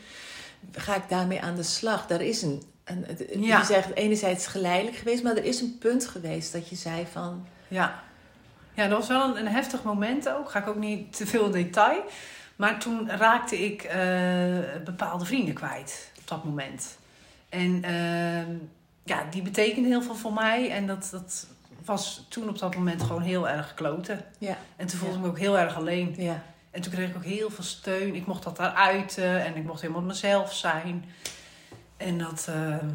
ga 0.72 0.94
ik 0.94 1.08
daarmee 1.08 1.40
aan 1.42 1.54
de 1.56 1.62
slag. 1.62 2.06
Daar 2.06 2.20
is 2.20 2.42
een, 2.42 2.62
een 2.90 3.04
het- 3.06 3.26
Ja. 3.38 3.58
je 3.58 3.64
zegt 3.64 3.94
enerzijds 3.94 4.46
geleidelijk 4.46 4.96
geweest, 4.96 5.22
maar 5.22 5.36
er 5.36 5.44
is 5.44 5.60
een 5.60 5.76
punt 5.78 6.06
geweest 6.06 6.52
dat 6.52 6.68
je 6.68 6.76
zei 6.76 7.06
van, 7.12 7.46
Ja. 7.68 8.02
Ja, 8.74 8.88
dat 8.88 8.98
was 8.98 9.08
wel 9.08 9.24
een, 9.24 9.36
een 9.46 9.52
heftig 9.52 9.82
moment 9.82 10.28
ook. 10.28 10.50
Ga 10.50 10.58
ik 10.58 10.66
ook 10.66 10.76
niet 10.76 11.16
te 11.16 11.26
veel 11.26 11.44
in 11.44 11.52
detail. 11.52 12.02
Maar 12.56 12.78
toen 12.78 13.10
raakte 13.10 13.64
ik 13.64 13.82
eh, 13.82 13.98
bepaalde 14.84 15.24
vrienden 15.24 15.54
kwijt 15.54 16.10
op 16.18 16.28
dat 16.28 16.44
moment. 16.44 16.98
En 17.48 17.82
ehm, 17.84 18.52
ja, 19.04 19.24
die 19.30 19.42
betekende 19.42 19.88
heel 19.88 20.02
veel 20.02 20.14
voor 20.14 20.32
mij. 20.32 20.70
En 20.70 20.86
dat, 20.86 21.08
dat 21.10 21.46
was 21.84 22.26
toen 22.28 22.48
op 22.48 22.58
dat 22.58 22.74
moment 22.74 23.02
gewoon 23.02 23.22
heel 23.22 23.48
erg 23.48 23.74
kloten. 23.74 24.24
ja, 24.38 24.56
En 24.76 24.86
toen 24.86 24.98
voelde 24.98 25.14
Ja. 25.14 25.20
ik 25.20 25.24
me 25.26 25.30
ook 25.30 25.38
heel 25.38 25.58
erg 25.58 25.76
alleen. 25.76 26.14
ja, 26.18 26.42
En 26.70 26.80
toen 26.80 26.92
kreeg 26.92 27.08
ik 27.08 27.16
ook 27.16 27.24
heel 27.24 27.50
veel 27.50 27.64
steun. 27.64 28.14
Ik 28.14 28.26
mocht 28.26 28.42
dat 28.42 28.56
daar 28.56 28.72
uiten 28.74 29.44
en 29.44 29.56
ik 29.56 29.64
mocht 29.64 29.80
helemaal 29.80 30.02
mezelf 30.02 30.54
zijn. 30.54 31.04
En 32.00 32.18
dat, 32.18 32.46
ehm, 32.48 32.88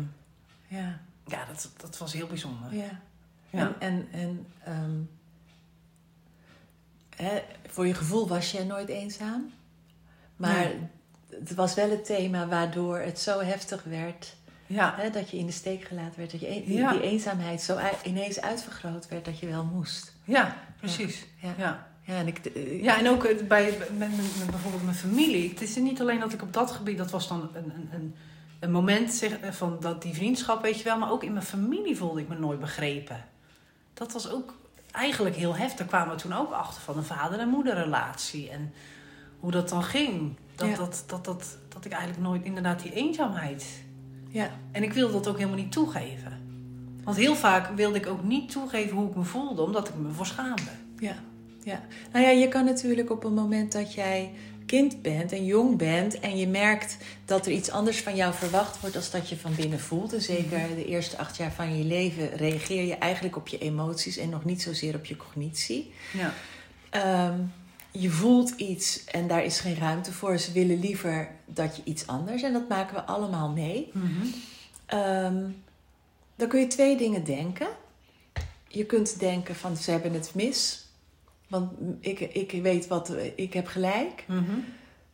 ja, 0.67 0.99
ja, 1.27 1.45
dat, 1.45 1.69
dat 1.77 1.97
was 1.97 2.13
heel 2.13 2.27
bijzonder. 2.27 2.73
ja. 2.75 2.99
Ja. 3.49 3.59
En, 3.59 3.75
en, 3.79 4.07
en 4.11 4.47
ehm, 4.63 4.99
hè, 7.15 7.41
voor 7.67 7.87
je 7.87 7.93
gevoel 7.93 8.27
was 8.27 8.51
je 8.51 8.63
nooit 8.63 8.89
eenzaam. 8.89 9.51
Maar 10.35 10.55
Nee. 10.55 10.79
het 11.39 11.53
was 11.53 11.73
wel 11.73 11.89
het 11.89 12.05
thema 12.05 12.47
waardoor 12.47 12.97
het 12.97 13.19
zo 13.19 13.39
heftig 13.41 13.83
werd. 13.83 14.35
Ja. 14.67 14.93
Hè, 14.97 15.09
dat 15.09 15.29
je 15.29 15.37
in 15.37 15.45
de 15.45 15.51
steek 15.51 15.83
gelaten 15.83 16.17
werd. 16.19 16.31
Dat 16.31 16.39
je 16.39 16.55
een- 16.55 16.65
die, 16.65 16.77
Ja. 16.77 16.91
die 16.91 17.01
eenzaamheid 17.01 17.61
zo 17.61 17.79
ineens 18.03 18.41
uitvergroot 18.41 19.07
werd 19.07 19.25
dat 19.25 19.39
je 19.39 19.47
wel 19.47 19.63
moest. 19.63 20.13
ja, 20.23 20.57
precies. 20.79 21.25
Ja, 21.41 21.53
Ja. 21.57 21.87
ja 22.01 22.15
en 22.17 22.27
ik... 22.27 22.37
eh, 22.45 22.83
Ja, 22.83 22.97
en 22.99 23.09
ook 23.09 23.23
eh, 23.23 23.47
bij, 23.47 23.77
met, 23.77 23.97
met, 23.97 24.09
met 24.37 24.49
bijvoorbeeld 24.49 24.83
mijn 24.83 24.95
familie. 24.95 25.49
Het 25.49 25.61
is 25.61 25.75
niet 25.75 26.01
alleen 26.01 26.19
dat 26.19 26.33
ik 26.33 26.41
op 26.41 26.53
dat 26.53 26.71
gebied, 26.71 26.97
dat 26.97 27.11
was 27.11 27.27
dan 27.27 27.49
een, 27.53 27.63
een, 27.75 27.89
een, 27.93 28.15
een 28.65 28.71
moment 28.71 29.11
zeg, 29.13 29.39
eh, 29.39 29.51
van 29.51 29.77
dat, 29.79 30.01
die 30.01 30.13
vriendschap, 30.13 30.61
weet 30.61 30.77
je 30.77 30.83
wel. 30.83 30.97
Maar 30.97 31.11
ook 31.11 31.23
in 31.23 31.33
mijn 31.33 31.45
familie 31.45 31.97
voelde 31.97 32.21
ik 32.21 32.27
me 32.27 32.37
nooit 32.39 32.59
begrepen. 32.59 33.25
Dat 33.93 34.11
was 34.11 34.29
ook 34.29 34.53
eigenlijk 34.91 35.35
heel 35.35 35.55
heftig. 35.55 35.77
Daar 35.77 35.87
kwamen 35.87 36.15
we 36.15 36.21
toen 36.21 36.33
ook 36.33 36.51
achter 36.51 36.81
van 36.81 36.97
een 36.97 37.03
vader- 37.03 37.39
en 37.39 37.49
moederrelatie. 37.49 38.49
En 38.49 38.73
hoe 39.39 39.51
dat 39.51 39.69
dan 39.69 39.83
ging. 39.83 40.35
Dat, 40.55 40.67
Ja. 40.69 40.75
dat, 40.75 41.03
dat, 41.07 41.25
dat, 41.25 41.57
dat 41.69 41.85
ik 41.85 41.91
eigenlijk 41.91 42.23
nooit 42.23 42.43
inderdaad 42.43 42.81
die 42.81 42.93
eenzaamheid... 42.93 43.65
ja, 44.29 44.49
En 44.71 44.83
ik 44.83 44.93
wilde 44.93 45.13
dat 45.13 45.27
ook 45.27 45.37
helemaal 45.37 45.57
niet 45.57 45.71
toegeven. 45.71 46.43
Want 47.03 47.17
heel 47.17 47.35
vaak 47.35 47.75
wilde 47.75 47.97
ik 47.97 48.07
ook 48.07 48.23
niet 48.23 48.51
toegeven 48.51 48.97
hoe 48.97 49.09
ik 49.09 49.15
me 49.15 49.23
voelde, 49.23 49.61
omdat 49.61 49.87
ik 49.87 49.95
me 49.95 50.11
voor 50.11 50.25
schaamde. 50.25 50.71
ja, 50.99 51.15
ja. 51.63 51.79
Nou 52.11 52.25
ja, 52.25 52.31
je 52.31 52.47
kan 52.47 52.65
natuurlijk 52.65 53.09
op 53.11 53.23
een 53.23 53.33
moment 53.33 53.71
dat 53.71 53.93
jij 53.93 54.31
kind 54.65 55.01
bent 55.01 55.31
en 55.31 55.45
jong 55.45 55.77
bent... 55.77 56.19
en 56.19 56.37
je 56.37 56.47
merkt 56.47 56.97
dat 57.25 57.45
er 57.45 57.51
iets 57.51 57.69
anders 57.69 58.01
van 58.01 58.15
jou 58.15 58.33
verwacht 58.33 58.79
wordt... 58.79 58.95
als 58.95 59.11
dat 59.11 59.29
je 59.29 59.37
van 59.37 59.55
binnen 59.55 59.79
voelt. 59.79 60.13
En 60.13 60.21
zeker 60.21 60.75
de 60.75 60.85
eerste 60.85 61.17
acht 61.17 61.37
jaar 61.37 61.51
van 61.51 61.77
je 61.77 61.83
leven 61.83 62.35
reageer 62.35 62.85
je 62.85 62.95
eigenlijk 62.95 63.35
op 63.35 63.47
je 63.47 63.57
emoties... 63.57 64.17
en 64.17 64.29
nog 64.29 64.45
niet 64.45 64.61
zozeer 64.61 64.95
op 64.95 65.05
je 65.05 65.17
cognitie. 65.17 65.93
Ja. 66.13 66.33
Ehm, 66.89 67.39
je 67.91 68.09
voelt 68.09 68.49
iets 68.49 69.05
en 69.05 69.27
daar 69.27 69.43
is 69.43 69.59
geen 69.59 69.77
ruimte 69.77 70.11
voor. 70.11 70.37
Ze 70.37 70.51
willen 70.51 70.79
liever 70.79 71.29
dat 71.45 71.75
je 71.75 71.81
iets 71.85 72.07
anders... 72.07 72.41
en 72.41 72.53
dat 72.53 72.69
maken 72.69 72.95
we 72.95 73.01
allemaal 73.01 73.49
mee... 73.49 73.91
Ehm, 74.85 75.43
dan 76.35 76.47
kun 76.47 76.59
je 76.59 76.67
twee 76.67 76.97
dingen 76.97 77.23
denken. 77.23 77.67
Je 78.67 78.85
kunt 78.85 79.19
denken 79.19 79.55
van 79.55 79.77
ze 79.77 79.91
hebben 79.91 80.13
het 80.13 80.31
mis. 80.33 80.84
Want 81.47 81.71
ik, 81.99 82.19
ik 82.19 82.51
weet 82.61 82.87
wat, 82.87 83.11
ik 83.35 83.53
heb 83.53 83.67
gelijk. 83.67 84.23
Mhm. 84.27 84.43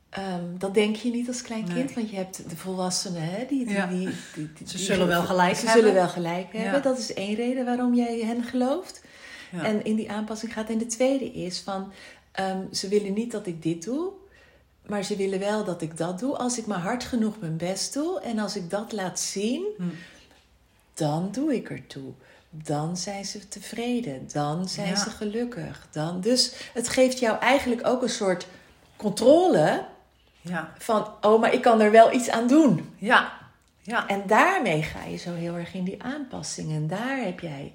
Ehm, 0.09 0.43
dat 0.57 0.73
denk 0.73 0.95
je 0.95 1.11
niet 1.11 1.27
als 1.27 1.41
klein 1.41 1.63
Nee. 1.65 1.73
kind, 1.75 1.93
want 1.93 2.09
je 2.09 2.15
hebt 2.15 2.49
de 2.49 2.55
volwassenen, 2.55 3.21
hè, 3.23 3.45
die, 3.45 3.65
die, 3.65 3.73
Ja. 3.73 3.87
die, 3.87 4.09
die- 4.35 4.49
die- 4.57 4.67
Ze 4.67 4.77
zullen 4.77 5.07
wel 5.07 5.23
gelijk 5.23 5.55
ze 5.55 5.65
hebben. 5.65 5.81
zullen 5.83 5.95
wel 5.95 6.09
gelijk 6.09 6.53
Ja. 6.53 6.59
hebben. 6.59 6.81
Dat 6.81 6.97
is 6.97 7.13
één 7.13 7.35
reden 7.35 7.65
waarom 7.65 7.93
jij 7.95 8.19
hen 8.19 8.43
gelooft. 8.43 9.03
Ja. 9.51 9.63
En 9.63 9.83
in 9.85 9.95
die 9.95 10.11
aanpassing 10.11 10.53
gaat. 10.53 10.69
En 10.69 10.77
de 10.77 10.85
tweede 10.85 11.25
is 11.31 11.59
van 11.59 11.91
ehm, 12.31 12.61
ze 12.73 12.87
willen 12.87 13.13
niet 13.13 13.31
dat 13.31 13.47
ik 13.47 13.61
dit 13.63 13.83
doe, 13.83 14.11
maar 14.87 15.03
ze 15.03 15.15
willen 15.15 15.39
wel 15.39 15.63
dat 15.63 15.81
ik 15.81 15.97
dat 15.97 16.19
doe. 16.19 16.37
Als 16.37 16.57
ik 16.57 16.65
maar 16.65 16.79
hard 16.79 17.03
genoeg 17.03 17.39
mijn 17.39 17.57
best 17.57 17.93
doe 17.93 18.19
en 18.21 18.39
als 18.39 18.55
ik 18.55 18.69
dat 18.69 18.91
laat 18.91 19.19
zien, 19.19 19.65
Hm. 19.77 19.83
dan 20.93 21.29
doe 21.31 21.55
ik 21.55 21.69
ertoe. 21.69 22.11
Dan 22.53 22.97
zijn 22.97 23.25
ze 23.25 23.47
tevreden. 23.47 24.27
Dan 24.33 24.69
zijn 24.69 24.87
Ja. 24.87 24.95
ze 24.95 25.09
gelukkig. 25.09 25.87
Dan, 25.91 26.21
dus 26.21 26.53
het 26.73 26.89
geeft 26.89 27.19
jou 27.19 27.39
eigenlijk 27.39 27.87
ook 27.87 28.01
een 28.01 28.09
soort 28.09 28.47
controle 28.95 29.85
Ja. 30.41 30.73
van, 30.77 31.07
oh, 31.21 31.41
maar 31.41 31.53
ik 31.53 31.61
kan 31.61 31.81
er 31.81 31.91
wel 31.91 32.13
iets 32.13 32.29
aan 32.29 32.47
doen. 32.47 32.93
Ja. 32.97 33.39
Ja. 33.81 34.07
En 34.07 34.23
daarmee 34.27 34.83
ga 34.83 35.03
je 35.05 35.17
zo 35.17 35.33
heel 35.33 35.55
erg 35.55 35.73
in 35.73 35.83
die 35.83 36.03
aanpassing. 36.03 36.71
En 36.71 36.87
daar 36.87 37.17
heb 37.17 37.39
jij, 37.39 37.73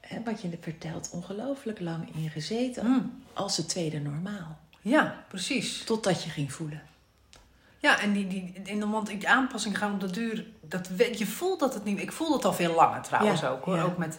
hè, 0.00 0.22
wat 0.24 0.40
je 0.42 0.48
vertelt, 0.60 1.10
ongelooflijk 1.12 1.80
lang 1.80 2.14
in 2.14 2.30
gezeten. 2.30 2.84
Hm. 2.86 3.00
Als 3.32 3.56
het 3.56 3.68
tweede 3.68 4.00
normaal. 4.00 4.58
ja, 4.80 5.24
precies. 5.28 5.84
Totdat 5.84 6.22
je 6.22 6.30
ging 6.30 6.52
voelen. 6.52 6.82
Ja, 7.82 8.00
en 8.00 8.12
die, 8.12 8.26
die, 8.26 8.52
in 8.64 8.80
de, 8.80 8.86
want 8.88 9.06
die 9.06 9.28
aanpassing 9.28 9.78
gaan 9.78 9.92
op 9.92 10.00
de 10.00 10.10
duur. 10.10 10.44
Dat, 10.60 10.88
je 11.18 11.26
voelt 11.26 11.60
dat 11.60 11.74
het 11.74 11.84
niet. 11.84 12.00
Ik 12.00 12.12
voelde 12.12 12.34
het 12.34 12.44
al 12.44 12.52
veel 12.52 12.74
langer 12.74 13.02
trouwens 13.02 13.40
Ja, 13.40 13.48
ook 13.48 13.64
hoor. 13.64 13.76
ja. 13.76 13.82
Ook 13.82 13.96
met 13.96 14.18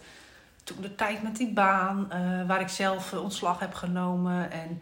toen 0.63 0.81
de 0.81 0.95
tijd 0.95 1.23
met 1.23 1.35
die 1.35 1.53
baan, 1.53 2.11
eh, 2.11 2.47
waar 2.47 2.61
ik 2.61 2.67
zelf 2.67 3.13
eh, 3.13 3.23
ontslag 3.23 3.59
heb 3.59 3.73
genomen. 3.73 4.51
En 4.51 4.81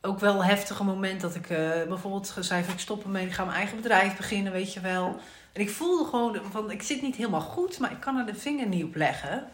ook 0.00 0.20
wel 0.20 0.34
een 0.34 0.46
heftige 0.46 0.84
moment 0.84 1.20
dat 1.20 1.34
ik 1.34 1.50
eh, 1.50 1.58
bijvoorbeeld 1.88 2.34
zei 2.40 2.64
van 2.64 2.72
ik 2.74 2.80
stop 2.80 3.04
ermee, 3.04 3.26
ik 3.26 3.32
ga 3.32 3.44
mijn 3.44 3.56
eigen 3.56 3.76
bedrijf 3.76 4.16
beginnen, 4.16 4.52
weet 4.52 4.72
je 4.72 4.80
wel. 4.80 5.20
En 5.52 5.60
ik 5.60 5.70
voelde 5.70 6.04
gewoon 6.04 6.38
van 6.50 6.70
ik 6.70 6.82
zit 6.82 7.02
niet 7.02 7.16
helemaal 7.16 7.40
goed, 7.40 7.78
maar 7.78 7.90
ik 7.92 8.00
kan 8.00 8.16
er 8.16 8.26
de 8.26 8.34
vinger 8.34 8.66
niet 8.66 8.84
op 8.84 8.94
leggen. 8.94 9.46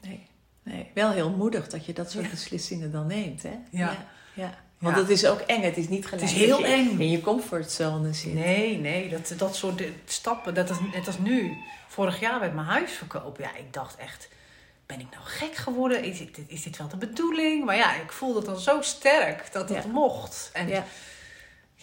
Nee, 0.00 0.26
nee. 0.62 0.90
Wel 0.94 1.10
heel 1.10 1.30
moedig 1.30 1.68
dat 1.68 1.86
je 1.86 1.92
dat 1.92 2.10
soort 2.10 2.24
Ja. 2.24 2.30
beslissingen 2.30 2.92
dan 2.92 3.06
neemt. 3.06 3.42
Hè? 3.42 3.58
Ja. 3.70 3.92
ja. 4.34 4.50
Want 4.80 4.96
het 4.96 5.08
is 5.08 5.26
ook 5.26 5.40
eng. 5.40 5.62
Het 5.62 5.76
is 5.76 5.88
niet 5.88 6.04
gelijk 6.06 6.22
Het 6.22 6.30
is 6.30 6.36
heel 6.36 6.56
dat 6.60 6.66
eng. 6.66 6.98
in 7.00 7.10
je 7.10 7.20
comfortzone 7.20 8.12
zit. 8.12 8.34
Nee, 8.34 8.78
nee, 8.78 9.08
dat, 9.08 9.32
dat 9.36 9.56
soort 9.56 9.82
stappen, 10.04 10.54
dat 10.54 10.70
is 10.70 10.76
net 10.94 11.06
als 11.06 11.18
nu. 11.18 11.56
Vorig 11.88 12.20
jaar 12.20 12.40
werd 12.40 12.54
mijn 12.54 12.66
huis 12.66 12.92
verkopen. 12.92 13.44
Ja, 13.44 13.54
ik 13.56 13.72
dacht 13.72 13.96
echt, 13.96 14.28
ben 14.86 15.00
ik 15.00 15.06
nou 15.10 15.22
gek 15.24 15.54
geworden? 15.54 16.02
Is 16.04 16.18
dit, 16.18 16.38
is 16.46 16.62
dit 16.62 16.76
wel 16.78 16.88
de 16.88 16.96
bedoeling? 16.96 17.64
Maar 17.64 17.76
ja, 17.76 17.94
ik 17.94 18.12
voelde 18.12 18.36
het 18.38 18.46
dan 18.46 18.58
zo 18.60 18.82
sterk 18.82 19.52
dat 19.52 19.68
het 19.68 19.84
Ja. 19.84 19.90
mocht. 19.90 20.50
En 20.52 20.68
ja. 20.68 20.74
Ja. 20.74 20.84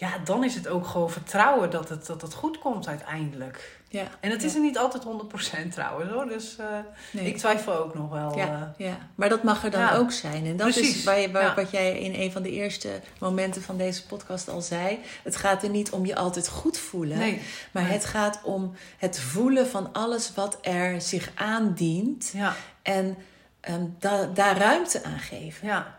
ja, 0.08 0.18
dan 0.24 0.44
is 0.44 0.54
het 0.54 0.68
ook 0.68 0.86
gewoon 0.86 1.10
vertrouwen 1.10 1.70
dat 1.70 1.88
het, 1.88 2.06
dat 2.06 2.22
het 2.22 2.34
goed 2.34 2.58
komt 2.58 2.88
uiteindelijk. 2.88 3.77
Ja. 3.90 4.04
En 4.20 4.30
het 4.30 4.42
is 4.42 4.54
er 4.54 4.60
niet 4.60 4.78
altijd 4.78 5.02
100% 5.04 5.68
trouwens 5.70 6.10
hoor. 6.10 6.26
Dus 6.28 6.56
uh, 6.60 6.66
nee. 7.10 7.26
ik 7.26 7.36
twijfel 7.36 7.76
ook 7.76 7.94
nog 7.94 8.10
wel. 8.10 8.36
Ja, 8.36 8.74
uh, 8.78 8.86
ja. 8.86 8.98
maar 9.14 9.28
dat 9.28 9.42
mag 9.42 9.64
er 9.64 9.70
dan 9.70 9.80
ja. 9.80 9.96
ook 9.96 10.12
zijn. 10.12 10.46
En 10.46 10.56
dat 10.56 10.70
Precies. 10.70 10.96
is 10.96 11.04
waar 11.04 11.32
waar, 11.32 11.42
Ja. 11.42 11.54
wat 11.54 11.70
jij 11.70 11.98
in 11.98 12.14
een 12.20 12.32
van 12.32 12.42
de 12.42 12.50
eerste 12.50 13.00
momenten 13.20 13.62
van 13.62 13.76
deze 13.76 14.06
podcast 14.06 14.48
al 14.48 14.60
zei. 14.60 14.98
Het 15.22 15.36
gaat 15.36 15.62
er 15.62 15.68
niet 15.70 15.90
om 15.90 16.06
je 16.06 16.16
altijd 16.16 16.48
goed 16.48 16.78
voelen. 16.78 17.18
Nee. 17.18 17.40
Maar 17.70 17.82
Nee. 17.82 17.92
het 17.92 18.04
gaat 18.04 18.40
om 18.42 18.74
het 18.98 19.20
voelen 19.20 19.66
van 19.66 19.92
alles 19.92 20.34
wat 20.34 20.58
er 20.60 21.00
zich 21.00 21.30
aandient. 21.34 22.30
Ja, 22.34 22.54
En 22.82 23.16
ehm, 23.60 23.84
da- 23.98 24.26
daar 24.34 24.56
ruimte 24.58 25.04
aan 25.04 25.18
geven. 25.18 25.66
ja. 25.68 25.97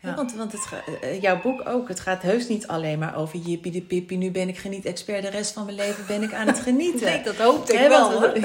Ja, 0.00 0.14
want 0.14 0.34
want 0.34 0.52
het, 0.52 0.60
ga- 0.60 0.82
eh, 1.00 1.20
jouw 1.22 1.40
boek 1.40 1.68
ook, 1.68 1.88
het 1.88 2.00
gaat 2.00 2.22
heus 2.22 2.48
niet 2.48 2.66
alleen 2.66 2.98
maar 2.98 3.16
over 3.16 3.38
jippie 3.38 3.72
de 3.72 3.80
pippie. 3.80 4.18
Nu 4.18 4.30
ben 4.30 4.48
ik 4.48 4.58
geniet-expert, 4.58 5.22
de 5.22 5.30
rest 5.30 5.52
van 5.52 5.64
mijn 5.64 5.76
leven 5.76 6.04
ben 6.06 6.22
ik 6.22 6.32
aan 6.32 6.46
het 6.46 6.60
genieten. 6.60 7.06
Nee, 7.10 7.22
dat 7.22 7.36
hoopte 7.36 7.72
ik 7.72 7.88
wel. 7.88 8.20
want- 8.20 8.38
hoor. 8.38 8.38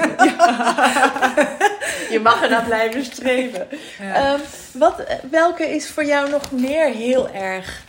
Je 2.12 2.20
mag 2.22 2.42
er 2.42 2.50
naar 2.50 2.64
blijven 2.64 3.04
streven. 3.04 3.68
Ja. 3.98 4.14
Ehm, 4.32 4.40
wat, 4.72 4.98
eh, 5.00 5.16
welke 5.30 5.64
is 5.74 5.88
voor 5.90 6.04
jou 6.04 6.30
nog 6.30 6.50
meer 6.52 6.90
heel 6.90 7.30
erg 7.30 7.84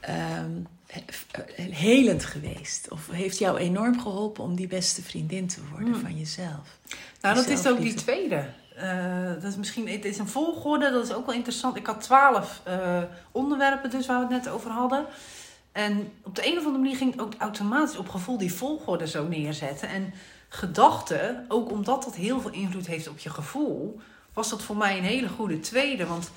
ehm, 0.00 0.50
he- 0.86 1.04
helend 1.70 2.24
geweest? 2.24 2.86
Of 2.90 3.00
heeft 3.12 3.38
jou 3.38 3.58
enorm 3.58 4.00
geholpen 4.00 4.44
om 4.44 4.56
die 4.56 4.66
beste 4.68 5.02
vriendin 5.02 5.46
te 5.46 5.60
worden 5.70 5.92
Hmm. 5.92 6.00
van 6.02 6.16
jezelf? 6.18 6.78
Nou, 7.20 7.34
dat 7.34 7.48
is 7.48 7.66
ook 7.66 7.80
die 7.80 7.94
tweede. 7.94 8.44
Eh, 8.76 9.32
dat 9.34 9.44
is 9.44 9.56
misschien, 9.56 9.88
het 9.88 10.04
is 10.04 10.18
een 10.18 10.28
volgorde, 10.28 10.90
dat 10.90 11.04
is 11.04 11.12
ook 11.12 11.26
wel 11.26 11.34
interessant. 11.34 11.76
Ik 11.76 11.86
had 11.86 12.00
twaalf 12.00 12.60
eh, 12.62 13.02
onderwerpen 13.32 13.90
dus 13.90 14.06
waar 14.06 14.28
we 14.28 14.34
het 14.34 14.44
net 14.44 14.52
over 14.52 14.70
hadden. 14.70 15.06
En 15.72 16.12
op 16.22 16.34
de 16.34 16.46
een 16.46 16.58
of 16.58 16.64
andere 16.64 16.78
manier 16.78 16.96
ging 16.96 17.10
het 17.10 17.20
ook 17.20 17.32
automatisch 17.38 17.96
op 17.96 18.08
gevoel 18.08 18.38
die 18.38 18.52
volgorde 18.52 19.06
zo 19.08 19.26
neerzetten. 19.26 19.88
En 19.88 20.14
gedachten, 20.48 21.44
ook 21.48 21.70
omdat 21.70 22.02
dat 22.02 22.14
heel 22.14 22.40
veel 22.40 22.50
invloed 22.50 22.86
heeft 22.86 23.08
op 23.08 23.18
je 23.18 23.30
gevoel, 23.30 24.00
was 24.32 24.50
dat 24.50 24.62
voor 24.62 24.76
mij 24.76 24.98
een 24.98 25.04
hele 25.04 25.28
goede 25.28 25.60
tweede. 25.60 26.06
Want 26.06 26.30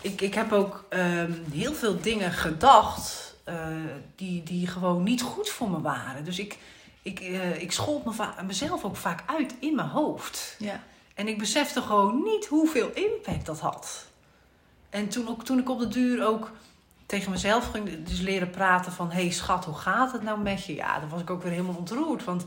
ik, 0.00 0.20
ik 0.20 0.34
heb 0.34 0.52
ook 0.52 0.84
ehm, 0.88 1.32
heel 1.52 1.74
veel 1.74 2.00
dingen 2.00 2.32
gedacht 2.32 3.36
eh, 3.44 3.66
die, 4.16 4.42
die 4.42 4.66
gewoon 4.66 5.02
niet 5.02 5.22
goed 5.22 5.48
voor 5.48 5.70
me 5.70 5.80
waren. 5.80 6.24
Dus 6.24 6.38
ik, 6.38 6.58
ik, 7.02 7.20
ik 7.58 7.72
schold 7.72 8.04
me 8.04 8.12
mezelf 8.46 8.84
ook 8.84 8.96
vaak 8.96 9.22
uit 9.26 9.54
in 9.58 9.74
mijn 9.74 9.88
hoofd. 9.88 10.56
Ja. 10.58 10.80
En 11.14 11.28
ik 11.28 11.38
besefte 11.38 11.80
gewoon 11.82 12.22
niet 12.22 12.46
hoeveel 12.46 12.90
impact 12.94 13.46
dat 13.46 13.60
had. 13.60 14.06
En 14.90 15.08
toen, 15.08 15.28
ook, 15.28 15.44
toen 15.44 15.58
ik 15.58 15.70
op 15.70 15.78
de 15.78 15.88
duur 15.88 16.26
ook 16.26 16.50
tegen 17.06 17.30
mezelf 17.30 17.70
ging 17.70 18.04
dus 18.04 18.20
leren 18.20 18.50
praten 18.50 18.92
van... 18.92 19.10
hé 19.10 19.20
hey 19.22 19.30
schat, 19.30 19.64
hoe 19.64 19.74
gaat 19.74 20.12
het 20.12 20.22
nou 20.22 20.40
met 20.40 20.64
je? 20.64 20.74
Ja, 20.74 20.98
dan 21.00 21.08
was 21.08 21.20
ik 21.20 21.30
ook 21.30 21.42
weer 21.42 21.52
helemaal 21.52 21.76
ontroerd. 21.76 22.24
Want 22.24 22.44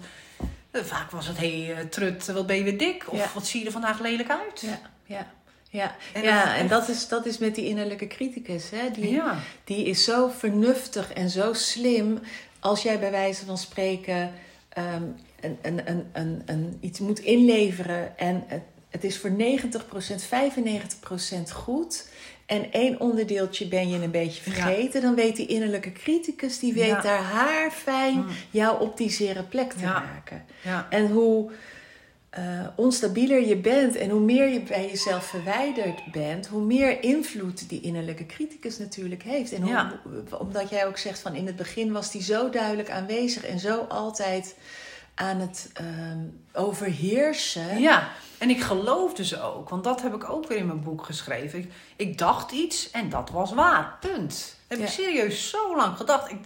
eh, 0.72 0.82
vaak 0.84 1.12
was 1.12 1.28
het, 1.28 1.38
hé 1.38 1.64
hey, 1.64 1.76
eh, 1.76 1.86
trut, 1.86 2.26
wat 2.32 2.48
ben 2.48 2.56
je 2.56 2.64
weer 2.64 2.78
dik? 2.78 3.06
Of 3.08 3.18
Ja. 3.18 3.30
wat 3.34 3.46
zie 3.48 3.60
je 3.60 3.66
er 3.66 3.72
vandaag 3.72 4.00
lelijk 4.00 4.30
uit? 4.30 4.62
Ja, 4.62 4.80
ja, 5.06 5.28
ja. 5.70 5.96
En 6.14 6.22
ja 6.24 6.44
dat 6.44 6.54
is 6.54 6.60
en 6.60 6.68
dat 6.68 6.90
is, 6.90 7.08
dat 7.08 7.26
is 7.26 7.38
met 7.38 7.56
die 7.56 7.66
innerlijke 7.66 8.08
criticus. 8.08 8.70
Hè? 8.70 8.92
Die, 8.92 9.12
Ja. 9.12 9.38
die 9.64 9.86
is 9.86 10.04
zo 10.04 10.28
vernuftig 10.28 11.14
en 11.14 11.30
zo 11.30 11.54
slim. 11.54 12.20
Als 12.60 12.82
jij 12.82 13.00
bij 13.00 13.12
wijze 13.12 13.46
van 13.46 13.58
spreken 13.58 14.34
ehm, 14.70 15.04
een, 15.42 15.58
een, 15.62 15.90
een, 15.90 16.06
een, 16.14 16.42
een, 16.46 16.78
iets 16.82 17.00
moet 17.00 17.20
inleveren 17.20 18.18
en 18.18 18.44
het, 18.48 18.62
het 18.90 19.04
is 19.04 19.18
voor 19.18 19.30
90%, 19.30 19.34
95% 19.34 19.36
goed. 21.54 22.08
En 22.46 22.72
één 22.72 23.00
onderdeeltje 23.00 23.68
ben 23.68 23.90
je 23.90 24.02
een 24.04 24.12
beetje 24.12 24.42
vergeten. 24.42 25.02
Dan 25.02 25.16
weet 25.16 25.36
die 25.36 25.48
innerlijke 25.48 25.92
criticus, 25.92 26.60
die 26.60 26.74
weet 26.74 26.86
Ja. 26.88 27.02
daar 27.02 27.22
haar 27.24 27.72
fijn 27.72 28.18
Mm. 28.18 28.28
jou 28.50 28.82
op 28.82 28.98
die 28.98 29.10
zere 29.10 29.44
plek 29.44 29.72
te 29.74 29.80
Ja. 29.80 30.00
maken. 30.00 30.46
En 30.90 31.08
hoe 31.12 31.52
eh, 32.30 32.68
onstabieler 32.76 33.48
je 33.48 33.56
bent 33.58 33.96
en 33.96 34.10
hoe 34.10 34.20
meer 34.20 34.48
je 34.50 34.62
bij 34.62 34.88
jezelf 34.90 35.26
verwijderd 35.26 36.12
bent, 36.12 36.48
hoe 36.48 36.62
meer 36.64 37.04
invloed 37.04 37.70
die 37.70 37.82
innerlijke 37.82 38.26
criticus 38.26 38.78
natuurlijk 38.78 39.24
heeft. 39.24 39.52
En 39.54 39.62
hoe, 39.62 40.00
omdat 40.40 40.70
jij 40.70 40.88
ook 40.88 40.98
zegt 40.98 41.20
van 41.20 41.36
in 41.36 41.46
het 41.46 41.56
begin 41.56 41.92
was 41.92 42.12
die 42.12 42.24
zo 42.24 42.50
duidelijk 42.50 42.90
aanwezig 42.90 43.46
en 43.46 43.60
zo 43.60 43.80
altijd 43.90 44.56
aan 45.16 45.40
het 45.40 45.70
ehm, 45.74 46.20
overheersen. 46.54 47.80
Ja, 47.80 48.10
en 48.38 48.50
ik 48.50 48.62
geloofde 48.62 49.26
ze 49.26 49.42
ook. 49.42 49.70
Want 49.70 49.84
dat 49.84 50.02
heb 50.02 50.14
ik 50.14 50.30
ook 50.30 50.48
weer 50.48 50.58
in 50.58 50.66
mijn 50.66 50.84
boek 50.84 51.06
geschreven. 51.06 51.60
Ik, 51.60 51.72
ik 51.96 52.18
dacht 52.18 52.52
iets 52.52 52.92
en 52.92 53.10
dat 53.10 53.30
was 53.30 53.54
waar. 53.54 53.98
Punt. 54.00 54.56
Heb 54.68 54.80
ik 54.80 54.88
serieus 54.88 55.50
zo 55.50 55.76
lang 55.76 55.98
gedacht. 55.98 56.32
Ik, 56.32 56.40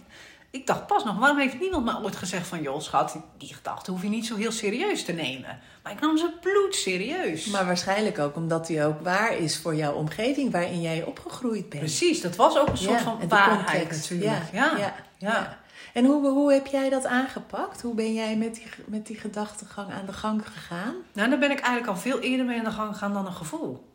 ik 0.50 0.66
dacht 0.66 0.86
pas 0.86 1.04
nog, 1.04 1.18
waarom 1.18 1.38
heeft 1.38 1.60
niemand 1.60 1.84
me 1.84 2.02
ooit 2.02 2.16
gezegd 2.16 2.46
van... 2.46 2.62
joh 2.62 2.80
schat, 2.80 3.16
die 3.38 3.54
gedachten 3.54 3.92
hoef 3.92 4.02
je 4.02 4.08
niet 4.08 4.26
zo 4.26 4.36
heel 4.36 4.52
serieus 4.52 5.04
te 5.04 5.12
nemen. 5.12 5.58
Maar 5.82 5.92
ik 5.92 6.00
nam 6.00 6.18
ze 6.18 6.32
bloedserieus. 6.40 7.46
Maar 7.46 7.66
waarschijnlijk 7.66 8.18
ook 8.18 8.36
omdat 8.36 8.66
die 8.66 8.84
ook 8.84 9.00
waar 9.00 9.36
is 9.36 9.58
voor 9.58 9.74
jouw 9.74 9.92
omgeving 9.92 10.52
waarin 10.52 10.80
jij 10.80 11.04
opgegroeid 11.04 11.68
bent. 11.68 11.82
Precies, 11.82 12.20
dat 12.20 12.36
was 12.36 12.58
ook 12.58 12.68
een 12.68 12.76
soort 12.76 12.98
Ja, 12.98 13.04
van 13.04 13.28
waarheid 13.28 13.90
natuurlijk. 13.90 14.42
Ja, 14.52 14.72
ja. 14.78 14.94
ja. 15.18 15.59
En 15.92 16.04
hoe, 16.04 16.28
hoe 16.28 16.52
heb 16.52 16.66
jij 16.66 16.88
dat 16.88 17.06
aangepakt? 17.06 17.82
Hoe 17.82 17.94
ben 17.94 18.14
jij 18.14 18.36
met 18.36 18.54
die, 18.54 18.66
met 18.86 19.06
die 19.06 19.16
gedachtegang 19.16 19.92
aan 19.92 20.06
de 20.06 20.12
gang 20.12 20.48
gegaan? 20.48 20.94
Nou, 21.12 21.30
daar 21.30 21.38
ben 21.38 21.50
ik 21.50 21.60
eigenlijk 21.60 21.86
al 21.86 22.02
veel 22.02 22.20
eerder 22.20 22.46
mee 22.46 22.58
aan 22.58 22.64
de 22.64 22.70
gang 22.70 22.92
gegaan 22.92 23.12
dan 23.12 23.26
een 23.26 23.32
gevoel. 23.32 23.88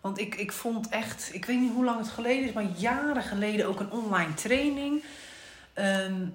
Want 0.00 0.18
ik, 0.18 0.34
ik 0.34 0.52
vond 0.52 0.88
echt, 0.88 1.30
ik 1.32 1.44
weet 1.44 1.60
niet 1.60 1.72
hoe 1.72 1.84
lang 1.84 1.98
het 1.98 2.08
geleden 2.08 2.48
is, 2.48 2.52
maar 2.52 2.66
jaren 2.76 3.22
geleden 3.22 3.66
ook 3.66 3.80
een 3.80 3.90
online 3.90 4.34
training. 4.34 5.02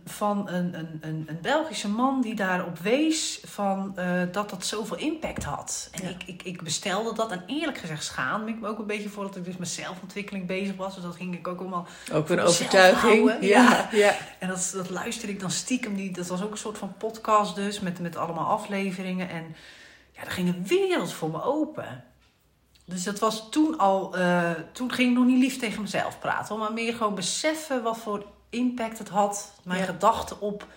Van 0.05 0.49
een, 0.49 0.73
een, 0.73 0.97
een, 1.01 1.25
een 1.27 1.39
Belgische 1.41 1.89
man 1.89 2.21
die 2.21 2.35
daarop 2.35 2.77
wees 2.79 3.39
van, 3.45 3.97
eh, 3.97 4.21
dat 4.31 4.49
dat 4.49 4.65
zoveel 4.65 4.97
impact 4.97 5.43
had. 5.43 5.89
En 5.91 6.03
Ja. 6.03 6.09
ik, 6.09 6.23
ik, 6.25 6.43
ik 6.43 6.61
bestelde 6.61 7.13
dat 7.13 7.31
en 7.31 7.43
eerlijk 7.47 7.77
gezegd 7.77 8.03
schaamde 8.03 8.51
ik 8.51 8.59
me 8.59 8.67
ook 8.67 8.79
een 8.79 8.85
beetje 8.87 9.09
voor 9.09 9.23
dat 9.23 9.35
ik 9.35 9.45
dus 9.45 9.57
met 9.57 9.67
zelfontwikkeling 9.67 10.45
bezig 10.47 10.75
was. 10.75 10.93
Dus 10.95 11.03
dat 11.03 11.15
ging 11.15 11.33
ik 11.35 11.47
ook 11.47 11.59
allemaal 11.59 11.87
Ook 12.13 12.29
een 12.29 12.39
overtuiging. 12.39 13.37
Ja, 13.41 13.89
ja. 13.91 14.15
en 14.39 14.47
dat, 14.47 14.71
dat 14.75 14.89
luisterde 14.89 15.33
ik 15.33 15.39
dan 15.39 15.51
stiekem. 15.51 15.95
Die, 15.95 16.11
dat 16.11 16.27
was 16.27 16.43
ook 16.43 16.51
een 16.51 16.57
soort 16.57 16.77
van 16.77 16.93
podcast 16.97 17.55
dus, 17.55 17.79
met, 17.79 17.99
met 17.99 18.15
allemaal 18.15 18.45
afleveringen. 18.47 19.29
En 19.29 19.55
ja, 20.11 20.21
er 20.23 20.31
ging 20.31 20.47
een 20.49 20.67
wereld 20.67 21.13
voor 21.13 21.29
me 21.29 21.43
open. 21.43 22.03
Dus 22.85 23.03
dat 23.03 23.19
was 23.19 23.49
toen 23.49 23.77
al... 23.77 24.15
eh, 24.17 24.51
toen 24.71 24.91
ging 24.91 25.09
ik 25.09 25.17
nog 25.17 25.25
niet 25.25 25.39
lief 25.39 25.59
tegen 25.59 25.81
mezelf 25.81 26.19
praten. 26.19 26.57
Maar 26.57 26.73
meer 26.73 26.93
gewoon 26.93 27.15
beseffen 27.15 27.83
wat 27.83 27.97
voor 27.97 28.25
impact 28.49 28.97
het 28.97 29.09
had. 29.09 29.51
Mijn 29.63 29.79
Ja. 29.79 29.85
gedachten 29.85 30.41
op 30.41 30.67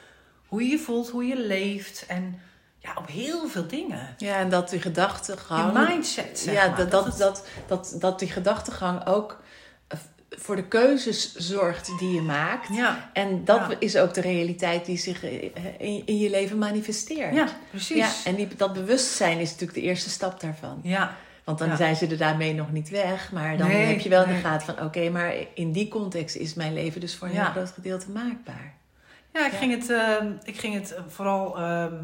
hoe 0.47 0.63
je 0.63 0.69
je 0.69 0.79
voelt, 0.79 1.09
hoe 1.11 1.27
je 1.27 1.37
leeft. 1.39 2.05
En 2.09 2.41
ja, 2.79 2.91
op 2.99 3.07
heel 3.09 3.49
veel 3.49 3.67
dingen. 3.67 4.15
Ja, 4.19 4.37
en 4.37 4.49
dat 4.51 4.69
die 4.69 4.79
Je 4.79 4.85
gedachtegang. 4.85 5.89
mindset, 5.89 6.39
zeg 6.39 6.55
ja, 6.55 6.67
maar. 6.67 6.77
dat, 6.77 6.91
dat, 6.91 7.05
het- 7.05 7.19
dat, 7.19 7.47
dat, 7.67 7.95
dat 7.99 8.19
die 8.19 8.29
gedachtegang 8.31 9.07
ook 9.07 9.41
eh, 9.89 9.99
voor 10.31 10.57
de 10.57 10.65
keuzes 10.69 11.35
zorgt 11.35 11.91
die 11.99 12.15
je 12.15 12.23
maakt. 12.23 12.69
ja, 12.75 13.11
En 13.13 13.45
dat 13.45 13.61
Ja. 13.71 13.77
is 13.79 13.97
ook 13.97 14.15
de 14.15 14.21
realiteit 14.21 14.85
die 14.85 14.99
zich 14.99 15.25
eh, 15.25 15.43
in, 15.79 16.03
in 16.07 16.19
je 16.19 16.31
leven 16.31 16.59
manifesteert. 16.59 17.35
ja, 17.35 17.49
precies. 17.71 17.97
Ja, 17.97 18.11
en 18.25 18.35
die, 18.35 18.49
dat 18.57 18.73
bewustzijn 18.73 19.39
is 19.39 19.51
natuurlijk 19.51 19.79
de 19.79 19.85
eerste 19.85 20.11
stap 20.11 20.41
daarvan. 20.41 20.81
ja. 20.83 21.17
Want 21.45 21.59
dan 21.59 21.69
Ja. 21.69 21.77
zijn 21.77 21.97
ze 21.97 22.07
er 22.07 22.17
daarmee 22.17 22.55
nog 22.55 22.73
niet 22.73 22.89
weg. 22.89 23.33
Maar 23.33 23.57
dan 23.57 23.69
Nee, 23.69 23.85
heb 23.87 24.01
je 24.01 24.09
wel 24.09 24.23
in 24.23 24.29
de 24.29 24.33
nee. 24.35 24.43
gaten 24.43 24.75
van... 24.75 24.85
oké, 24.87 25.09
maar 25.11 25.35
in 25.55 25.73
die 25.73 25.89
context 25.89 26.37
is 26.37 26.55
mijn 26.55 26.73
leven 26.75 27.01
dus 27.01 27.17
voor 27.17 27.29
een 27.29 27.35
Ja. 27.35 27.43
heel 27.43 27.51
groot 27.53 27.71
gedeelte 27.71 28.11
maakbaar. 28.11 28.75
Ja, 29.33 29.47
ik 29.47 29.53
Ja. 29.53 29.59
ging 29.59 29.73
het, 29.81 29.91
ehm, 29.91 30.33
ik 30.45 30.59
ging 30.59 30.75
het 30.75 30.95
eh, 30.95 31.03
vooral. 31.09 31.59
ehm, 31.59 31.95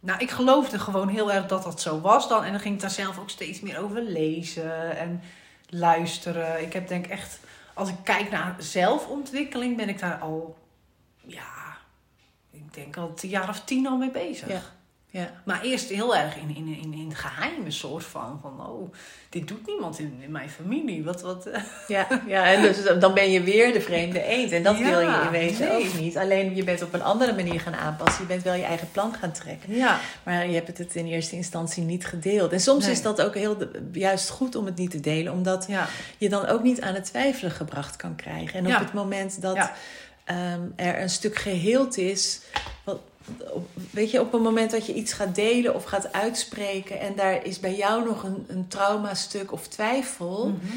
nou, 0.00 0.18
ik 0.20 0.30
geloofde 0.30 0.78
gewoon 0.78 1.08
heel 1.08 1.32
erg 1.32 1.46
dat 1.46 1.62
dat 1.62 1.80
zo 1.80 2.00
was 2.00 2.28
dan. 2.28 2.44
En 2.44 2.50
dan 2.50 2.60
ging 2.60 2.74
ik 2.74 2.80
daar 2.80 2.90
zelf 2.90 3.18
ook 3.18 3.30
steeds 3.30 3.60
meer 3.60 3.78
over 3.78 4.02
lezen 4.02 4.96
en 4.98 5.20
luisteren. 5.68 6.62
Ik 6.62 6.72
heb 6.72 6.88
denk 6.88 7.06
echt, 7.06 7.38
als 7.74 7.88
ik 7.88 7.94
kijk 8.04 8.30
naar 8.30 8.54
zelfontwikkeling, 8.58 9.76
ben 9.76 9.88
ik 9.88 9.98
daar 9.98 10.18
al, 10.18 10.58
ja, 11.26 11.76
ik 12.50 12.74
denk 12.74 12.96
al 12.96 13.12
een 13.22 13.28
jaar 13.28 13.48
of 13.48 13.60
tien 13.64 13.86
al 13.86 13.96
mee 13.96 14.10
bezig. 14.10 14.74
Ja. 15.14 15.30
Maar 15.44 15.62
eerst 15.62 15.88
heel 15.88 16.16
erg 16.16 16.36
in, 16.36 16.56
in, 16.56 16.66
in, 16.82 16.92
in 16.94 17.08
het 17.08 17.18
geheime 17.18 17.70
soort 17.70 18.04
van, 18.04 18.38
van 18.42 18.66
oh, 18.66 18.92
dit 19.28 19.48
doet 19.48 19.66
niemand 19.66 19.98
in, 19.98 20.18
in 20.20 20.30
mijn 20.30 20.50
familie. 20.50 21.04
Wat, 21.04 21.20
wat, 21.22 21.46
eh, 21.46 21.62
Ja, 21.88 22.06
ja, 22.26 22.52
en 22.52 22.62
dus 22.62 22.76
dan 23.00 23.14
ben 23.14 23.30
je 23.30 23.42
weer 23.42 23.72
de 23.72 23.80
vreemde 23.80 24.22
eend. 24.22 24.50
En 24.52 24.62
dat 24.62 24.78
Ja, 24.78 24.84
wil 24.84 25.00
je 25.00 25.20
in 25.24 25.30
wezen 25.30 25.68
nee. 25.68 25.76
ook 25.86 26.00
niet. 26.00 26.16
Alleen 26.16 26.54
je 26.56 26.64
bent 26.64 26.82
op 26.82 26.94
een 26.94 27.02
andere 27.02 27.34
manier 27.34 27.60
gaan 27.60 27.74
aanpassen. 27.74 28.22
Je 28.22 28.28
bent 28.28 28.42
wel 28.42 28.54
je 28.54 28.62
eigen 28.62 28.90
plan 28.92 29.14
gaan 29.14 29.32
trekken. 29.32 29.74
ja. 29.74 30.00
Maar 30.22 30.46
je 30.48 30.54
hebt 30.54 30.78
het 30.78 30.94
in 30.94 31.06
eerste 31.06 31.36
instantie 31.36 31.82
niet 31.82 32.06
gedeeld. 32.06 32.52
En 32.52 32.60
soms 32.60 32.84
Nee. 32.84 32.92
is 32.92 33.02
dat 33.02 33.22
ook 33.22 33.34
heel 33.34 33.56
juist 33.92 34.30
goed 34.30 34.54
om 34.56 34.64
het 34.66 34.76
niet 34.76 34.90
te 34.90 35.00
delen. 35.00 35.32
Omdat 35.32 35.64
Ja, 35.68 35.86
je 36.18 36.28
dan 36.28 36.46
ook 36.46 36.62
niet 36.62 36.80
aan 36.80 36.94
het 36.94 37.04
twijfelen 37.04 37.50
gebracht 37.52 37.96
kan 37.96 38.16
krijgen. 38.16 38.58
En 38.58 38.74
op 38.74 38.80
het 38.80 38.92
moment 38.92 39.40
dat 39.42 39.70
ehm, 40.24 40.60
er 40.76 41.00
een 41.00 41.10
stuk 41.10 41.36
geheeld 41.36 41.98
is... 41.98 42.40
Wat, 42.84 42.98
op- 43.52 43.68
weet 43.90 44.10
je, 44.10 44.20
op 44.20 44.32
het 44.32 44.42
moment 44.42 44.70
dat 44.70 44.86
je 44.86 44.94
iets 44.94 45.12
gaat 45.12 45.34
delen 45.34 45.74
of 45.74 45.84
gaat 45.84 46.12
uitspreken... 46.12 47.00
en 47.00 47.14
daar 47.16 47.44
is 47.46 47.60
bij 47.60 47.74
jou 47.74 48.04
nog 48.04 48.22
een, 48.22 48.44
een 48.48 48.68
traumastuk 48.68 49.52
of 49.52 49.68
twijfel... 49.68 50.46
Mhm. 50.48 50.76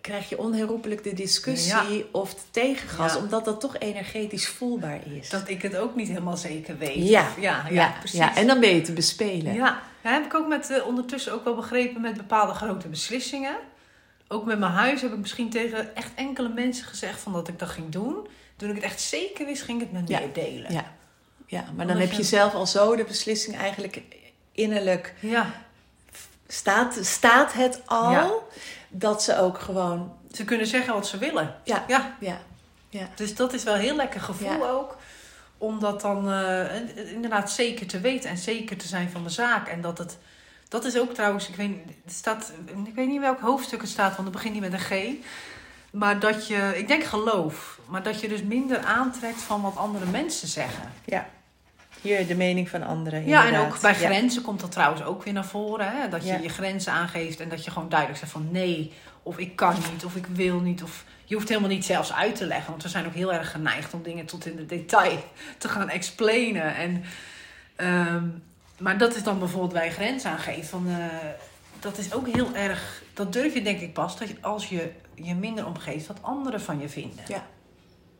krijg 0.00 0.28
je 0.28 0.38
onherroepelijk 0.38 1.04
de 1.04 1.14
discussie 1.14 2.06
of 2.10 2.34
de 2.34 2.40
tegengas, 2.50 3.16
omdat 3.16 3.44
dat 3.44 3.60
toch 3.60 3.78
energetisch 3.78 4.48
voelbaar 4.48 5.00
is. 5.16 5.28
Dat 5.28 5.48
ik 5.48 5.62
het 5.62 5.76
ook 5.76 5.96
niet 5.96 6.08
helemaal 6.08 6.36
zeker 6.36 6.78
weet. 6.78 7.08
Ja, 7.08 7.28
ja, 7.38 7.64
ja, 7.70 7.94
precies. 7.98 8.18
Ja, 8.18 8.36
en 8.36 8.46
dan 8.46 8.60
ben 8.60 8.74
je 8.74 8.80
te 8.80 8.92
bespelen. 8.92 9.54
Ja, 9.54 9.82
ja 10.02 10.10
heb 10.10 10.24
ik 10.24 10.34
ook 10.34 10.48
met, 10.48 10.70
uh, 10.70 10.86
ondertussen 10.86 11.32
ook 11.32 11.44
wel 11.44 11.54
begrepen 11.54 12.00
met 12.00 12.16
bepaalde 12.16 12.54
grote 12.54 12.88
beslissingen. 12.88 13.56
Ook 14.28 14.44
met 14.44 14.58
mijn 14.58 14.72
huis 14.72 15.02
heb 15.02 15.12
ik 15.12 15.18
misschien 15.18 15.50
tegen 15.50 15.96
echt 15.96 16.10
enkele 16.14 16.48
mensen 16.48 16.84
gezegd 16.84 17.20
van 17.20 17.32
dat 17.32 17.48
ik 17.48 17.58
dat 17.58 17.68
ging 17.68 17.88
doen. 17.92 18.26
Toen 18.56 18.68
ik 18.68 18.74
het 18.74 18.84
echt 18.84 19.00
zeker 19.00 19.46
wist, 19.46 19.62
ging 19.62 19.80
ik 19.80 19.88
het 19.90 20.00
met 20.00 20.08
meer 20.08 20.32
delen. 20.32 20.72
Ja, 20.72 20.84
ja 21.52 21.64
maar 21.76 21.86
dan 21.86 21.96
heb 21.96 22.12
je 22.12 22.22
zelf 22.22 22.54
al 22.54 22.66
zo 22.66 22.96
de 22.96 23.04
beslissing 23.04 23.56
eigenlijk 23.56 24.02
innerlijk. 24.52 25.14
Ja. 25.20 25.50
Staat, 26.46 26.98
staat 27.00 27.52
het 27.52 27.82
al 27.86 28.48
dat 28.88 29.22
ze 29.22 29.38
ook 29.38 29.58
gewoon. 29.58 30.16
Ze 30.32 30.44
kunnen 30.44 30.66
zeggen 30.66 30.94
wat 30.94 31.06
ze 31.06 31.18
willen. 31.18 31.54
Ja. 31.64 31.84
ja. 31.88 32.16
ja. 32.20 32.38
ja. 32.88 33.08
Dus 33.14 33.34
dat 33.34 33.52
is 33.52 33.62
wel 33.62 33.74
een 33.74 33.80
heel 33.80 33.96
lekker 33.96 34.20
gevoel 34.20 34.68
ook. 34.68 34.96
Om 35.58 35.80
dat 35.80 36.00
dan 36.00 36.28
uh, 36.28 37.12
inderdaad 37.12 37.50
zeker 37.50 37.86
te 37.86 38.00
weten 38.00 38.30
en 38.30 38.38
zeker 38.38 38.76
te 38.76 38.86
zijn 38.86 39.10
van 39.10 39.22
de 39.22 39.30
zaak. 39.30 39.68
En 39.68 39.80
dat 39.80 39.98
het. 39.98 40.18
Dat 40.68 40.84
is 40.84 40.98
ook 40.98 41.14
trouwens, 41.14 41.48
ik 41.48 41.56
weet, 41.56 41.76
het 42.04 42.12
staat, 42.12 42.52
ik 42.84 42.94
weet 42.94 43.08
niet 43.08 43.20
welk 43.20 43.40
hoofdstuk 43.40 43.80
het 43.80 43.90
staat, 43.90 44.16
want 44.16 44.22
het 44.22 44.32
begint 44.32 44.52
niet 44.52 44.62
met 44.62 44.72
een 44.72 44.78
G. 44.78 45.14
Maar 45.90 46.20
dat 46.20 46.46
je, 46.46 46.72
ik 46.76 46.88
denk 46.88 47.04
geloof, 47.04 47.78
maar 47.86 48.02
dat 48.02 48.20
je 48.20 48.28
dus 48.28 48.42
minder 48.42 48.78
aantrekt 48.78 49.40
van 49.40 49.62
wat 49.62 49.76
andere 49.76 50.06
mensen 50.06 50.48
zeggen. 50.48 50.92
Ja. 51.04 51.28
Hier 52.02 52.26
de 52.26 52.34
mening 52.34 52.68
van 52.68 52.82
anderen. 52.82 53.26
Ja, 53.26 53.46
en 53.46 53.58
ook 53.58 53.80
bij 53.80 53.94
grenzen 53.94 54.42
komt 54.42 54.60
dat 54.60 54.72
trouwens 54.72 55.02
ook 55.02 55.24
weer 55.24 55.32
naar 55.32 55.44
voren. 55.44 55.92
Hè? 55.92 56.08
Dat 56.08 56.26
je 56.26 56.38
je 56.42 56.48
grenzen 56.48 56.92
aangeeft 56.92 57.40
en 57.40 57.48
dat 57.48 57.64
je 57.64 57.70
gewoon 57.70 57.88
duidelijk 57.88 58.18
zegt 58.18 58.32
van 58.32 58.48
nee, 58.50 58.92
of 59.22 59.38
ik 59.38 59.56
kan 59.56 59.74
niet, 59.92 60.04
of 60.04 60.16
ik 60.16 60.26
wil 60.26 60.60
niet. 60.60 60.82
Of 60.82 61.04
je 61.24 61.34
hoeft 61.34 61.48
helemaal 61.48 61.70
niet 61.70 61.84
zelfs 61.84 62.12
uit 62.12 62.36
te 62.36 62.46
leggen, 62.46 62.70
want 62.70 62.82
we 62.82 62.88
zijn 62.88 63.06
ook 63.06 63.14
heel 63.14 63.32
erg 63.32 63.50
geneigd 63.50 63.94
om 63.94 64.02
dingen 64.02 64.26
tot 64.26 64.46
in 64.46 64.56
de 64.56 64.66
detail 64.66 65.24
te 65.58 65.68
gaan 65.68 65.88
explainen. 65.88 66.74
En, 66.74 67.04
ehm, 67.76 68.24
maar 68.78 68.98
dat 68.98 69.16
is 69.16 69.22
dan 69.22 69.38
bijvoorbeeld 69.38 69.72
bij 69.72 69.90
grenzen 69.90 70.30
aangeven. 70.30 70.64
Van, 70.64 70.86
uh, 70.88 71.06
dat 71.80 71.98
is 71.98 72.12
ook 72.12 72.28
heel 72.28 72.54
erg, 72.54 73.02
dat 73.14 73.32
durf 73.32 73.54
je 73.54 73.62
denk 73.62 73.80
ik 73.80 73.92
pas 73.92 74.18
dat 74.18 74.28
je, 74.28 74.36
als 74.40 74.68
je 74.68 74.90
je 75.14 75.34
minder 75.34 75.66
omgeeft 75.66 76.06
wat 76.06 76.22
anderen 76.22 76.60
van 76.60 76.80
je 76.80 76.88
vinden. 76.88 77.24
Ja. 77.28 77.46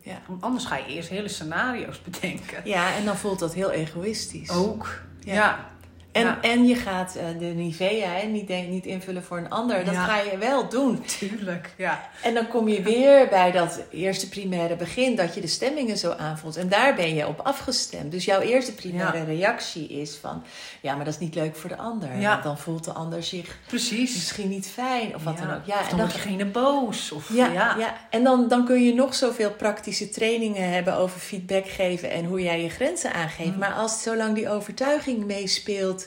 Ja. 0.02 0.20
Want 0.26 0.42
anders 0.42 0.64
ga 0.64 0.76
je 0.76 0.86
eerst 0.86 1.08
hele 1.08 1.28
scenario's 1.28 2.02
bedenken. 2.10 2.60
Ja, 2.64 2.94
en 2.94 3.04
dan 3.04 3.16
voelt 3.16 3.38
dat 3.38 3.54
heel 3.54 3.70
egoïstisch. 3.70 4.50
Ook. 4.50 5.02
ja. 5.20 5.70
En, 6.12 6.42
en 6.42 6.66
je 6.66 6.74
gaat 6.74 7.16
uh, 7.16 7.38
de 7.38 7.44
Nivea 7.44 8.26
niet, 8.26 8.68
niet 8.68 8.86
invullen 8.86 9.22
voor 9.22 9.38
een 9.38 9.50
ander. 9.50 9.84
Dat 9.84 9.96
ga 9.96 10.20
je 10.20 10.38
wel 10.38 10.68
doen. 10.68 11.04
Tuurlijk, 11.18 11.70
ja. 11.76 12.08
En 12.22 12.34
dan 12.34 12.48
kom 12.48 12.68
je 12.68 12.82
weer 12.82 13.28
bij 13.28 13.50
dat 13.50 13.80
eerste 13.90 14.28
primaire 14.28 14.76
begin, 14.76 15.16
dat 15.16 15.34
je 15.34 15.40
de 15.40 15.46
stemmingen 15.46 15.98
zo 15.98 16.10
aanvoelt. 16.10 16.56
En 16.56 16.68
daar 16.68 16.94
ben 16.94 17.14
je 17.14 17.26
op 17.26 17.40
afgestemd. 17.40 18.12
Dus 18.12 18.24
jouw 18.24 18.40
eerste 18.40 18.74
primaire 18.74 19.24
reactie 19.24 19.88
is 19.88 20.14
van, 20.14 20.42
ja, 20.80 20.94
maar 20.94 21.04
dat 21.04 21.14
is 21.14 21.20
niet 21.20 21.34
leuk 21.34 21.56
voor 21.56 21.68
de 21.68 21.76
ander. 21.76 22.20
Want 22.20 22.42
dan 22.42 22.58
voelt 22.58 22.84
de 22.84 22.92
ander 22.92 23.22
zich 23.22 23.58
Precies. 23.66 24.14
misschien 24.14 24.48
niet 24.48 24.66
fijn 24.66 25.14
of 25.14 25.24
wat 25.24 25.38
dan 25.38 25.54
ook. 25.54 25.64
Ja, 25.64 25.78
en 25.78 25.88
dan, 25.88 25.98
dan 25.98 26.06
word 26.06 26.12
je 26.12 26.28
geen 26.28 26.52
boos. 26.52 27.12
Of, 27.12 27.34
ja, 27.34 27.52
ja. 27.52 27.96
En 28.10 28.24
dan, 28.24 28.48
dan 28.48 28.64
kun 28.64 28.84
je 28.84 28.94
nog 28.94 29.14
zoveel 29.14 29.50
praktische 29.50 30.08
trainingen 30.08 30.72
hebben 30.72 30.96
over 30.96 31.20
feedback 31.20 31.68
geven 31.68 32.10
en 32.10 32.24
hoe 32.24 32.42
jij 32.42 32.62
je 32.62 32.68
grenzen 32.68 33.12
aangeeft. 33.12 33.52
Mm. 33.52 33.58
Maar 33.58 33.72
als 33.72 34.02
zolang 34.02 34.34
die 34.34 34.48
overtuiging 34.48 35.24
meespeelt 35.24 36.01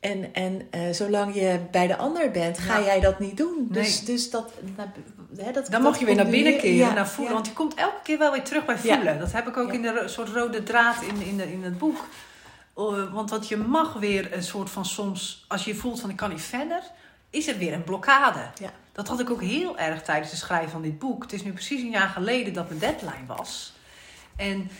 en, 0.00 0.34
en 0.34 0.68
uh, 0.74 0.92
zolang 0.92 1.34
je 1.34 1.60
bij 1.70 1.86
de 1.86 1.96
ander 1.96 2.30
bent, 2.30 2.58
ga 2.58 2.80
jij 2.80 3.00
dat 3.00 3.18
niet 3.18 3.36
doen. 3.36 3.66
Dus, 3.70 4.04
dus 4.04 4.30
dat, 4.30 4.52
hè, 5.36 5.52
dat, 5.52 5.66
Dan 5.70 5.82
mag 5.82 5.98
je 5.98 6.04
weer 6.04 6.14
naar 6.14 6.26
binnen 6.26 6.58
keren, 6.58 6.94
naar 6.94 7.08
voelen. 7.08 7.34
Want 7.34 7.46
je 7.46 7.52
komt 7.52 7.74
elke 7.74 8.02
keer 8.02 8.18
wel 8.18 8.32
weer 8.32 8.42
terug 8.42 8.64
bij 8.64 8.78
voelen. 8.78 9.18
Dat 9.18 9.32
heb 9.32 9.48
ik 9.48 9.56
ook 9.56 9.72
in 9.72 9.82
de 9.82 10.02
soort 10.06 10.28
rode 10.28 10.62
draad 10.62 11.02
in, 11.02 11.22
in, 11.22 11.36
de, 11.36 11.52
in 11.52 11.62
het 11.62 11.78
boek. 11.78 12.06
Uh, 12.76 13.12
want 13.12 13.30
wat 13.30 13.48
je 13.48 13.56
mag 13.56 13.92
weer 13.92 14.32
een 14.32 14.42
soort 14.42 14.70
van 14.70 14.84
soms, 14.84 15.44
als 15.48 15.64
je 15.64 15.74
voelt 15.74 16.00
van 16.00 16.10
ik 16.10 16.16
kan 16.16 16.30
niet 16.30 16.42
verder, 16.42 16.82
is 17.30 17.48
er 17.48 17.58
weer 17.58 17.72
een 17.72 17.84
blokkade. 17.84 18.50
Ja. 18.60 18.70
Dat 18.92 19.08
had 19.08 19.20
ik 19.20 19.30
ook 19.30 19.42
heel 19.42 19.78
erg 19.78 20.02
tijdens 20.02 20.30
het 20.30 20.40
schrijven 20.40 20.70
van 20.70 20.82
dit 20.82 20.98
boek. 20.98 21.22
Het 21.22 21.32
is 21.32 21.44
nu 21.44 21.52
precies 21.52 21.80
een 21.80 21.90
jaar 21.90 22.08
geleden 22.08 22.52
dat 22.52 22.68
mijn 22.68 22.80
deadline 22.80 23.26
was. 23.26 23.72
En 24.36 24.70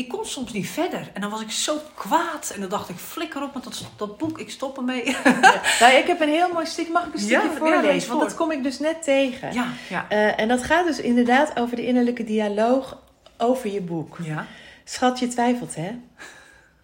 ik 0.00 0.08
kon 0.08 0.24
soms 0.24 0.52
niet 0.52 0.68
verder. 0.68 1.10
En 1.12 1.20
dan 1.20 1.30
was 1.30 1.40
ik 1.40 1.50
zo 1.50 1.80
kwaad. 1.94 2.50
En 2.54 2.60
dan 2.60 2.68
dacht 2.68 2.88
ik, 2.88 2.96
flikker 2.96 3.42
op 3.42 3.54
met 3.54 3.64
dat, 3.64 3.84
dat 3.96 4.18
boek, 4.18 4.38
ik 4.38 4.50
stop 4.50 4.76
ermee. 4.76 5.04
Ja. 5.10 5.60
Nou, 5.80 5.92
ik 5.92 6.06
heb 6.06 6.20
een 6.20 6.28
heel 6.28 6.52
mooi 6.52 6.66
stuk, 6.66 6.88
mag 6.88 7.06
ik 7.06 7.12
een 7.12 7.18
stukje 7.18 7.50
voorlezen? 7.58 8.08
want 8.08 8.20
dat 8.20 8.34
kom 8.34 8.50
ik 8.50 8.62
dus 8.62 8.78
net 8.78 9.02
tegen. 9.02 9.52
Ja, 9.52 9.66
ja. 9.88 10.06
Uh, 10.10 10.40
en 10.40 10.48
dat 10.48 10.64
gaat 10.64 10.86
dus 10.86 11.00
inderdaad 11.00 11.58
over 11.58 11.76
de 11.76 11.86
innerlijke 11.86 12.24
dialoog 12.24 12.98
over 13.38 13.70
je 13.70 13.80
boek. 13.80 14.18
Ja. 14.22 14.46
Schat, 14.84 15.18
je 15.18 15.28
twijfelt, 15.28 15.74
hè? 15.74 15.98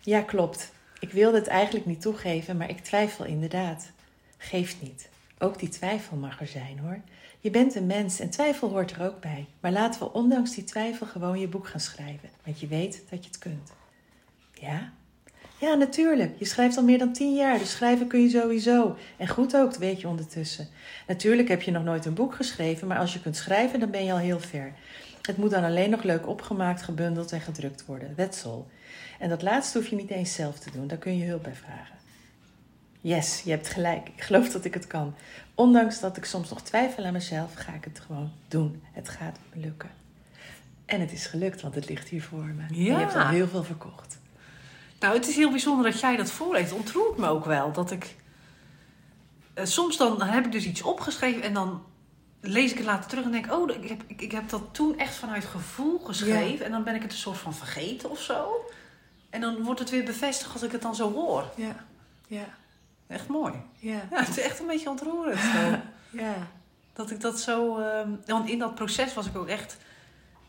Ja, 0.01 0.21
klopt. 0.21 0.73
Ik 0.99 1.13
wilde 1.13 1.37
het 1.37 1.47
eigenlijk 1.47 1.87
niet 1.87 2.01
toegeven, 2.01 2.57
maar 2.57 2.71
ik 2.71 2.81
twijfel 2.81 3.25
inderdaad. 3.25 3.91
Geeft 4.39 4.77
niet. 4.81 5.09
Ook 5.39 5.59
die 5.59 5.69
twijfel 5.69 6.17
mag 6.17 6.41
er 6.41 6.47
zijn, 6.47 6.79
hoor. 6.83 7.01
Je 7.47 7.53
bent 7.53 7.75
een 7.75 7.87
mens 7.87 8.21
en 8.21 8.31
twijfel 8.31 8.69
hoort 8.69 8.91
er 8.91 9.03
ook 9.03 9.21
bij. 9.21 9.47
Maar 9.61 9.73
laten 9.73 10.01
we 10.01 10.13
ondanks 10.13 10.55
die 10.55 10.65
twijfel 10.65 11.07
gewoon 11.07 11.39
je 11.39 11.49
boek 11.49 11.67
gaan 11.67 11.81
schrijven. 11.81 12.29
Want 12.45 12.61
je 12.61 12.67
weet 12.67 13.03
dat 13.11 13.25
je 13.25 13.31
het 13.31 13.39
kunt. 13.39 13.73
Ja? 14.53 14.93
Ja, 15.61 15.75
natuurlijk. 15.75 16.35
Je 16.39 16.45
schrijft 16.45 16.77
al 16.77 16.83
meer 16.83 16.99
dan 16.99 17.13
tien 17.13 17.35
jaar, 17.35 17.59
dus 17.59 17.71
schrijven 17.71 18.07
kun 18.07 18.21
je 18.21 18.29
sowieso. 18.29 18.97
En 19.17 19.29
goed 19.29 19.57
ook, 19.57 19.71
dat 19.71 19.79
weet 19.79 20.01
je 20.01 20.09
ondertussen. 20.09 20.69
Natuurlijk 21.07 21.49
heb 21.49 21.63
je 21.63 21.71
nog 21.71 21.85
nooit 21.85 22.05
een 22.05 22.15
boek 22.15 22.35
geschreven, 22.35 22.89
maar 22.89 22.99
als 22.99 23.13
je 23.13 23.21
kunt 23.21 23.37
schrijven, 23.37 23.81
dan 23.81 23.91
ben 23.91 24.05
je 24.05 24.13
al 24.13 24.19
heel 24.19 24.41
ver. 24.41 24.73
Het 25.23 25.37
moet 25.37 25.51
dan 25.51 25.65
alleen 25.65 25.91
nog 25.91 26.03
leuk 26.03 26.27
opgemaakt, 26.27 26.83
gebundeld 26.83 27.33
en 27.33 27.41
gedrukt 27.41 27.85
worden. 27.85 28.15
All. 28.45 28.63
En 29.19 29.29
dat 29.29 29.43
laatste 29.43 29.79
hoef 29.79 29.89
je 29.89 29.97
niet 29.97 30.11
eens 30.11 30.35
zelf 30.35 30.59
te 30.59 30.71
doen, 30.71 30.87
daar 30.87 30.99
kun 30.99 31.19
je 31.19 31.27
hulp 31.27 31.43
bij 31.43 31.55
vragen. 31.55 31.97
Yes, 33.01 33.43
je 33.45 33.51
hebt 33.51 33.69
gelijk. 33.69 34.09
Ik 34.09 34.23
geloof 34.23 34.49
dat 34.49 34.65
ik 34.65 34.75
het 34.75 34.87
kan. 34.87 35.15
Ondanks 35.57 36.01
dat 36.01 36.17
ik 36.17 36.25
soms 36.25 36.51
nog 36.51 36.63
twijfel 36.63 37.05
aan 37.05 37.13
mezelf, 37.13 37.55
ga 37.55 37.73
ik 37.73 37.85
het 37.85 38.01
gewoon 38.01 38.33
doen. 38.49 38.83
Het 38.93 39.09
gaat 39.09 39.39
lukken. 39.53 39.91
En 40.85 41.01
het 41.01 41.13
is 41.13 41.27
gelukt, 41.27 41.63
want 41.63 41.75
het 41.75 41.89
ligt 41.89 42.09
hier 42.09 42.23
voor 42.23 42.45
me. 42.45 42.63
Ja. 42.69 42.99
je 42.99 43.05
hebt 43.05 43.15
al 43.15 43.27
heel 43.27 43.49
veel 43.49 43.65
verkocht. 43.65 44.19
Nou, 45.01 45.15
het 45.15 45.29
is 45.29 45.37
heel 45.37 45.51
bijzonder 45.51 45.91
dat 45.91 46.01
jij 46.01 46.17
dat 46.17 46.31
voorleest. 46.31 46.71
Het 46.71 46.79
ontroert 46.79 47.17
me 47.17 47.29
ook 47.29 47.45
wel 47.45 47.73
dat 47.73 47.91
ik. 47.91 48.17
Eh, 49.55 49.65
soms 49.65 49.97
dan, 49.97 50.23
heb 50.23 50.45
ik 50.45 50.53
dus 50.53 50.65
iets 50.65 50.83
opgeschreven 50.83 51.43
en 51.43 51.55
dan 51.55 51.83
lees 52.41 52.71
ik 52.71 52.77
het 52.77 52.87
later 52.87 53.09
terug 53.09 53.25
en 53.25 53.31
denk: 53.31 53.53
Oh, 53.53 53.71
ik 53.71 53.89
heb, 53.89 54.03
ik, 54.07 54.21
ik 54.21 54.33
heb 54.33 54.49
dat 54.49 54.63
toen 54.73 54.99
echt 54.99 55.15
vanuit 55.15 55.45
gevoel 55.45 55.99
geschreven. 55.99 56.65
En 56.65 56.71
dan 56.71 56.85
ben 56.85 56.95
ik 56.95 57.03
het 57.03 57.13
een 57.13 57.19
soort 57.19 57.39
van 57.39 57.55
vergeten 57.55 58.11
of 58.11 58.21
zo. 58.21 58.67
En 59.31 59.41
dan 59.41 59.63
wordt 59.63 59.81
het 59.81 59.91
weer 59.91 60.05
bevestigd 60.05 60.53
als 60.53 60.63
ik 60.63 60.73
het 60.73 60.83
dan 60.83 60.95
zo 60.95 61.13
hoor. 61.13 61.51
Ja, 61.57 61.85
ja. 62.27 62.47
Echt 63.07 63.29
mooi. 63.29 63.53
Ja. 63.79 64.01
ja 64.11 64.19
het 64.19 64.29
is 64.29 64.41
echt 64.41 64.61
een 64.61 64.67
beetje 64.67 64.91
ontroerend. 64.91 65.41
Zo. 65.41 65.79
ja. 66.11 66.35
Dat 66.93 67.11
ik 67.11 67.21
dat 67.21 67.41
zo... 67.41 67.79
Uh, 67.79 68.01
want 68.27 68.49
in 68.49 68.59
dat 68.59 68.75
proces 68.75 69.15
was 69.15 69.27
ik 69.27 69.37
ook 69.37 69.49
echt... 69.49 69.77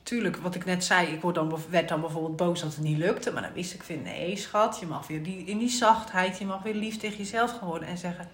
Tuurlijk, 0.04 0.38
wat 0.38 0.56
ik 0.56 0.66
net 0.66 0.84
zei, 0.84 1.08
ik 1.08 1.22
word 1.22 1.36
dan, 1.36 1.60
werd 1.70 1.90
dan 1.90 2.02
bijvoorbeeld 2.02 2.36
boos 2.36 2.62
dat 2.62 2.76
het 2.76 2.84
niet 2.84 2.98
lukte. 2.98 3.32
Maar 3.32 3.42
dan 3.42 3.54
wist 3.54 3.74
ik 3.74 3.84
van, 3.84 4.02
nee 4.02 4.38
schat, 4.38 4.78
je 4.80 4.86
mag 4.86 5.08
weer 5.08 5.24
die, 5.24 5.46
in 5.46 5.58
die 5.58 5.70
zachtheid, 5.70 6.38
je 6.38 6.46
mag 6.46 6.64
weer 6.64 6.74
lief 6.74 6.98
tegen 6.98 7.18
jezelf 7.18 7.58
gaan 7.58 7.68
worden. 7.68 7.88
En 7.88 7.98
zeggen, 7.98 8.30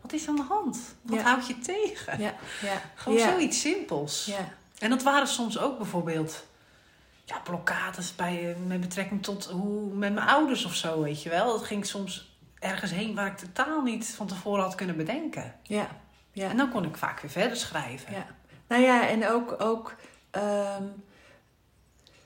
wat 0.00 0.12
is 0.12 0.28
aan 0.28 0.36
de 0.36 0.44
hand? 0.48 0.78
Wat 1.02 1.20
houdt 1.20 1.46
je 1.46 1.58
tegen? 1.58 2.20
Ja. 2.20 2.34
Ja. 2.62 2.82
Gewoon 2.94 3.18
zoiets 3.18 3.60
simpels. 3.60 4.24
Ja. 4.24 4.48
En 4.78 4.90
dat 4.90 5.02
waren 5.02 5.28
soms 5.28 5.58
ook 5.58 5.78
bijvoorbeeld 5.78 6.46
ja, 7.24 7.38
blokkades 7.44 8.14
bij, 8.14 8.56
met 8.66 8.80
betrekking 8.80 9.22
tot 9.22 9.44
hoe 9.44 9.94
met 9.94 10.14
mijn 10.14 10.26
ouders 10.26 10.64
of 10.64 10.74
zo, 10.74 11.02
weet 11.02 11.22
je 11.22 11.28
wel. 11.28 11.46
Dat 11.46 11.66
ging 11.66 11.86
soms 11.86 12.27
ergens 12.60 12.90
heen 12.90 13.14
waar 13.14 13.26
ik 13.26 13.36
totaal 13.36 13.82
niet 13.82 14.06
van 14.06 14.26
tevoren 14.26 14.62
had 14.62 14.74
kunnen 14.74 14.96
bedenken. 14.96 15.54
Ja. 15.62 15.88
ja. 16.32 16.50
En 16.50 16.56
dan 16.56 16.70
kon 16.70 16.84
ik 16.84 16.96
vaak 16.96 17.20
weer 17.20 17.30
verder 17.30 17.56
schrijven. 17.56 18.12
Ja. 18.12 18.26
Nou 18.68 18.82
ja, 18.82 19.08
en 19.08 19.28
ook, 19.28 19.54
ook 19.58 19.94
ehm, 20.30 20.84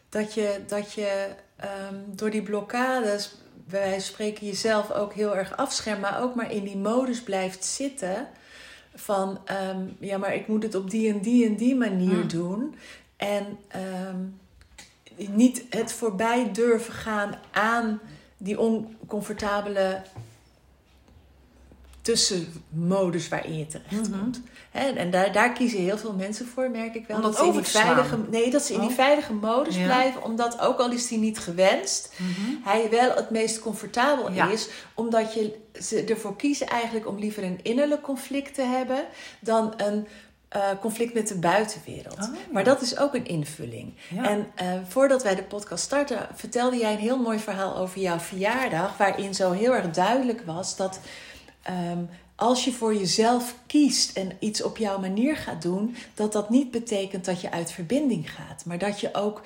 dat 0.08 0.34
je, 0.34 0.60
dat 0.66 0.92
je 0.92 1.34
ehm, 1.56 1.94
door 2.06 2.30
die 2.30 2.42
blokkades, 2.42 3.34
wij 3.68 4.00
spreken 4.00 4.46
jezelf 4.46 4.90
ook 4.90 5.12
heel 5.12 5.36
erg 5.36 5.56
afschermen, 5.56 6.10
maar 6.10 6.22
ook 6.22 6.34
maar 6.34 6.52
in 6.52 6.64
die 6.64 6.76
modus 6.76 7.22
blijft 7.22 7.64
zitten 7.64 8.28
van 8.94 9.40
ehm, 9.44 9.86
ja, 9.98 10.18
maar 10.18 10.34
ik 10.34 10.46
moet 10.46 10.62
het 10.62 10.74
op 10.74 10.90
die 10.90 11.12
en 11.12 11.20
die 11.20 11.46
en 11.46 11.56
die 11.56 11.74
manier 11.74 12.18
hmm. 12.18 12.28
doen. 12.28 12.74
En 13.16 13.58
niet 15.16 15.64
het 15.70 15.92
voorbij 15.92 16.52
durven 16.52 16.94
gaan 16.94 17.34
aan 17.50 18.00
die 18.42 18.60
oncomfortabele 18.60 20.02
tussenmodus 22.02 23.28
waarin 23.28 23.58
je 23.58 23.66
terecht 23.66 24.10
komt. 24.10 24.38
Mm 24.38 24.50
en 24.72 25.10
daar, 25.10 25.32
daar 25.32 25.52
kiezen 25.52 25.78
heel 25.78 25.98
veel 25.98 26.12
mensen 26.12 26.46
voor, 26.46 26.70
merk 26.70 26.94
ik 26.94 27.06
wel. 27.06 27.16
Omdat 27.16 27.32
dat 27.32 27.40
ze 27.40 27.46
in 27.46 27.52
die 27.52 27.64
veilige, 27.64 28.18
nee, 28.30 28.50
dat 28.50 28.62
ze 28.62 28.72
in 28.72 28.80
die 28.80 28.88
oh. 28.88 28.94
veilige 28.94 29.32
modus 29.32 29.76
blijven, 29.76 30.22
omdat 30.22 30.60
ook 30.60 30.78
al 30.78 30.90
is 30.90 31.08
die 31.08 31.18
niet 31.18 31.38
gewenst, 31.38 32.12
mhm. 32.16 32.50
hij 32.62 32.90
wel 32.90 33.14
het 33.14 33.30
meest 33.30 33.58
comfortabel 33.58 34.28
is, 34.52 34.68
omdat 34.94 35.34
je 35.34 35.58
ze 35.80 36.04
ervoor 36.04 36.36
kiezen 36.36 36.66
eigenlijk 36.66 37.08
om 37.08 37.18
liever 37.18 37.44
een 37.44 37.60
innerlijk 37.62 38.02
conflict 38.02 38.54
te 38.54 38.62
hebben 38.62 39.04
dan 39.40 39.74
een 39.76 40.06
eh, 40.52 40.68
conflict 40.80 41.14
met 41.14 41.28
de 41.28 41.38
buitenwereld. 41.38 42.18
Oh. 42.18 42.52
Maar 42.52 42.64
dat 42.64 42.80
is 42.80 42.98
ook 42.98 43.14
een 43.14 43.26
invulling. 43.26 43.94
Ja. 44.14 44.30
En 44.30 44.46
eh, 44.54 44.66
voordat 44.88 45.22
wij 45.22 45.34
de 45.34 45.42
podcast 45.42 45.84
starten, 45.84 46.28
vertelde 46.34 46.76
jij 46.76 46.92
een 46.92 46.98
heel 46.98 47.18
mooi 47.18 47.38
verhaal 47.38 47.76
over 47.76 48.00
jouw 48.00 48.18
verjaardag. 48.18 48.96
Waarin 48.96 49.34
zo 49.34 49.52
heel 49.52 49.74
erg 49.74 49.90
duidelijk 49.90 50.42
was 50.46 50.76
dat 50.76 51.00
ehm, 51.62 51.98
als 52.36 52.64
je 52.64 52.72
voor 52.72 52.94
jezelf 52.94 53.54
kiest 53.66 54.16
en 54.16 54.32
iets 54.38 54.62
op 54.62 54.76
jouw 54.76 54.98
manier 54.98 55.36
gaat 55.36 55.62
doen, 55.62 55.96
dat 56.14 56.32
dat 56.32 56.50
niet 56.50 56.70
betekent 56.70 57.24
dat 57.24 57.40
je 57.40 57.50
uit 57.50 57.72
verbinding 57.72 58.32
gaat. 58.32 58.64
Maar 58.64 58.78
dat 58.78 59.00
je 59.00 59.14
ook 59.14 59.42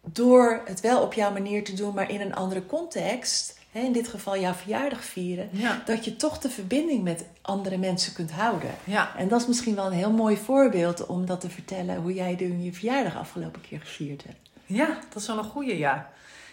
door 0.00 0.62
het 0.64 0.80
wel 0.80 1.02
op 1.02 1.12
jouw 1.12 1.32
manier 1.32 1.64
te 1.64 1.74
doen, 1.74 1.94
maar 1.94 2.10
in 2.10 2.20
een 2.20 2.34
andere 2.34 2.66
context, 2.66 3.58
hè, 3.72 3.80
in 3.80 3.92
dit 3.92 4.08
geval 4.08 4.38
jouw 4.38 4.52
verjaardag 4.52 5.04
vieren, 5.04 5.48
Ja. 5.52 5.82
dat 5.84 6.04
je 6.04 6.16
toch 6.16 6.38
de 6.38 6.50
verbinding 6.50 7.02
met 7.02 7.24
andere 7.42 7.76
mensen 7.78 8.12
kunt 8.12 8.30
houden. 8.30 8.70
Ja. 8.84 9.16
En 9.16 9.28
dat 9.28 9.40
is 9.40 9.46
misschien 9.46 9.74
wel 9.74 9.86
een 9.86 9.92
heel 9.92 10.10
mooi 10.12 10.36
voorbeeld 10.36 11.06
om 11.06 11.26
dat 11.26 11.40
te 11.40 11.50
vertellen 11.50 11.96
hoe 11.96 12.14
jij 12.14 12.36
de, 12.36 12.62
je 12.62 12.72
verjaardag 12.72 13.16
afgelopen 13.16 13.60
keer 13.60 13.80
gevierd 13.80 14.24
hebt. 14.24 14.50
Ja, 14.66 14.86
dat 15.12 15.22
is 15.22 15.28
wel 15.28 15.38
een 15.38 15.44
goede, 15.44 15.78
ja. 15.78 16.10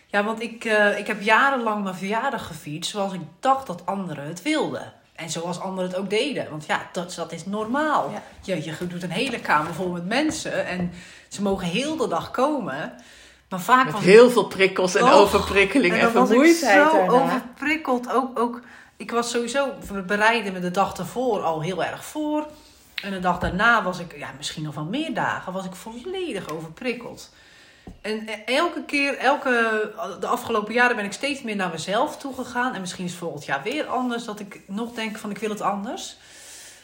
Ja, 0.07 0.23
want 0.23 0.41
ik, 0.41 0.65
eh, 0.65 0.97
ik 0.97 1.07
heb 1.07 1.21
jarenlang 1.21 1.83
mijn 1.83 1.95
verjaardag 1.95 2.47
gevierd 2.47 2.85
zoals 2.85 3.13
ik 3.13 3.21
dacht 3.39 3.67
dat 3.67 3.85
anderen 3.85 4.27
het 4.27 4.41
wilden. 4.41 4.93
En 5.15 5.29
zoals 5.29 5.59
anderen 5.59 5.89
het 5.89 5.99
ook 5.99 6.09
deden. 6.09 6.49
Want 6.49 6.65
ja, 6.65 6.89
dat, 6.91 7.13
dat 7.15 7.31
is 7.31 7.45
normaal. 7.45 8.11
Ja. 8.11 8.23
Je, 8.41 8.63
je 8.63 8.87
doet 8.87 9.03
een 9.03 9.11
hele 9.11 9.39
kamer 9.39 9.73
vol 9.73 9.89
met 9.89 10.05
mensen 10.05 10.65
en 10.65 10.91
ze 11.27 11.41
mogen 11.41 11.67
heel 11.67 11.97
de 11.97 12.07
dag 12.07 12.31
komen. 12.31 12.93
Maar 13.49 13.61
vaak 13.61 13.85
Met 13.85 13.93
was 13.93 14.03
heel 14.03 14.29
veel 14.29 14.47
prikkels 14.47 14.95
en 14.95 15.03
overprikkeling 15.03 15.93
en, 15.93 16.13
was 16.13 16.29
ik 16.29 16.35
vermoeidheid 16.35 16.91
zo 16.91 17.07
overprikkeld. 17.07 18.11
Ook, 18.11 18.39
ook, 18.39 18.61
ik 18.97 19.11
was 19.11 19.29
sowieso, 19.29 19.73
we 19.91 20.01
bereidden 20.01 20.53
me 20.53 20.59
de 20.59 20.71
dag 20.71 20.97
ervoor 20.97 21.41
al 21.41 21.61
heel 21.61 21.83
erg 21.83 22.05
voor. 22.05 22.47
En 23.03 23.11
de 23.11 23.19
dag 23.19 23.39
daarna 23.39 23.83
was 23.83 23.99
ik, 23.99 24.17
ja, 24.17 24.29
misschien 24.37 24.63
nog 24.63 24.75
wel 24.75 24.83
meer 24.83 25.13
dagen, 25.13 25.53
was 25.53 25.65
ik 25.65 25.75
volledig 25.75 26.49
overprikkeld. 26.49 27.29
En 28.01 28.45
elke 28.45 28.83
keer, 28.85 29.17
elke, 29.17 29.91
de 30.19 30.27
afgelopen 30.27 30.73
jaren 30.73 30.95
ben 30.95 31.05
ik 31.05 31.13
steeds 31.13 31.41
meer 31.41 31.55
naar 31.55 31.69
mezelf 31.69 32.17
toegegaan. 32.17 32.73
En 32.73 32.81
misschien 32.81 33.05
is 33.05 33.11
het 33.11 33.19
volgend 33.19 33.45
jaar 33.45 33.63
weer 33.63 33.85
anders, 33.85 34.25
dat 34.25 34.39
ik 34.39 34.61
nog 34.67 34.93
denk 34.93 35.17
van 35.17 35.29
ik 35.29 35.37
wil 35.37 35.49
het 35.49 35.61
anders. 35.61 36.17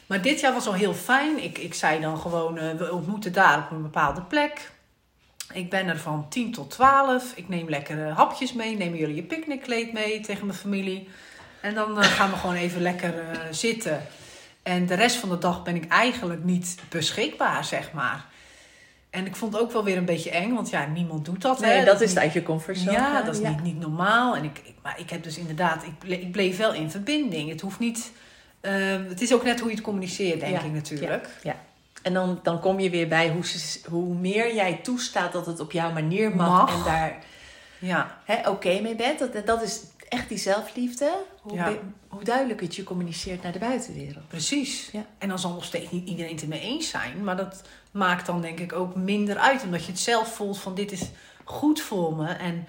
Maar 0.06 0.22
dit 0.22 0.40
jaar 0.40 0.54
was 0.54 0.68
al 0.68 0.74
heel 0.74 0.94
fijn. 0.94 1.44
Ik, 1.44 1.58
ik 1.58 1.74
zei 1.74 2.02
dan 2.02 2.18
gewoon, 2.18 2.58
eh, 2.58 2.78
we 2.78 2.92
ontmoeten 2.92 3.34
daar 3.34 3.58
op 3.58 3.72
een 3.72 3.82
bepaalde 3.82 4.22
plek. 4.22 4.72
Ik 5.54 5.70
ben 5.70 5.88
er 5.88 6.00
van 6.00 6.26
10 6.30 6.52
tot 6.52 6.72
12. 6.72 7.32
Ik 7.36 7.50
neem 7.50 7.70
lekkere 7.70 8.10
hapjes 8.12 8.54
mee. 8.54 8.78
Nemen 8.78 8.98
jullie 8.98 9.16
je 9.16 9.24
picknickkleed 9.24 9.94
mee 9.94 10.20
tegen 10.20 10.46
mijn 10.46 10.58
familie. 10.60 11.08
En 11.62 11.74
dan 11.76 12.00
eh, 12.02 12.08
gaan 12.08 12.30
we 12.30 12.36
gewoon 12.36 12.56
even 12.56 12.82
lekker 12.82 13.20
eh, 13.20 13.40
zitten. 13.52 14.02
En 14.64 14.86
de 14.86 14.94
rest 14.94 15.16
van 15.16 15.30
de 15.30 15.38
dag 15.38 15.64
ben 15.64 15.76
ik 15.76 15.88
eigenlijk 15.88 16.44
niet 16.44 16.76
beschikbaar, 16.90 17.66
zeg 17.66 17.92
maar. 17.94 18.26
En 19.10 19.26
ik 19.26 19.36
vond 19.36 19.54
het 19.54 19.62
ook 19.62 19.72
wel 19.72 19.84
weer 19.84 19.98
een 19.98 20.06
beetje 20.06 20.30
eng, 20.30 20.54
want 20.54 20.70
ja, 20.70 20.86
niemand 20.86 21.26
doet 21.26 21.42
dat. 21.42 21.60
Nee, 21.60 21.78
hè. 21.78 21.86
dat 21.86 22.02
is 22.02 22.10
niet- 22.10 22.18
uit 22.20 22.34
je 22.34 22.44
comfortzone. 22.44 22.92
ja, 22.92 23.22
dat 23.22 23.34
is 23.42 23.48
Niet, 23.50 23.64
niet 23.64 23.80
normaal. 23.80 24.36
En 24.36 24.44
ik, 24.44 24.62
ik- 24.64 24.76
maar 24.84 25.00
ik 25.00 25.10
heb 25.10 25.24
dus 25.24 25.38
inderdaad, 25.38 25.84
ik, 25.84 26.00
ble- 26.00 26.14
ik 26.22 26.32
bleef 26.32 26.58
wel 26.58 26.74
in 26.74 26.92
verbinding. 26.92 27.50
Het 27.50 27.62
hoeft 27.62 27.80
niet, 27.80 28.12
eh, 28.62 28.74
het 29.08 29.22
is 29.22 29.34
ook 29.34 29.44
net 29.44 29.60
hoe 29.60 29.70
je 29.70 29.76
het 29.76 29.84
communiceert, 29.84 30.40
denk 30.40 30.60
Ja, 30.60 30.64
ik 30.64 30.72
natuurlijk. 30.72 31.28
Ja. 31.44 31.56
En 32.06 32.14
dan, 32.14 32.40
dan 32.44 32.60
kom 32.60 32.80
je 32.80 32.90
weer 32.90 33.08
bij 33.08 33.30
hoe, 33.30 33.44
hoe 33.90 34.14
meer 34.16 34.56
jij 34.56 34.80
toestaat 34.84 35.32
dat 35.32 35.46
het 35.46 35.60
op 35.60 35.72
jouw 35.72 35.92
manier 35.92 36.36
mag, 36.36 36.48
Mag. 36.50 36.76
en 36.78 36.84
daar 36.84 37.18
Ja, 37.80 38.20
oké 38.48 38.80
mee 38.82 38.96
bent. 38.96 39.20
Dat, 39.20 39.46
dat 39.46 39.62
is 39.62 39.82
echt 40.10 40.30
die 40.30 40.38
zelfliefde. 40.38 41.14
Hoe, 41.42 41.54
Ja. 41.54 41.74
hoe 42.08 42.24
duidelijk 42.24 42.62
het 42.62 42.76
je 42.76 42.84
communiceert 42.84 43.44
naar 43.44 43.52
de 43.52 43.60
buitenwereld. 43.60 44.28
precies. 44.28 44.90
Ja. 44.92 45.06
En 45.18 45.30
dan 45.30 45.40
zal 45.40 45.54
nog 45.54 45.64
steeds 45.66 45.92
niet 45.92 46.08
iedereen 46.08 46.32
het 46.32 46.42
ermee 46.42 46.62
eens 46.62 46.90
zijn. 46.90 47.24
Maar 47.24 47.38
dat 47.38 47.62
maakt 47.92 48.26
dan 48.26 48.42
denk 48.42 48.60
ik 48.60 48.74
ook 48.74 48.96
minder 48.96 49.38
uit. 49.38 49.64
Omdat 49.64 49.86
je 49.86 49.92
het 49.92 50.00
zelf 50.02 50.36
voelt 50.36 50.58
van 50.60 50.76
dit 50.76 50.92
is 50.92 51.02
goed 51.44 51.82
voor 51.82 52.16
me. 52.16 52.28
En 52.28 52.68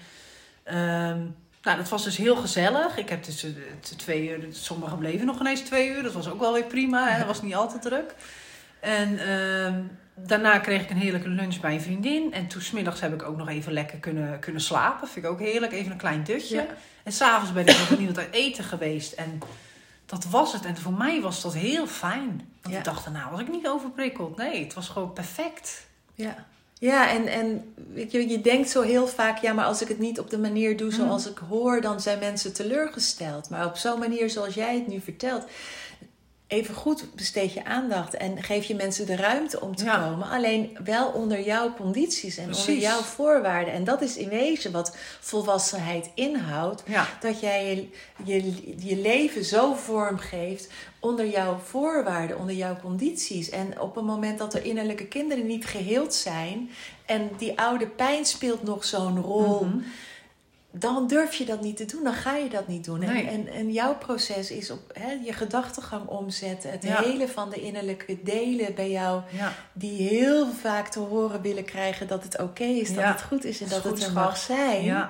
ehm, 0.63 1.19
nou, 1.63 1.77
dat 1.77 1.89
was 1.89 2.03
dus 2.03 2.17
heel 2.17 2.35
gezellig. 2.35 2.97
Ik 2.97 3.09
heb 3.09 3.23
dus 3.23 3.43
eh, 3.43 3.51
twee 3.97 4.29
uur, 4.29 4.47
sommigen 4.51 4.97
bleven 4.97 5.25
nog 5.25 5.39
ineens 5.39 5.61
twee 5.61 5.89
uur. 5.89 6.03
Dat 6.03 6.13
was 6.13 6.29
ook 6.29 6.39
wel 6.39 6.53
weer 6.53 6.63
prima. 6.63 7.09
Hè? 7.09 7.17
Dat 7.17 7.27
was 7.27 7.41
niet 7.41 7.55
altijd 7.55 7.81
druk. 7.81 8.15
En 8.87 9.19
ehm, 9.19 9.81
daarna 10.15 10.59
kreeg 10.59 10.81
ik 10.81 10.89
een 10.89 10.97
heerlijke 10.97 11.29
lunch 11.29 11.59
bij 11.59 11.73
een 11.73 11.81
vriendin. 11.81 12.33
En 12.33 12.47
toen 12.47 12.61
smiddags 12.61 12.99
heb 12.99 13.13
ik 13.13 13.23
ook 13.23 13.37
nog 13.37 13.49
even 13.49 13.73
lekker 13.73 13.97
kunnen, 13.97 14.39
kunnen 14.39 14.61
slapen. 14.61 15.07
Vind 15.07 15.25
ik 15.25 15.31
ook 15.31 15.39
heerlijk. 15.39 15.73
Even 15.73 15.91
een 15.91 15.97
klein 15.97 16.23
dutje. 16.23 16.55
Ja. 16.55 16.65
En 17.03 17.11
s'avonds 17.11 17.53
ben 17.53 17.67
ik 17.67 17.77
nog 17.77 17.89
met 17.89 17.99
iemand 17.99 18.17
uit 18.17 18.33
eten 18.33 18.63
geweest. 18.63 19.13
En 19.13 19.39
dat 20.05 20.25
was 20.25 20.53
het. 20.53 20.65
En 20.65 20.77
voor 20.77 20.93
mij 20.93 21.21
was 21.21 21.41
dat 21.41 21.53
heel 21.53 21.87
fijn. 21.87 22.49
Want 22.61 22.73
Ja. 22.73 22.77
ik 22.77 22.83
dacht 22.85 23.03
daarna 23.03 23.29
was 23.31 23.39
ik 23.39 23.49
niet 23.49 23.67
overprikkeld. 23.67 24.37
Nee, 24.37 24.63
het 24.63 24.73
was 24.73 24.87
gewoon 24.89 25.13
perfect. 25.13 25.85
Ja, 26.15 26.45
ja 26.79 27.09
en, 27.09 27.27
en 27.27 27.73
je, 28.09 28.29
je 28.29 28.41
denkt 28.41 28.69
zo 28.69 28.81
heel 28.81 29.07
vaak, 29.07 29.37
ja, 29.37 29.53
maar 29.53 29.65
als 29.65 29.81
ik 29.81 29.87
het 29.87 29.99
niet 29.99 30.19
op 30.19 30.29
de 30.29 30.37
manier 30.37 30.77
doe 30.77 30.91
zoals 30.91 31.29
ik 31.29 31.37
hoor, 31.37 31.81
dan 31.81 32.01
zijn 32.01 32.19
mensen 32.19 32.53
teleurgesteld. 32.53 33.49
Maar 33.49 33.65
op 33.65 33.77
zo'n 33.77 33.99
manier 33.99 34.29
zoals 34.29 34.53
jij 34.53 34.75
het 34.75 34.87
nu 34.87 34.99
vertelt, 34.99 35.45
even 36.47 36.75
goed 36.75 37.15
besteed 37.15 37.53
je 37.53 37.65
aandacht 37.65 38.13
en 38.13 38.43
geef 38.43 38.65
je 38.65 38.75
mensen 38.75 39.05
de 39.05 39.15
ruimte 39.15 39.61
om 39.61 39.75
te 39.75 39.83
Ja. 39.83 40.07
komen. 40.09 40.29
Alleen 40.29 40.77
wel 40.83 41.07
onder 41.09 41.41
jouw 41.41 41.73
condities 41.73 42.37
en 42.37 42.45
onder 42.55 42.77
jouw 42.77 42.99
voorwaarden. 43.01 43.73
En 43.73 43.83
dat 43.83 44.01
is 44.01 44.17
in 44.17 44.29
wezen 44.29 44.71
wat 44.71 44.95
volwassenheid 45.19 46.09
inhoudt. 46.13 46.83
Ja. 46.85 47.07
Dat 47.19 47.39
jij 47.39 47.89
je, 48.25 48.33
je, 48.41 48.53
je 48.87 48.97
leven 48.97 49.43
zo 49.45 49.73
vormgeeft 49.73 50.69
onder 50.99 51.25
jouw 51.29 51.57
voorwaarden, 51.65 52.37
onder 52.39 52.55
jouw 52.55 52.77
condities. 52.81 53.49
En 53.49 53.79
op 53.81 53.95
het 53.95 54.03
moment 54.05 54.37
dat 54.37 54.53
er 54.53 54.65
innerlijke 54.65 55.05
kinderen 55.07 55.45
niet 55.45 55.65
geheeld 55.65 56.13
zijn 56.13 56.69
en 57.05 57.29
die 57.37 57.59
oude 57.59 57.87
pijn 57.87 58.25
speelt 58.25 58.63
nog 58.63 58.85
zo'n 58.85 59.21
rol, 59.21 59.63
Mhm. 59.63 59.77
Dan 60.79 61.07
durf 61.07 61.33
je 61.33 61.45
dat 61.45 61.61
niet 61.61 61.77
te 61.77 61.85
doen, 61.85 62.03
dan 62.03 62.13
ga 62.13 62.35
je 62.35 62.49
dat 62.49 62.67
niet 62.67 62.85
doen. 62.85 63.01
En- 63.01 63.13
Nee. 63.13 63.27
En, 63.27 63.47
en, 63.47 63.71
jouw 63.71 63.95
proces 63.97 64.51
is 64.51 64.71
op 64.71 64.79
hè, 64.93 65.11
je 65.25 65.33
gedachtegang 65.33 66.07
omzetten, 66.07 66.71
het 66.71 66.83
Ja. 66.83 67.01
hele 67.01 67.27
van 67.27 67.49
de 67.49 67.61
innerlijke 67.61 68.17
delen 68.23 68.75
bij 68.75 68.91
jou, 68.91 69.21
Ja. 69.31 69.53
die 69.73 70.07
heel 70.09 70.47
vaak 70.61 70.87
te 70.87 70.99
horen 70.99 71.41
willen 71.41 71.65
krijgen 71.65 72.07
dat 72.07 72.23
het 72.23 72.39
oké 72.41 72.63
is, 72.63 72.87
dat 72.87 72.97
Ja. 73.03 73.11
het 73.11 73.21
goed 73.21 73.45
is 73.45 73.61
en 73.61 73.69
dat 73.69 73.83
het 73.83 74.03
er 74.03 74.11
mag 74.13 74.37
zijn 74.37 74.83
Ja. 74.83 75.09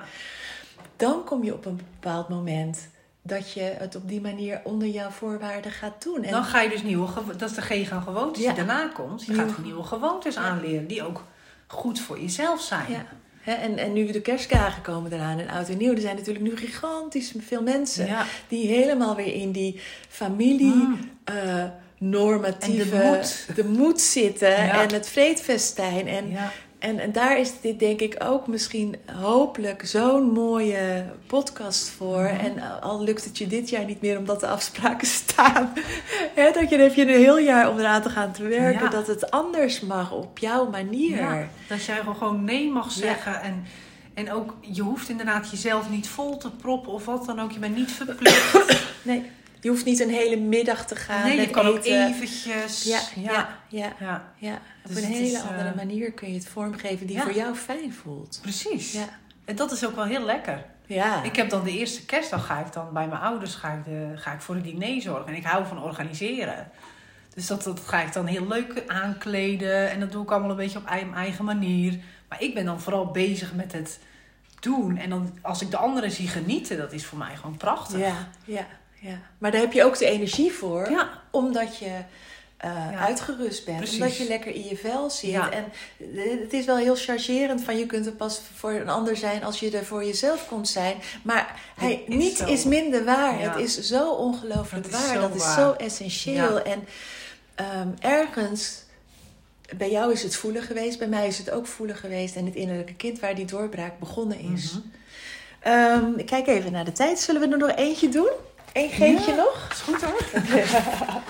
dan 0.96 1.24
kom 1.24 1.44
je 1.44 1.52
op 1.54 1.64
een 1.66 1.76
bepaald 1.76 2.28
moment 2.28 2.88
dat 3.22 3.52
je 3.52 3.60
het 3.60 3.96
op 3.96 4.08
die 4.08 4.20
manier 4.20 4.60
onder 4.64 4.88
jouw 4.88 5.10
voorwaarden 5.10 5.72
gaat 5.72 6.02
doen. 6.02 6.22
En 6.24 6.30
Dan 6.30 6.44
ga 6.44 6.60
je 6.60 6.68
dus 6.68 6.82
nieuwe 6.82 7.08
dat 7.36 7.50
is 7.50 7.56
de 7.56 7.62
G 7.62 7.88
gewoontes 8.04 8.44
die 8.44 8.52
daarna 8.54 8.88
komt. 8.88 9.24
Je 9.24 9.34
gaat 9.34 9.58
nieuwe 9.58 9.82
gewoontes 9.82 10.36
aanleren 10.36 10.86
die 10.86 11.02
ook 11.02 11.24
goed 11.66 12.00
voor 12.00 12.20
jezelf 12.20 12.60
zijn. 12.60 13.06
Hè, 13.48 13.54
en, 13.54 13.78
en 13.78 13.92
nu 13.92 14.10
de 14.12 14.20
kerstdagen 14.20 14.82
komen 14.82 15.12
eraan 15.12 15.38
en 15.38 15.48
oud 15.48 15.68
en 15.68 15.76
nieuw, 15.76 15.92
er 15.94 16.00
zijn 16.00 16.16
natuurlijk 16.16 16.44
nu 16.44 16.56
gigantisch 16.56 17.32
veel 17.38 17.62
mensen 17.62 18.06
Ja. 18.06 18.24
die 18.48 18.66
helemaal 18.66 19.16
weer 19.16 19.34
in 19.34 19.52
die 19.52 19.80
familie. 20.08 20.72
Mm. 20.74 21.10
eh, 21.24 21.64
normatieve 21.98 22.96
En 22.96 23.10
de 23.12 23.16
moed. 23.16 23.56
de 23.56 23.64
moed 23.64 24.00
zitten 24.00 24.48
Ja. 24.50 24.82
en 24.82 24.92
het 24.92 25.08
vreedfestijn. 25.08 26.08
En, 26.08 26.30
Ja. 26.30 26.52
En, 26.78 26.98
en 26.98 27.12
daar 27.12 27.38
is 27.38 27.60
dit 27.60 27.78
denk 27.78 28.00
ik 28.00 28.16
ook 28.24 28.46
misschien 28.46 28.96
hopelijk 29.12 29.86
zo'n 29.86 30.30
mooie 30.30 31.04
podcast 31.26 31.88
voor. 31.88 32.22
Mhm. 32.22 32.44
En 32.44 32.80
al 32.80 33.02
lukt 33.02 33.24
het 33.24 33.38
je 33.38 33.46
dit 33.46 33.68
jaar 33.68 33.84
niet 33.84 34.00
meer 34.00 34.18
omdat 34.18 34.40
de 34.40 34.46
afspraken 34.46 35.06
staan. 35.22 35.72
Dat 36.34 36.70
je, 36.70 36.76
dan 36.76 36.80
heb 36.80 36.94
je 36.94 37.02
een 37.02 37.08
heel 37.08 37.38
jaar 37.38 37.70
om 37.70 37.78
eraan 37.78 38.02
te 38.02 38.10
gaan 38.10 38.32
te 38.32 38.42
werken. 38.42 38.84
Ja. 38.84 38.90
Dat 38.90 39.06
het 39.06 39.30
anders 39.30 39.80
mag 39.80 40.12
op 40.12 40.38
jouw 40.38 40.70
manier. 40.70 41.16
Ja, 41.16 41.48
dat 41.68 41.84
jij 41.84 42.00
gewoon 42.18 42.44
nee 42.44 42.70
mag 42.70 42.92
zeggen. 42.92 43.40
En, 43.40 43.64
en 44.14 44.32
ook, 44.32 44.54
je 44.60 44.82
hoeft 44.82 45.08
inderdaad 45.08 45.50
jezelf 45.50 45.90
niet 45.90 46.08
vol 46.08 46.36
te 46.36 46.50
proppen 46.50 46.92
of 46.92 47.04
wat 47.04 47.26
dan 47.26 47.40
ook. 47.40 47.52
Je 47.52 47.58
bent 47.58 47.76
niet 47.76 47.92
verplicht. 47.92 48.86
Nee, 49.02 49.30
je 49.60 49.68
hoeft 49.68 49.84
niet 49.84 50.00
een 50.00 50.10
hele 50.10 50.36
middag 50.36 50.86
te 50.86 50.96
gaan 50.96 51.22
nee, 51.22 51.34
je 51.34 51.40
met 51.40 51.50
kan 51.50 51.66
ook 51.66 51.84
eventjes. 51.84 52.82
Ja, 52.84 53.00
ja, 53.14 53.58
ja, 53.68 53.92
ja. 54.00 54.32
ja. 54.36 54.54
Op 54.84 54.94
Dus 54.94 55.02
een 55.02 55.10
hele 55.10 55.26
is, 55.26 55.34
eh, 55.34 55.48
andere 55.50 55.74
manier 55.74 56.12
kun 56.12 56.28
je 56.28 56.34
het 56.34 56.48
vormgeven 56.48 57.06
die 57.06 57.16
Ja. 57.16 57.22
voor 57.22 57.34
jou 57.34 57.54
fijn 57.54 57.92
voelt. 57.92 58.38
precies. 58.42 58.92
Ja. 58.92 59.08
En 59.44 59.56
dat 59.56 59.72
is 59.72 59.86
ook 59.86 59.94
wel 59.94 60.04
heel 60.04 60.24
lekker. 60.24 60.64
Ja. 60.86 61.22
Ik 61.22 61.36
heb 61.36 61.50
dan 61.50 61.64
de 61.64 61.78
eerste 61.78 62.04
kerstdag 62.04 62.46
ga 62.46 62.58
ik 62.60 62.72
dan 62.72 62.92
bij 62.92 63.08
mijn 63.08 63.20
ouders 63.20 63.54
ga 63.54 63.72
ik, 63.72 63.84
de, 63.84 64.12
ga 64.14 64.32
ik 64.32 64.40
voor 64.40 64.54
het 64.54 64.64
diner 64.64 65.02
zorgen. 65.02 65.26
En 65.26 65.34
ik 65.34 65.44
hou 65.44 65.66
van 65.66 65.82
organiseren. 65.82 66.70
Dus 67.34 67.46
dat, 67.46 67.62
dat 67.62 67.80
ga 67.80 68.02
ik 68.02 68.12
dan 68.12 68.26
heel 68.26 68.46
leuk 68.48 68.82
aankleden. 68.86 69.90
En 69.90 70.00
dat 70.00 70.12
doe 70.12 70.22
ik 70.22 70.30
allemaal 70.30 70.50
een 70.50 70.56
beetje 70.56 70.78
op 70.78 70.84
mijn 70.84 71.14
eigen 71.14 71.44
manier. 71.44 71.98
Maar 72.28 72.42
ik 72.42 72.54
ben 72.54 72.64
dan 72.64 72.80
vooral 72.80 73.06
bezig 73.06 73.54
met 73.54 73.72
het 73.72 73.98
doen. 74.60 74.96
En 74.96 75.10
dan 75.10 75.38
als 75.42 75.62
ik 75.62 75.70
de 75.70 75.76
anderen 75.76 76.10
zie 76.10 76.28
genieten, 76.28 76.76
dat 76.76 76.92
is 76.92 77.04
voor 77.04 77.18
mij 77.18 77.36
gewoon 77.36 77.56
prachtig. 77.56 77.98
Ja, 77.98 78.28
ja, 78.44 78.66
ja. 79.00 79.20
Maar 79.38 79.50
daar 79.50 79.60
heb 79.60 79.72
je 79.72 79.84
ook 79.84 79.98
de 79.98 80.06
energie 80.06 80.52
voor. 80.52 80.90
Ja. 80.90 81.22
Omdat 81.30 81.78
je 81.78 81.90
eh, 82.56 82.70
Ja. 82.92 82.98
uitgerust 82.98 83.64
bent. 83.64 83.76
Precies. 83.76 84.00
Omdat 84.00 84.16
je 84.16 84.26
lekker 84.28 84.54
in 84.54 84.64
je 84.68 84.76
vel 84.76 85.10
zit. 85.10 85.30
Ja. 85.30 85.50
En 85.50 85.64
eh, 85.98 86.40
het 86.40 86.52
is 86.52 86.64
wel 86.64 86.76
heel 86.76 86.96
chargerend 86.96 87.62
van 87.62 87.78
je 87.78 87.86
kunt 87.86 88.06
er 88.06 88.12
pas 88.12 88.40
voor 88.56 88.72
een 88.72 88.88
ander 88.88 89.16
zijn 89.16 89.44
als 89.44 89.60
je 89.60 89.70
er 89.70 89.84
voor 89.84 90.04
jezelf 90.04 90.48
komt 90.48 90.68
zijn. 90.68 90.96
Maar 91.22 91.60
is 91.80 91.98
niet 92.06 92.36
zo. 92.36 92.46
is 92.46 92.64
minder 92.64 93.04
waar. 93.04 93.40
Ja. 93.40 93.50
Het 93.50 93.60
is 93.64 93.80
zo 93.80 94.10
ongelooflijk 94.10 94.86
waar. 94.86 95.14
zo 95.14 95.20
dat 95.20 95.34
is 95.34 95.54
zo 95.54 95.72
essentieel. 95.72 96.62
En 96.62 96.84
ehm, 97.54 97.88
ergens 98.00 98.82
bij 99.76 99.90
jou 99.90 100.12
is 100.12 100.22
het 100.22 100.36
voelen 100.36 100.62
geweest, 100.62 100.98
bij 100.98 101.08
mij 101.08 101.26
is 101.26 101.38
het 101.38 101.50
ook 101.50 101.66
voelen 101.66 101.96
geweest. 101.96 102.36
En 102.36 102.44
het 102.44 102.54
innerlijke 102.54 102.94
kind 102.94 103.20
waar 103.20 103.34
die 103.34 103.44
doorbraak 103.46 103.98
begonnen 103.98 104.38
is. 104.38 104.72
Mhm. 104.72 104.80
Ehm, 105.60 106.12
ik 106.16 106.26
kijk 106.26 106.46
even 106.46 106.72
naar 106.72 106.84
de 106.84 106.92
tijd. 106.92 107.18
Zullen 107.20 107.40
we 107.40 107.48
er 107.48 107.58
nog 107.58 107.76
eentje 107.76 108.08
doen? 108.08 108.30
Eén 108.72 108.90
geintje 108.90 109.30
Ja. 109.30 109.36
nog? 109.36 109.68
Is 109.70 109.80
goed 109.80 110.02
hoor. 110.02 110.24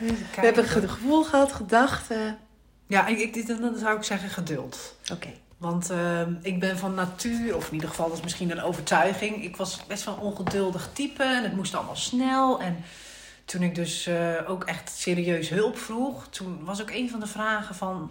We 0.00 0.40
hebben 0.40 0.64
het 0.64 0.90
gevoel 0.90 1.24
gehad, 1.24 1.52
gedachten. 1.52 2.38
Ja, 2.86 3.06
ik, 3.06 3.46
dan 3.46 3.76
zou 3.78 3.96
ik 3.96 4.02
zeggen 4.02 4.30
geduld. 4.30 4.94
Oké. 5.12 5.28
Want 5.58 5.90
ehm, 5.90 6.34
ik 6.42 6.60
ben 6.60 6.78
van 6.78 6.94
natuur, 6.94 7.56
of 7.56 7.66
in 7.66 7.74
ieder 7.74 7.88
geval 7.88 8.08
dat 8.08 8.16
is 8.16 8.22
misschien 8.22 8.50
een 8.50 8.62
overtuiging. 8.62 9.44
Ik 9.44 9.56
was 9.56 9.86
best 9.86 10.04
wel 10.04 10.14
een 10.14 10.20
ongeduldig 10.20 10.90
type 10.92 11.22
en 11.22 11.42
het 11.42 11.56
moest 11.56 11.74
allemaal 11.74 11.96
snel. 11.96 12.60
En 12.60 12.84
toen 13.44 13.62
ik 13.62 13.74
dus 13.74 14.06
eh, 14.06 14.34
ook 14.46 14.64
echt 14.64 14.90
serieus 14.96 15.48
hulp 15.48 15.78
vroeg, 15.78 16.26
toen 16.30 16.64
was 16.64 16.80
ook 16.80 16.90
een 16.90 17.10
van 17.10 17.20
de 17.20 17.26
vragen 17.26 17.74
van... 17.74 18.10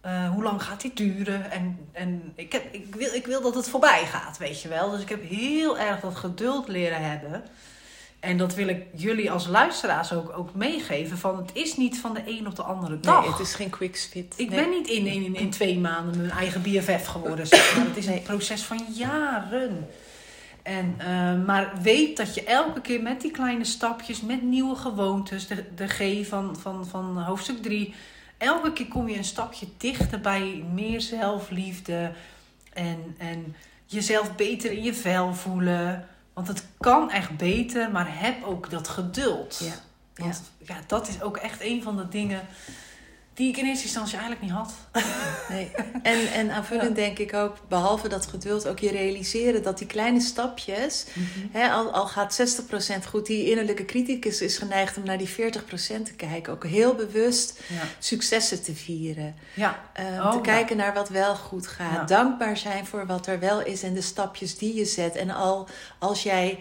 eh, 0.00 0.30
hoe 0.30 0.42
lang 0.42 0.62
gaat 0.62 0.80
dit 0.80 0.96
duren? 0.96 1.50
En, 1.50 1.78
en 1.92 2.32
ik, 2.34 2.52
heb, 2.52 2.74
ik, 2.74 2.94
wil, 2.94 3.12
ik 3.14 3.26
wil 3.26 3.40
dat 3.42 3.54
het 3.54 3.68
voorbij 3.68 4.06
gaat, 4.06 4.38
weet 4.38 4.62
je 4.62 4.68
wel. 4.68 4.90
Dus 4.90 5.00
ik 5.00 5.08
heb 5.08 5.28
heel 5.28 5.78
erg 5.78 6.00
dat 6.00 6.16
geduld 6.16 6.68
leren 6.68 7.10
hebben. 7.10 7.42
En 8.20 8.36
dat 8.38 8.54
wil 8.54 8.68
ik 8.68 8.82
jullie 8.94 9.30
als 9.30 9.46
luisteraars 9.46 10.12
ook, 10.12 10.38
ook 10.38 10.54
meegeven. 10.54 11.18
Van 11.18 11.36
het 11.36 11.50
is 11.52 11.76
niet 11.76 11.98
van 12.00 12.14
de 12.14 12.20
een 12.26 12.46
op 12.46 12.56
de 12.56 12.62
andere 12.62 13.00
dag. 13.00 13.20
Nee, 13.20 13.30
het 13.30 13.40
is 13.40 13.54
geen 13.54 13.70
quick 13.70 13.98
fit. 13.98 14.34
Ik 14.36 14.48
Nee. 14.50 14.60
ben 14.60 14.70
niet 14.70 14.88
in, 14.88 15.06
in, 15.06 15.34
in 15.34 15.50
twee 15.50 15.78
maanden 15.78 16.16
mijn 16.16 16.30
eigen 16.30 16.62
BFF 16.62 17.06
geworden. 17.06 17.46
Zeg 17.46 17.76
maar. 17.76 17.86
Het 17.86 17.96
is 17.96 18.06
een 18.06 18.22
proces 18.22 18.62
van 18.62 18.86
jaren. 18.92 19.88
En, 20.62 20.94
eh, 20.98 21.46
maar 21.46 21.72
weet 21.82 22.16
dat 22.16 22.34
je 22.34 22.44
elke 22.44 22.80
keer 22.80 23.02
met 23.02 23.20
die 23.20 23.30
kleine 23.30 23.64
stapjes, 23.64 24.20
met 24.20 24.42
nieuwe 24.42 24.76
gewoontes, 24.76 25.46
de, 25.46 25.64
de 25.74 25.86
G 25.88 26.26
van, 26.28 26.56
van, 26.60 26.86
van 26.86 27.22
hoofdstuk 27.22 27.62
3, 27.62 27.94
elke 28.38 28.72
keer 28.72 28.88
kom 28.88 29.08
je 29.08 29.16
een 29.16 29.24
stapje 29.24 29.66
dichter 29.76 30.20
bij 30.20 30.64
meer 30.72 31.00
zelfliefde 31.00 32.12
en, 32.72 33.14
en 33.18 33.56
jezelf 33.86 34.36
beter 34.36 34.72
in 34.72 34.82
je 34.82 34.94
vel 34.94 35.34
voelen. 35.34 36.08
Want 36.32 36.48
het 36.48 36.66
kan 36.78 37.10
echt 37.10 37.36
beter, 37.36 37.90
maar 37.90 38.20
heb 38.20 38.44
ook 38.44 38.70
dat 38.70 38.88
geduld. 38.88 39.60
Ja. 39.64 39.74
Want 40.24 40.42
ja, 40.58 40.76
dat 40.86 41.08
is 41.08 41.22
ook 41.22 41.36
echt 41.36 41.60
een 41.60 41.82
van 41.82 41.96
de 41.96 42.08
dingen 42.08 42.46
die 43.38 43.48
ik 43.48 43.56
in 43.56 43.64
eerste 43.66 43.84
instantie 43.84 44.18
eigenlijk 44.18 44.42
niet 44.42 44.52
had. 44.52 44.72
Nee. 45.48 45.70
En, 46.02 46.32
en 46.32 46.50
aanvullend 46.50 46.96
denk 46.96 47.18
ik 47.18 47.34
ook, 47.34 47.56
behalve 47.68 48.08
dat 48.08 48.26
geduld, 48.26 48.68
ook 48.68 48.78
je 48.78 48.90
realiseren 48.90 49.62
dat 49.62 49.78
die 49.78 49.86
kleine 49.86 50.20
stapjes, 50.20 51.06
hè, 51.52 51.70
al, 51.70 51.92
al 51.92 52.06
gaat 52.06 52.60
60% 53.04 53.08
goed, 53.08 53.26
die 53.26 53.50
innerlijke 53.50 53.84
criticus 53.84 54.40
is 54.40 54.58
geneigd 54.58 54.96
om 54.96 55.04
naar 55.04 55.18
die 55.18 55.28
40% 55.28 55.32
te 56.02 56.12
kijken. 56.16 56.52
Ook 56.52 56.66
heel 56.66 56.94
bewust 56.94 57.60
Ja. 57.68 57.82
successen 57.98 58.62
te 58.62 58.74
vieren. 58.74 59.34
Ja. 59.54 59.78
Oh, 60.00 60.32
te 60.32 60.40
kijken 60.40 60.76
naar 60.76 60.94
wat 60.94 61.08
wel 61.08 61.34
goed 61.36 61.66
gaat. 61.66 62.08
Dankbaar 62.08 62.56
zijn 62.56 62.86
voor 62.86 63.06
wat 63.06 63.26
er 63.26 63.38
wel 63.38 63.60
is 63.64 63.82
en 63.82 63.94
de 63.94 64.00
stapjes 64.02 64.58
die 64.58 64.74
je 64.74 64.84
zet. 64.84 65.16
En 65.16 65.30
al 65.30 65.68
als 65.98 66.22
jij 66.22 66.58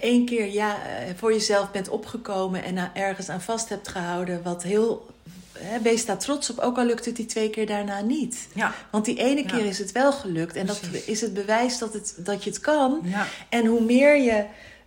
één 0.00 0.24
keer 0.24 0.46
ja, 0.52 0.76
eh, 0.82 1.14
voor 1.16 1.32
jezelf 1.32 1.70
bent 1.70 1.88
opgekomen 1.88 2.62
en 2.64 2.76
er 2.76 2.90
ergens 2.94 3.28
aan 3.28 3.40
vast 3.40 3.68
hebt 3.68 3.88
gehouden, 3.88 4.42
wat 4.42 4.62
heel. 4.62 5.12
Hè, 5.58 5.80
wees 5.80 6.06
daar 6.06 6.18
trots 6.18 6.50
op, 6.50 6.58
ook 6.58 6.78
al 6.78 6.84
lukt 6.84 7.04
het 7.04 7.16
die 7.16 7.26
twee 7.26 7.50
keer 7.50 7.66
daarna 7.66 8.00
niet. 8.00 8.48
Ja. 8.54 8.72
Want 8.90 9.04
die 9.04 9.18
ene 9.18 9.40
Ja. 9.42 9.46
keer 9.46 9.64
is 9.66 9.78
het 9.78 9.92
wel 9.92 10.12
gelukt. 10.12 10.56
En 10.56 10.66
dat 10.66 10.80
is 11.06 11.20
het 11.20 11.34
bewijs 11.34 11.78
dat, 11.78 11.92
het, 11.92 12.14
dat 12.18 12.44
je 12.44 12.50
het 12.50 12.60
kan. 12.60 13.00
Ja. 13.04 13.26
En 13.48 13.66
hoe 13.66 13.80
meer 13.80 14.16
je 14.16 14.44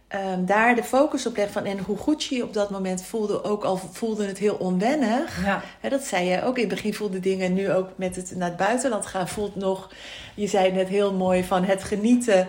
ehm, 0.07 0.45
daar 0.45 0.75
de 0.75 0.83
focus 0.83 1.25
op 1.25 1.35
legt 1.37 1.51
van, 1.51 1.65
en 1.65 1.79
hoe 1.79 1.97
goed 1.97 2.23
je 2.23 2.35
je 2.35 2.43
op 2.43 2.53
dat 2.53 2.69
moment 2.69 3.03
voelde, 3.03 3.43
ook 3.43 3.63
al 3.63 3.81
voelde 3.91 4.25
het 4.25 4.37
heel 4.37 4.55
onwennig. 4.55 5.45
Ja. 5.45 5.61
Hè, 5.79 5.89
dat 5.89 6.03
zei 6.03 6.25
je 6.29 6.43
ook. 6.43 6.55
In 6.55 6.63
het 6.65 6.73
begin 6.73 6.93
voelde 6.93 7.19
dingen 7.19 7.53
nu 7.53 7.71
ook 7.71 7.89
met 7.95 8.15
het 8.15 8.35
naar 8.35 8.47
het 8.47 8.57
buitenland 8.57 9.05
gaan. 9.05 9.27
Voelt 9.27 9.55
nog, 9.55 9.89
je 10.35 10.47
zei 10.47 10.71
net 10.71 10.87
heel 10.87 11.13
mooi 11.13 11.43
van 11.43 11.63
het 11.63 11.83
genieten. 11.83 12.47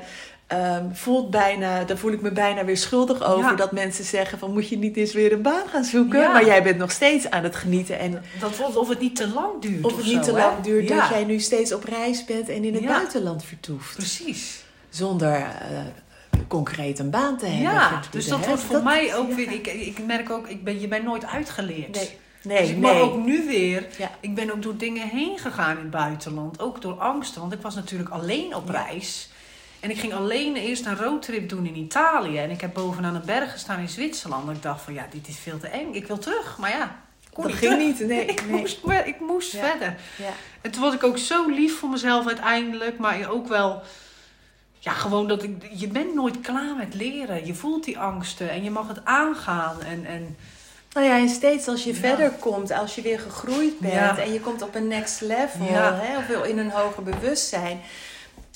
Ehm, 0.49 0.85
voelt 0.93 1.31
bijna, 1.31 1.85
daar 1.85 1.97
voel 1.99 2.13
ik 2.13 2.21
me 2.21 2.31
bijna 2.33 2.65
weer 2.65 2.77
schuldig 2.77 3.23
over. 3.23 3.51
Ja. 3.51 3.55
Dat 3.57 3.73
mensen 3.73 4.05
zeggen 4.05 4.39
van 4.39 4.53
moet 4.53 4.69
je 4.69 4.79
niet 4.79 4.97
eens 4.97 5.13
weer 5.13 5.33
een 5.33 5.43
baan 5.43 5.69
gaan 5.69 5.85
zoeken. 5.85 6.21
Ja. 6.21 6.33
Maar 6.33 6.47
jij 6.47 6.63
bent 6.63 6.79
nog 6.79 6.91
steeds 6.91 7.31
aan 7.31 7.43
het 7.43 7.57
genieten. 7.57 7.99
En 7.99 8.23
Dat 8.41 8.57
wordt 8.57 8.77
of 8.77 8.89
het 8.89 9.01
niet 9.01 9.17
te 9.17 9.29
lang 9.29 9.61
duurt. 9.63 9.85
of 9.85 9.97
het 9.97 10.05
zo, 10.05 10.13
niet 10.13 10.23
te 10.23 10.31
hè? 10.33 10.37
lang 10.39 10.61
duurt 10.61 10.89
Ja. 10.89 11.01
dat 11.01 11.09
jij 11.09 11.25
nu 11.25 11.39
steeds 11.41 11.73
op 11.73 11.85
reis 11.85 12.25
bent 12.25 12.49
en 12.49 12.65
in 12.65 12.75
het 12.75 12.87
buitenland 12.87 13.45
vertoeft. 13.45 13.95
Precies. 13.97 14.65
Zonder 14.89 15.35
eh, 15.35 15.45
concreet 16.49 16.99
een 16.99 17.11
baan 17.11 17.39
te 17.39 17.47
hebben. 17.47 17.73
Ja, 17.73 18.01
dus 18.11 18.29
dat 18.29 18.47
wordt 18.47 18.63
voor 18.63 18.83
mij 18.83 19.15
ook 19.17 19.33
weer. 19.33 19.53
Ik, 19.53 19.67
ik 19.67 19.99
merk 20.07 20.31
ook, 20.31 20.49
ik 20.49 20.65
ben, 20.65 20.81
je 20.81 20.89
bent 20.89 21.05
nooit 21.05 21.27
uitgeleerd. 21.27 21.95
Nee, 21.95 22.09
dus 22.43 22.53
nee, 22.61 22.69
ik 22.69 22.77
nee. 22.77 23.01
ook 23.03 23.25
nu 23.25 23.47
weer. 23.47 23.87
Ja. 23.99 24.11
Ik 24.21 24.35
ben 24.35 24.53
ook 24.53 24.63
door 24.63 24.77
dingen 24.77 25.09
heen 25.09 25.39
gegaan 25.39 25.71
in 25.77 25.83
het 25.83 25.91
buitenland. 25.91 26.61
Ook 26.61 26.83
door 26.83 26.95
angsten. 27.01 27.41
Want 27.41 27.53
ik 27.53 27.63
was 27.63 27.75
natuurlijk 27.75 28.09
alleen 28.11 28.55
op 28.55 28.69
reis. 28.69 29.29
En 29.81 29.91
ik 29.91 29.99
ging 29.99 30.15
alleen 30.15 30.57
eerst 30.57 30.87
een 30.87 30.97
roadtrip 30.97 31.49
doen 31.49 31.67
in 31.67 31.77
Italië. 31.77 32.39
En 32.39 32.51
ik 32.51 32.61
heb 32.61 32.75
bovenaan 32.75 33.15
een 33.15 33.23
berg 33.25 33.53
gestaan 33.53 33.81
in 33.81 33.89
Zwitserland. 33.89 34.49
En 34.49 34.55
ik 34.55 34.63
dacht 34.63 34.83
van 34.83 34.95
ja, 34.95 35.07
dit 35.11 35.29
is 35.29 35.39
veel 35.39 35.59
te 35.59 35.67
eng. 35.69 35.93
Ik 35.95 36.07
wil 36.07 36.19
terug. 36.19 36.59
Maar 36.59 36.71
ja, 36.71 36.97
kon 37.33 37.43
Dat 37.43 37.53
niet 37.53 37.61
ging 37.61 37.73
terug. 37.73 37.87
niet, 37.99 38.09
nee, 38.09 38.25
ik 38.35 38.47
nee. 38.47 38.61
moest, 38.61 38.79
ik 39.05 39.21
moest 39.21 39.53
Ja. 39.53 39.65
verder. 39.71 39.97
Ja. 40.17 40.31
En 40.61 40.71
toen 40.71 40.83
was 40.83 40.95
ik 40.95 41.03
ook 41.05 41.19
zo 41.19 41.49
lief 41.49 41.79
voor 41.79 41.89
mezelf 41.89 42.27
uiteindelijk. 42.27 42.99
Maar 42.99 43.31
ook 43.31 43.49
wel... 43.49 43.83
Ja, 44.79 44.93
gewoon 44.93 45.29
dat 45.29 45.43
ik... 45.43 45.69
Je 45.75 45.89
bent 45.89 46.15
nooit 46.15 46.41
klaar 46.41 46.77
met 46.77 46.95
leren. 46.95 47.47
Je 47.47 47.55
voelt 47.55 47.85
die 47.85 47.99
angsten. 47.99 48.51
En 48.51 48.63
je 48.65 48.71
mag 48.71 48.89
het 48.89 49.05
aangaan. 49.05 49.83
En... 49.83 50.05
en 50.07 50.37
Nou 50.93 51.07
ja, 51.07 51.17
en 51.19 51.29
steeds 51.29 51.69
als 51.69 51.85
je 51.85 51.93
Ja. 51.93 51.99
verder 51.99 52.31
komt, 52.31 52.71
als 52.73 52.95
je 52.95 53.03
weer 53.03 53.19
gegroeid 53.21 53.79
bent 53.79 54.19
en 54.19 54.33
je 54.33 54.41
komt 54.41 54.63
op 54.63 54.75
een 54.75 54.89
next 54.89 55.21
level, 55.21 55.67
hè, 55.67 56.17
of 56.39 56.47
in 56.47 56.59
een 56.59 56.71
hoger 56.71 57.03
bewustzijn, 57.03 57.81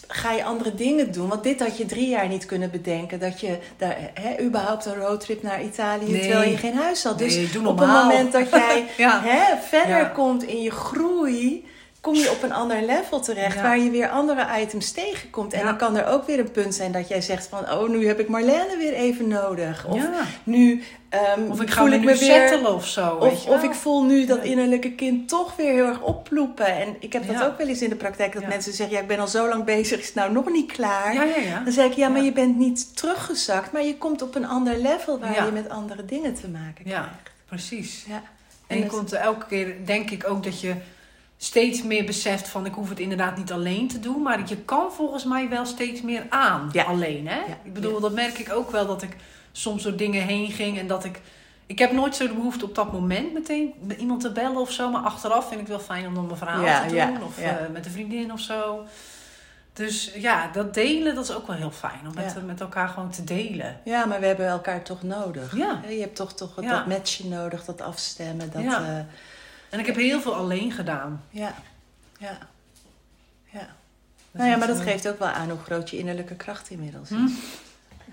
ga 0.09 0.33
je 0.33 0.45
andere 0.45 0.75
dingen 0.75 1.13
doen. 1.13 1.29
Want 1.29 1.43
dit 1.43 1.61
had 1.61 1.77
je 1.77 1.87
drie 1.87 2.09
jaar 2.09 2.29
niet 2.29 2.47
kunnen 2.47 2.71
bedenken, 2.71 3.21
dat 3.21 3.41
je 3.41 3.59
daar 3.77 3.97
hè, 4.21 4.45
überhaupt 4.45 4.87
een 4.87 4.95
roadtrip 4.97 5.43
naar 5.43 5.63
Italië, 5.63 6.11
Nee. 6.13 6.21
terwijl 6.21 6.51
je 6.51 6.57
geen 6.57 6.75
huis 6.77 7.05
had. 7.05 7.19
Dus 7.19 7.35
Nee, 7.35 7.67
op 7.69 7.79
het 7.79 7.89
moment 7.89 8.33
dat 8.33 8.51
jij 8.51 8.87
ja. 8.97 9.21
hè, 9.25 9.57
verder 9.69 9.97
Ja. 9.97 10.05
komt 10.05 10.43
in 10.43 10.63
je 10.63 10.71
groei, 10.71 11.65
kom 12.03 12.15
je 12.15 12.31
op 12.31 12.43
een 12.43 12.53
ander 12.53 12.83
level 12.83 13.21
terecht 13.21 13.55
Ja. 13.55 13.63
waar 13.63 13.79
je 13.79 13.91
weer 13.91 14.09
andere 14.09 14.61
items 14.61 14.91
tegenkomt. 14.93 15.53
En 15.53 15.59
Ja. 15.59 15.65
dan 15.65 15.77
kan 15.77 15.97
er 15.97 16.07
ook 16.07 16.27
weer 16.27 16.39
een 16.39 16.51
punt 16.51 16.75
zijn 16.75 16.93
dat 16.93 17.09
jij 17.09 17.21
zegt 17.21 17.47
van, 17.47 17.71
oh, 17.73 17.89
nu 17.89 18.07
heb 18.07 18.21
ik 18.21 18.29
Marlene 18.29 18.77
weer 18.79 18.93
even 18.93 19.29
nodig. 19.29 19.87
Of 19.87 19.97
ja. 19.97 20.11
nu 20.45 20.83
ehm, 21.09 21.51
Of 21.51 21.61
ik 21.61 21.71
ga 21.71 21.81
voel 21.81 21.89
me 21.89 21.95
ik 21.95 22.01
nu 22.01 22.07
me 22.07 22.19
weer... 22.19 22.69
of 22.75 22.87
zo. 22.87 23.19
weet 23.19 23.33
Of, 23.33 23.45
je 23.45 23.51
of 23.51 23.61
wel. 23.61 23.71
ik 23.71 23.77
voel 23.77 24.05
nu 24.05 24.25
dat 24.27 24.37
Ja. 24.37 24.43
innerlijke 24.51 24.93
kind 24.93 25.29
toch 25.29 25.57
weer 25.57 25.73
heel 25.73 25.87
erg 25.87 26.01
opploepen. 26.03 26.67
En 26.67 26.97
ik 27.01 27.13
heb 27.13 27.27
dat 27.27 27.37
Ja. 27.37 27.47
ook 27.47 27.59
wel 27.59 27.67
eens 27.67 27.83
in 27.83 27.89
de 27.89 27.97
praktijk. 27.97 28.33
Dat 28.33 28.43
Ja. 28.43 28.49
mensen 28.49 28.73
zeggen, 28.73 28.97
ja, 28.97 29.03
ik 29.03 29.09
ben 29.09 29.19
al 29.19 29.29
zo 29.29 29.49
lang 29.49 29.65
bezig, 29.65 29.99
is 30.01 30.07
het 30.07 30.15
nou 30.15 30.33
nog 30.33 30.51
niet 30.51 30.73
klaar? 30.73 31.15
Ja, 31.15 31.23
ja, 31.25 31.37
ja. 31.37 31.61
Dan 31.65 31.73
zeg 31.73 31.85
ik, 31.87 31.93
ja, 31.93 32.09
maar 32.09 32.19
Ja. 32.21 32.25
je 32.25 32.33
bent 32.33 32.57
niet 32.57 32.97
teruggezakt. 32.97 33.73
Maar 33.73 33.83
je 33.85 33.97
komt 33.99 34.23
op 34.23 34.35
een 34.35 34.47
ander 34.47 34.77
level 34.79 35.19
waar 35.19 35.35
Ja. 35.35 35.45
je 35.45 35.51
met 35.51 35.69
andere 35.69 36.05
dingen 36.05 36.35
te 36.35 36.49
maken 36.49 36.85
Ja, 36.85 37.01
krijgt. 37.01 37.31
precies. 37.47 38.05
Ja. 38.09 38.23
En 38.67 38.79
je 38.79 38.87
komt 38.87 39.13
elke 39.13 39.47
keer, 39.47 39.75
denk 39.85 40.11
ik 40.11 40.29
ook, 40.31 40.45
dat 40.45 40.61
je 40.61 40.75
steeds 41.45 41.83
meer 41.83 42.05
beseft 42.05 42.49
van... 42.49 42.67
ik 42.67 42.75
hoef 42.75 42.89
het 42.89 43.01
inderdaad 43.01 43.37
niet 43.37 43.53
alleen 43.53 43.89
te 43.89 44.01
doen. 44.01 44.23
Maar 44.23 44.43
je 44.49 44.57
kan 44.57 44.93
volgens 44.93 45.25
mij 45.25 45.49
wel 45.49 45.67
steeds 45.67 46.03
meer 46.03 46.27
aan 46.29 46.69
Ja. 46.73 46.85
alleen, 46.85 47.29
hè? 47.29 47.37
Ja. 47.39 47.59
Ik 47.65 47.73
bedoel, 47.73 47.95
Ja. 47.95 48.01
dat 48.01 48.13
merk 48.13 48.39
ik 48.39 48.53
ook 48.53 48.71
wel, 48.71 48.87
dat 48.87 49.03
ik 49.03 49.17
soms 49.53 49.83
door 49.83 49.97
dingen 49.97 50.23
heen 50.23 50.51
ging... 50.51 50.79
en 50.79 50.87
dat 50.87 51.05
ik... 51.05 51.21
Ik 51.67 51.79
heb 51.79 51.93
nooit 51.93 52.17
zo 52.17 52.27
de 52.27 52.35
behoefte 52.35 52.65
op 52.65 52.75
dat 52.75 52.93
moment 52.93 53.33
meteen 53.33 53.73
met 53.81 53.99
iemand 53.99 54.21
te 54.21 54.33
bellen 54.33 54.57
of 54.61 54.71
zo. 54.73 54.91
Maar 54.91 55.03
achteraf 55.03 55.49
vind 55.49 55.61
ik 55.61 55.67
het 55.67 55.77
wel 55.77 55.87
fijn 55.87 56.07
om 56.07 56.15
dan 56.15 56.27
mijn 56.27 56.39
verhaal 56.39 56.89
te 56.89 56.95
doen. 56.95 57.23
of 57.23 57.39
eh, 57.39 57.55
met 57.73 57.87
een 57.87 57.93
vriendin 57.93 58.33
of 58.33 58.41
zo. 58.41 58.85
Dus 59.73 60.13
ja, 60.15 60.51
dat 60.53 60.75
delen, 60.75 61.15
dat 61.15 61.25
is 61.25 61.35
ook 61.35 61.47
wel 61.47 61.57
heel 61.57 61.71
fijn. 61.71 62.01
Om 62.09 62.15
met, 62.15 62.33
Ja. 62.37 62.41
met 62.41 62.61
elkaar 62.61 62.89
gewoon 62.89 63.11
te 63.11 63.25
delen. 63.25 63.81
ja, 63.85 64.05
maar 64.05 64.21
we 64.21 64.27
hebben 64.27 64.47
elkaar 64.47 64.83
toch 64.83 65.03
nodig. 65.03 65.57
Ja. 65.57 65.81
Je 65.89 66.01
hebt 66.01 66.17
toch, 66.17 66.33
toch 66.35 66.63
Ja. 66.63 66.71
dat 66.77 66.87
matchen 66.87 67.29
nodig, 67.29 67.65
dat 67.65 67.81
afstemmen. 67.81 68.51
Dat, 68.53 68.63
Ja. 68.63 68.83
eh, 68.83 69.05
En 69.73 69.79
ik 69.79 69.87
heb 69.87 69.97
heel 69.97 70.21
veel 70.21 70.35
alleen 70.35 70.73
gedaan. 70.73 71.23
ja. 71.31 71.55
ja. 72.19 72.39
ja. 73.51 73.67
Nou 74.31 74.51
ja, 74.51 74.57
maar 74.57 74.67
dat 74.67 74.81
geeft 74.81 75.09
ook 75.09 75.19
wel 75.19 75.29
aan 75.29 75.51
hoe 75.51 75.59
groot 75.59 75.91
je 75.91 75.99
innerlijke 75.99 76.35
kracht 76.35 76.71
inmiddels 76.71 77.11
is. 77.11 77.17
Hm? 77.17 77.29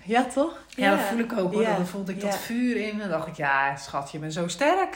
Ja, 0.04 0.24
toch? 0.24 0.58
Ja, 0.70 0.90
dat 0.96 1.06
voel 1.06 1.20
ik 1.20 1.34
ook 1.38 1.54
hoor. 1.54 1.62
Ja. 1.62 1.76
Dan 1.76 1.88
voelde 1.88 2.12
ik 2.12 2.22
dat 2.22 2.34
Ja. 2.34 2.38
vuur 2.40 2.76
in. 2.76 2.98
Dan 2.98 3.10
dacht 3.10 3.28
ik, 3.28 3.36
ja, 3.36 3.76
schat, 3.76 4.12
je 4.12 4.20
bent 4.20 4.34
zo 4.34 4.48
sterk. 4.48 4.96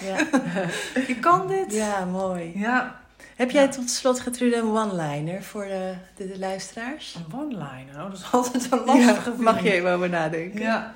Je 1.07 1.17
kan 1.21 1.47
dit. 1.47 1.73
ja, 1.73 2.05
mooi. 2.05 2.51
Ja. 2.55 2.99
Heb 3.35 3.51
jij 3.51 3.67
tot 3.67 3.89
slot, 3.89 4.19
Gertrude, 4.19 4.55
een 4.55 4.63
one-liner 4.77 5.43
voor 5.43 5.63
de, 5.65 5.93
de, 6.15 6.27
de 6.27 6.39
luisteraars? 6.39 7.15
Een 7.15 7.39
one-liner. 7.39 7.95
Oh, 8.03 8.09
dat 8.09 8.19
is 8.19 8.31
altijd 8.31 8.71
een 8.71 8.83
lastige 8.85 9.29
Ja, 9.29 9.35
mag 9.41 9.63
je 9.63 9.71
even 9.71 9.91
over 9.91 10.09
nadenken? 10.09 10.59
Ja. 10.61 10.93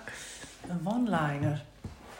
Een 0.69 0.79
one-liner. 0.83 1.63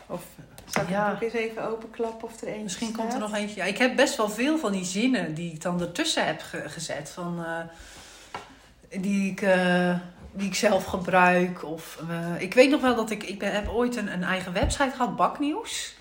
Of 0.06 0.22
zal 0.68 0.82
ik 0.82 0.88
Ja. 0.88 1.04
het 1.08 1.12
boek 1.18 1.22
eens 1.22 1.32
even 1.32 1.68
openklappen 1.68 2.28
of 2.28 2.40
er 2.40 2.48
eentje 2.48 2.62
Misschien 2.62 2.86
staat? 2.88 3.00
komt 3.00 3.12
er 3.12 3.18
nog 3.18 3.34
eentje. 3.34 3.56
Ja, 3.56 3.64
ik 3.64 3.78
heb 3.78 3.96
best 3.96 4.16
wel 4.16 4.28
veel 4.28 4.58
van 4.58 4.72
die 4.72 4.84
zinnen 4.84 5.34
die 5.34 5.52
ik 5.52 5.62
dan 5.62 5.80
ertussen 5.80 6.26
heb 6.26 6.40
ge- 6.42 6.68
gezet. 6.68 7.10
Van, 7.10 7.44
eh, 7.44 9.00
die, 9.02 9.30
ik, 9.30 9.40
eh, 9.42 9.94
die 10.32 10.46
ik 10.46 10.54
zelf 10.54 10.84
gebruik. 10.84 11.64
Of, 11.64 11.98
eh, 12.08 12.40
ik 12.42 12.54
weet 12.54 12.70
nog 12.70 12.80
wel 12.80 12.94
dat 12.94 13.10
ik... 13.10 13.22
Ik 13.22 13.38
ben, 13.38 13.52
heb 13.52 13.68
ooit 13.68 13.96
een, 13.96 14.12
een 14.12 14.22
eigen 14.24 14.52
website 14.52 14.90
gehad, 14.90 15.16
Baknieuws. 15.16 15.96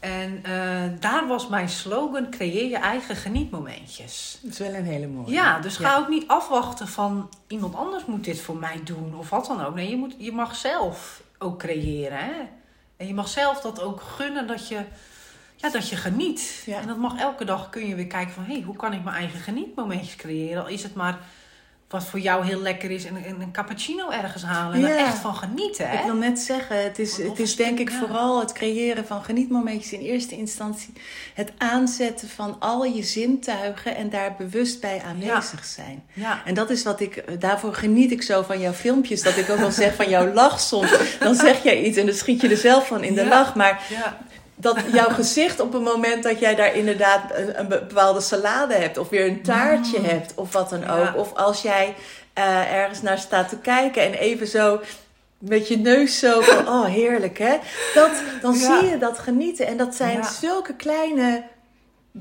En 0.00 0.40
eh, 0.44 0.82
daar 1.00 1.26
was 1.26 1.48
mijn 1.48 1.68
slogan: 1.68 2.30
creëer 2.30 2.68
je 2.68 2.76
eigen 2.76 3.16
genietmomentjes. 3.16 4.38
Dat 4.42 4.52
is 4.52 4.58
wel 4.58 4.74
een 4.74 4.84
hele 4.84 5.06
mooie. 5.06 5.30
Ja, 5.30 5.58
dus 5.60 5.76
ga 5.76 5.96
ook 5.96 6.08
niet 6.08 6.28
afwachten 6.28 6.88
van 6.88 7.28
iemand 7.48 7.74
anders 7.74 8.04
moet 8.04 8.24
dit 8.24 8.40
voor 8.40 8.56
mij 8.56 8.80
doen 8.84 9.14
of 9.18 9.30
wat 9.30 9.46
dan 9.46 9.64
ook. 9.64 9.74
Nee, 9.74 9.88
je, 9.90 9.96
moet, 9.96 10.14
je 10.18 10.32
mag 10.32 10.56
zelf 10.56 11.22
ook 11.38 11.58
creëren. 11.58 12.18
Hè? 12.18 12.32
En 12.98 13.06
je 13.06 13.14
mag 13.14 13.28
zelf 13.28 13.60
dat 13.60 13.80
ook 13.80 14.00
gunnen 14.00 14.46
dat 14.46 14.68
je, 14.68 14.84
ja, 15.56 15.70
dat 15.70 15.88
je 15.88 15.96
geniet. 15.96 16.62
Ja. 16.66 16.80
En 16.80 16.86
dat 16.86 16.96
mag 16.96 17.18
elke 17.18 17.44
dag 17.44 17.70
kun 17.70 17.86
je 17.86 17.94
weer 17.94 18.06
kijken 18.06 18.34
van 18.34 18.44
hé, 18.44 18.52
hey, 18.52 18.62
hoe 18.62 18.76
kan 18.76 18.92
ik 18.92 19.04
mijn 19.04 19.16
eigen 19.16 19.40
genietmomentjes 19.40 20.16
creëren? 20.16 20.62
Al 20.62 20.68
is 20.68 20.82
het 20.82 20.94
maar 20.94 21.18
wat 21.88 22.04
voor 22.04 22.20
jou 22.20 22.44
heel 22.46 22.60
lekker 22.60 22.90
is 22.90 23.04
en 23.04 23.14
een, 23.16 23.40
een 23.40 23.52
cappuccino 23.52 24.10
ergens 24.10 24.42
halen 24.42 24.74
en 24.74 24.80
Ja. 24.80 24.88
er 24.88 24.96
echt 25.06 25.18
van 25.18 25.34
genieten. 25.34 25.88
Hè? 25.88 25.98
Ik 25.98 26.04
wil 26.04 26.14
net 26.14 26.38
zeggen, 26.38 26.82
het 26.82 26.98
is, 26.98 27.16
het 27.16 27.38
is 27.38 27.56
denk 27.56 27.78
ik 27.78 27.90
ja. 27.90 27.98
vooral 27.98 28.40
het 28.40 28.52
creëren 28.52 29.06
van 29.06 29.24
genietmomentjes 29.24 29.92
in 29.92 30.00
eerste 30.00 30.36
instantie. 30.36 30.92
Het 31.34 31.52
aanzetten 31.58 32.28
van 32.28 32.56
al 32.58 32.84
je 32.84 33.02
zintuigen 33.02 33.96
en 33.96 34.10
daar 34.10 34.34
bewust 34.38 34.80
bij 34.80 35.02
aanwezig 35.06 35.64
zijn. 35.64 36.02
Ja. 36.12 36.42
En 36.44 36.54
dat 36.54 36.70
is 36.70 36.82
wat 36.82 37.00
ik, 37.00 37.40
daarvoor 37.40 37.74
geniet 37.74 38.10
ik 38.10 38.22
zo 38.22 38.42
van 38.42 38.60
jouw 38.60 38.72
filmpjes. 38.72 39.22
Dat 39.22 39.36
ik 39.36 39.50
ook 39.50 39.58
wel 39.58 39.70
zeg 39.72 39.94
van 39.94 40.08
jouw 40.08 40.32
lach 40.32 40.60
soms. 40.60 40.90
Dan 41.20 41.34
zeg 41.34 41.62
jij 41.62 41.82
iets 41.82 41.96
en 41.96 42.06
dan 42.06 42.14
schiet 42.14 42.40
je 42.40 42.48
er 42.48 42.56
zelf 42.56 42.86
van 42.86 43.04
in 43.04 43.14
de 43.14 43.26
lach. 43.26 43.54
Maar 43.54 43.82
Ja. 43.90 44.18
Dat 44.60 44.76
jouw 44.92 45.08
gezicht 45.08 45.60
op 45.60 45.72
het 45.72 45.82
moment 45.82 46.22
dat 46.22 46.38
jij 46.40 46.54
daar 46.54 46.74
inderdaad 46.74 47.20
een, 47.34 47.58
een 47.60 47.68
bepaalde 47.68 48.20
salade 48.20 48.74
hebt. 48.74 48.98
Of 48.98 49.08
weer 49.08 49.26
een 49.26 49.42
taartje 49.42 50.00
hebt 50.00 50.32
of 50.34 50.52
wat 50.52 50.70
dan 50.70 50.78
Mm. 50.80 50.84
Ja. 50.86 51.00
ook. 51.08 51.16
Of 51.16 51.34
als 51.34 51.62
jij 51.62 51.94
eh, 52.32 52.72
ergens 52.74 53.02
naar 53.02 53.18
staat 53.18 53.48
te 53.48 53.56
kijken 53.58 54.02
en 54.02 54.12
even 54.14 54.46
zo 54.46 54.80
met 55.38 55.68
je 55.68 55.78
neus 55.78 56.18
zo 56.18 56.40
van, 56.40 56.68
oh 56.68 56.84
heerlijk 56.84 57.38
hè. 57.38 57.56
Dat, 57.94 58.10
dan 58.42 58.58
Ja. 58.58 58.78
zie 58.80 58.88
je 58.90 58.98
dat 58.98 59.18
genieten. 59.18 59.66
En 59.66 59.76
dat 59.76 59.94
zijn 59.94 60.16
Ja. 60.16 60.22
zulke 60.40 60.74
kleine 60.74 61.42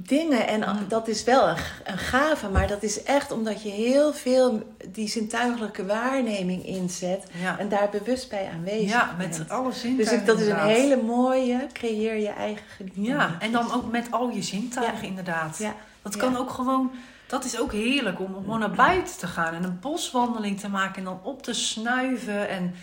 dingen. 0.04 0.48
En 0.48 0.60
Mm. 0.60 0.86
dat 0.88 1.08
is 1.08 1.24
wel 1.24 1.48
een, 1.48 1.56
een 1.84 1.98
gave, 1.98 2.50
maar 2.50 2.68
dat 2.68 2.84
is 2.84 3.04
echt 3.04 3.32
omdat 3.32 3.62
je 3.62 3.70
heel 3.70 4.14
veel 4.14 4.74
die 4.88 5.08
zintuigelijke 5.08 5.86
waarneming 5.86 6.66
inzet. 6.66 7.24
Ja. 7.42 7.60
En 7.60 7.70
daar 7.70 7.90
bewust 7.90 8.30
bij 8.30 8.50
aanwezig 8.54 8.90
ja, 8.90 9.16
bent. 9.18 9.38
met 9.38 9.50
alle 9.50 9.70
Dus 9.70 9.80
zintuigen 9.80 10.18
ik, 10.20 10.26
dat 10.26 10.40
is 10.40 10.48
een 10.48 10.60
hele 10.60 11.02
mooie, 11.02 11.68
creëer 11.74 12.16
je 12.16 12.30
eigen. 12.30 12.64
Ja, 12.94 13.36
en 13.40 13.52
dan 13.52 13.74
ook 13.74 13.92
met 13.92 14.12
al 14.12 14.30
je 14.30 14.42
zintuigen 14.42 15.08
inderdaad. 15.08 15.58
Ja. 15.58 15.74
Dat 16.02 16.16
kan 16.16 16.38
ook 16.38 16.50
gewoon, 16.50 16.92
dat 17.28 17.46
is 17.46 17.60
ook 17.60 17.72
heerlijk 17.72 18.20
om 18.20 18.34
gewoon 18.34 18.60
naar 18.60 18.72
buiten 18.72 19.18
te 19.18 19.28
gaan 19.28 19.54
en 19.54 19.64
een 19.64 19.80
boswandeling 19.80 20.60
te 20.60 20.70
maken 20.70 20.96
en 20.98 21.04
dan 21.04 21.20
op 21.24 21.44
te 21.44 21.54
snuiven 21.54 22.50
en 22.50 22.76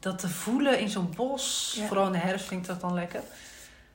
dat 0.00 0.18
te 0.18 0.28
voelen 0.28 0.78
in 0.78 0.88
zo'n 0.88 1.12
bos. 1.16 1.78
Vooral 1.86 2.06
in 2.06 2.12
de 2.12 2.18
herfst 2.18 2.46
vind 2.46 2.60
ik 2.60 2.66
dat 2.66 2.80
dan 2.80 2.94
lekker. 2.94 3.20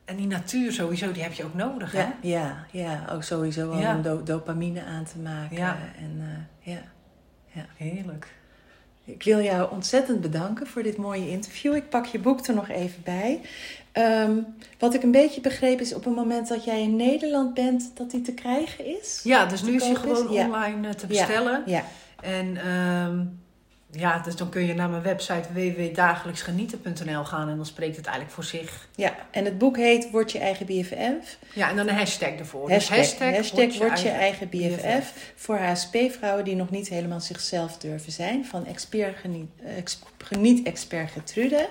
En 0.06 0.16
die 0.16 0.28
natuur 0.28 0.72
sowieso, 0.72 1.12
die 1.12 1.24
heb 1.24 1.34
je 1.34 1.43
ook 1.43 1.54
nodig, 1.54 1.91
hè? 1.91 1.99
Ja, 1.99 2.14
ja, 2.22 2.66
ja, 2.72 3.06
ook 3.12 3.24
sowieso 3.24 3.78
Ja. 3.80 3.95
om 3.95 4.01
do- 4.01 4.24
dopamine 4.24 4.84
aan 4.84 5.04
te 5.04 5.18
maken. 5.20 5.58
Ja. 5.58 5.78
En, 5.97 6.45
eh, 6.64 6.74
ja. 6.74 6.82
Heerlijk. 7.78 8.28
Ik 9.06 9.24
wil 9.24 9.39
jou 9.41 9.72
ontzettend 9.72 10.22
bedanken 10.22 10.68
voor 10.68 10.84
dit 10.84 10.97
mooie 10.97 11.30
interview. 11.30 11.76
Ik 11.76 11.89
pak 11.89 12.06
je 12.06 12.20
boek 12.20 12.47
er 12.47 12.54
nog 12.54 12.70
even 12.70 13.01
bij. 13.04 13.41
Ehm, 13.91 14.32
wat 14.80 14.93
ik 14.93 15.04
een 15.04 15.12
beetje 15.12 15.41
begreep 15.41 15.80
is 15.80 15.93
op 15.93 16.04
het 16.06 16.16
moment 16.16 16.47
dat 16.47 16.64
jij 16.64 16.82
in 16.82 16.95
Nederland 16.95 17.54
bent, 17.54 17.91
dat 17.93 18.12
die 18.12 18.22
te 18.22 18.34
krijgen 18.34 18.86
is. 18.99 19.20
Ja, 19.24 19.45
dus 19.45 19.62
nu 19.64 19.76
is 19.76 19.84
hij 19.84 19.95
gewoon 19.95 20.32
Ja. 20.32 20.45
online 20.45 20.88
eh, 20.88 20.93
te 20.93 21.01
Ja. 21.01 21.08
bestellen. 21.08 21.64
Ja, 21.66 21.84
En 22.22 22.58
ehm, 22.58 23.26
ja, 23.96 24.20
dus 24.20 24.36
dan 24.36 24.50
kun 24.50 24.66
je 24.66 24.74
naar 24.74 24.89
mijn 24.89 25.02
website 25.02 25.48
www.dagelijksgenieten.nl 25.54 27.24
gaan 27.24 27.50
en 27.50 27.56
dan 27.56 27.66
spreekt 27.66 27.96
het 27.96 28.06
eigenlijk 28.06 28.36
voor 28.36 28.44
zich. 28.44 28.88
ja, 28.96 29.16
en 29.32 29.46
het 29.46 29.58
boek 29.58 29.78
heet 29.78 30.12
Word 30.12 30.32
je 30.32 30.39
eigen 30.39 30.66
BFF. 30.66 31.38
Ja, 31.54 31.70
en 31.70 31.76
dan 31.76 31.88
een 31.88 31.96
hashtag 31.96 32.30
ervoor. 32.30 32.72
Hashtag, 32.72 32.98
dus 32.98 33.18
hashtag, 33.20 33.78
Word 33.78 34.02
je 34.02 34.10
eigen 34.10 34.50
BFF. 34.50 34.82
BFF. 34.84 35.34
Voor 35.36 35.58
HSP-vrouwen 35.58 36.44
die 36.44 36.56
nog 36.56 36.70
niet 36.70 36.88
helemaal 36.88 37.22
zichzelf 37.22 37.78
durven 37.78 38.12
zijn. 38.12 38.46
Van 38.46 38.66
expert 38.66 39.18
geniet, 39.18 39.50
eh, 39.64 39.78
ex- 39.78 40.02
geniet-expert 40.18 41.12
Gertrude. 41.12 41.68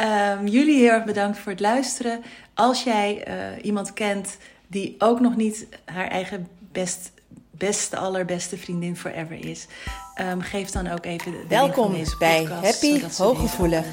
Ehm, 0.00 0.46
jullie 0.46 0.78
heel 0.78 0.90
erg 0.90 1.04
bedankt 1.04 1.38
voor 1.38 1.52
het 1.52 1.60
luisteren. 1.60 2.22
Als 2.54 2.82
jij 2.82 3.24
eh, 3.24 3.34
iemand 3.62 3.92
kent 3.92 4.36
die 4.66 4.94
ook 4.98 5.20
nog 5.20 5.36
niet 5.36 5.66
haar 5.84 6.08
eigen 6.08 6.48
best, 6.72 7.10
beste, 7.50 7.96
allerbeste 7.96 8.56
vriendin 8.56 8.96
forever 8.96 9.44
is, 9.44 9.66
ehm, 10.14 10.40
geef 10.40 10.70
dan 10.70 10.88
ook 10.88 11.04
even 11.04 11.32
de 11.32 11.44
Welkom 11.48 11.92
deze 11.92 12.16
bij 12.18 12.42
podcast, 12.42 12.82
Happy 12.82 13.02
Hooggevoelig. 13.16 13.86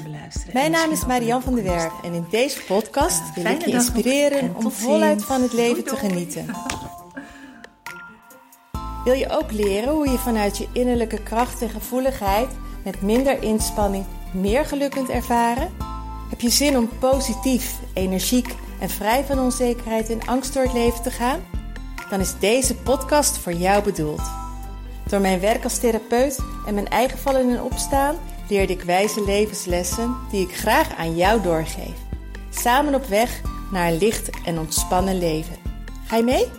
Mijn 0.52 0.70
naam 0.70 0.82
is 0.82 0.88
misschien 0.88 1.12
ook 1.12 1.18
Marian 1.18 1.42
van 1.42 1.54
der 1.54 1.64
Werf 1.64 1.92
en 2.02 2.12
in 2.12 2.26
deze 2.30 2.60
podcast 2.60 3.20
Eh, 3.20 3.42
wil 3.42 3.52
ik 3.52 3.64
je 3.64 3.70
inspireren 3.70 4.38
en 4.38 4.54
om 4.54 4.70
voluit 4.70 5.24
van 5.24 5.42
het 5.42 5.52
leven 5.52 5.84
Doei, 5.84 5.96
te 5.96 5.96
genieten. 5.96 6.46
Wil 9.04 9.14
je 9.14 9.30
ook 9.30 9.52
leren 9.52 9.92
hoe 9.92 10.10
je 10.10 10.18
vanuit 10.18 10.58
je 10.58 10.68
innerlijke 10.72 11.22
kracht 11.22 11.62
en 11.62 11.70
gevoeligheid 11.70 12.48
met 12.84 13.02
minder 13.02 13.42
inspanning 13.42 14.04
meer 14.32 14.64
geluk 14.64 14.90
kunt 14.90 15.08
ervaren? 15.08 15.96
Heb 16.38 16.50
je 16.50 16.56
zin 16.56 16.76
om 16.76 16.88
positief, 16.98 17.74
energiek 17.92 18.54
en 18.80 18.88
vrij 18.88 19.24
van 19.24 19.38
onzekerheid 19.38 20.10
en 20.10 20.26
angst 20.26 20.54
door 20.54 20.62
het 20.62 20.72
leven 20.72 21.02
te 21.02 21.10
gaan? 21.10 21.40
Dan 22.10 22.20
is 22.20 22.38
deze 22.38 22.74
podcast 22.74 23.38
voor 23.38 23.52
jou 23.52 23.82
bedoeld. 23.82 24.20
Door 25.08 25.20
mijn 25.20 25.40
werk 25.40 25.64
als 25.64 25.78
therapeut 25.78 26.38
en 26.66 26.74
mijn 26.74 26.88
eigen 26.88 27.18
vallen 27.18 27.50
en 27.50 27.62
opstaan 27.62 28.16
leerde 28.48 28.72
ik 28.72 28.82
wijze 28.82 29.24
levenslessen 29.24 30.16
die 30.30 30.46
ik 30.48 30.56
graag 30.56 30.96
aan 30.96 31.16
jou 31.16 31.42
doorgeef. 31.42 31.96
Samen 32.50 32.94
op 32.94 33.06
weg 33.06 33.40
naar 33.72 33.88
een 33.88 33.98
licht 33.98 34.30
en 34.44 34.58
ontspannen 34.58 35.18
leven. 35.18 35.56
Ga 36.06 36.16
je 36.16 36.22
mee? 36.22 36.57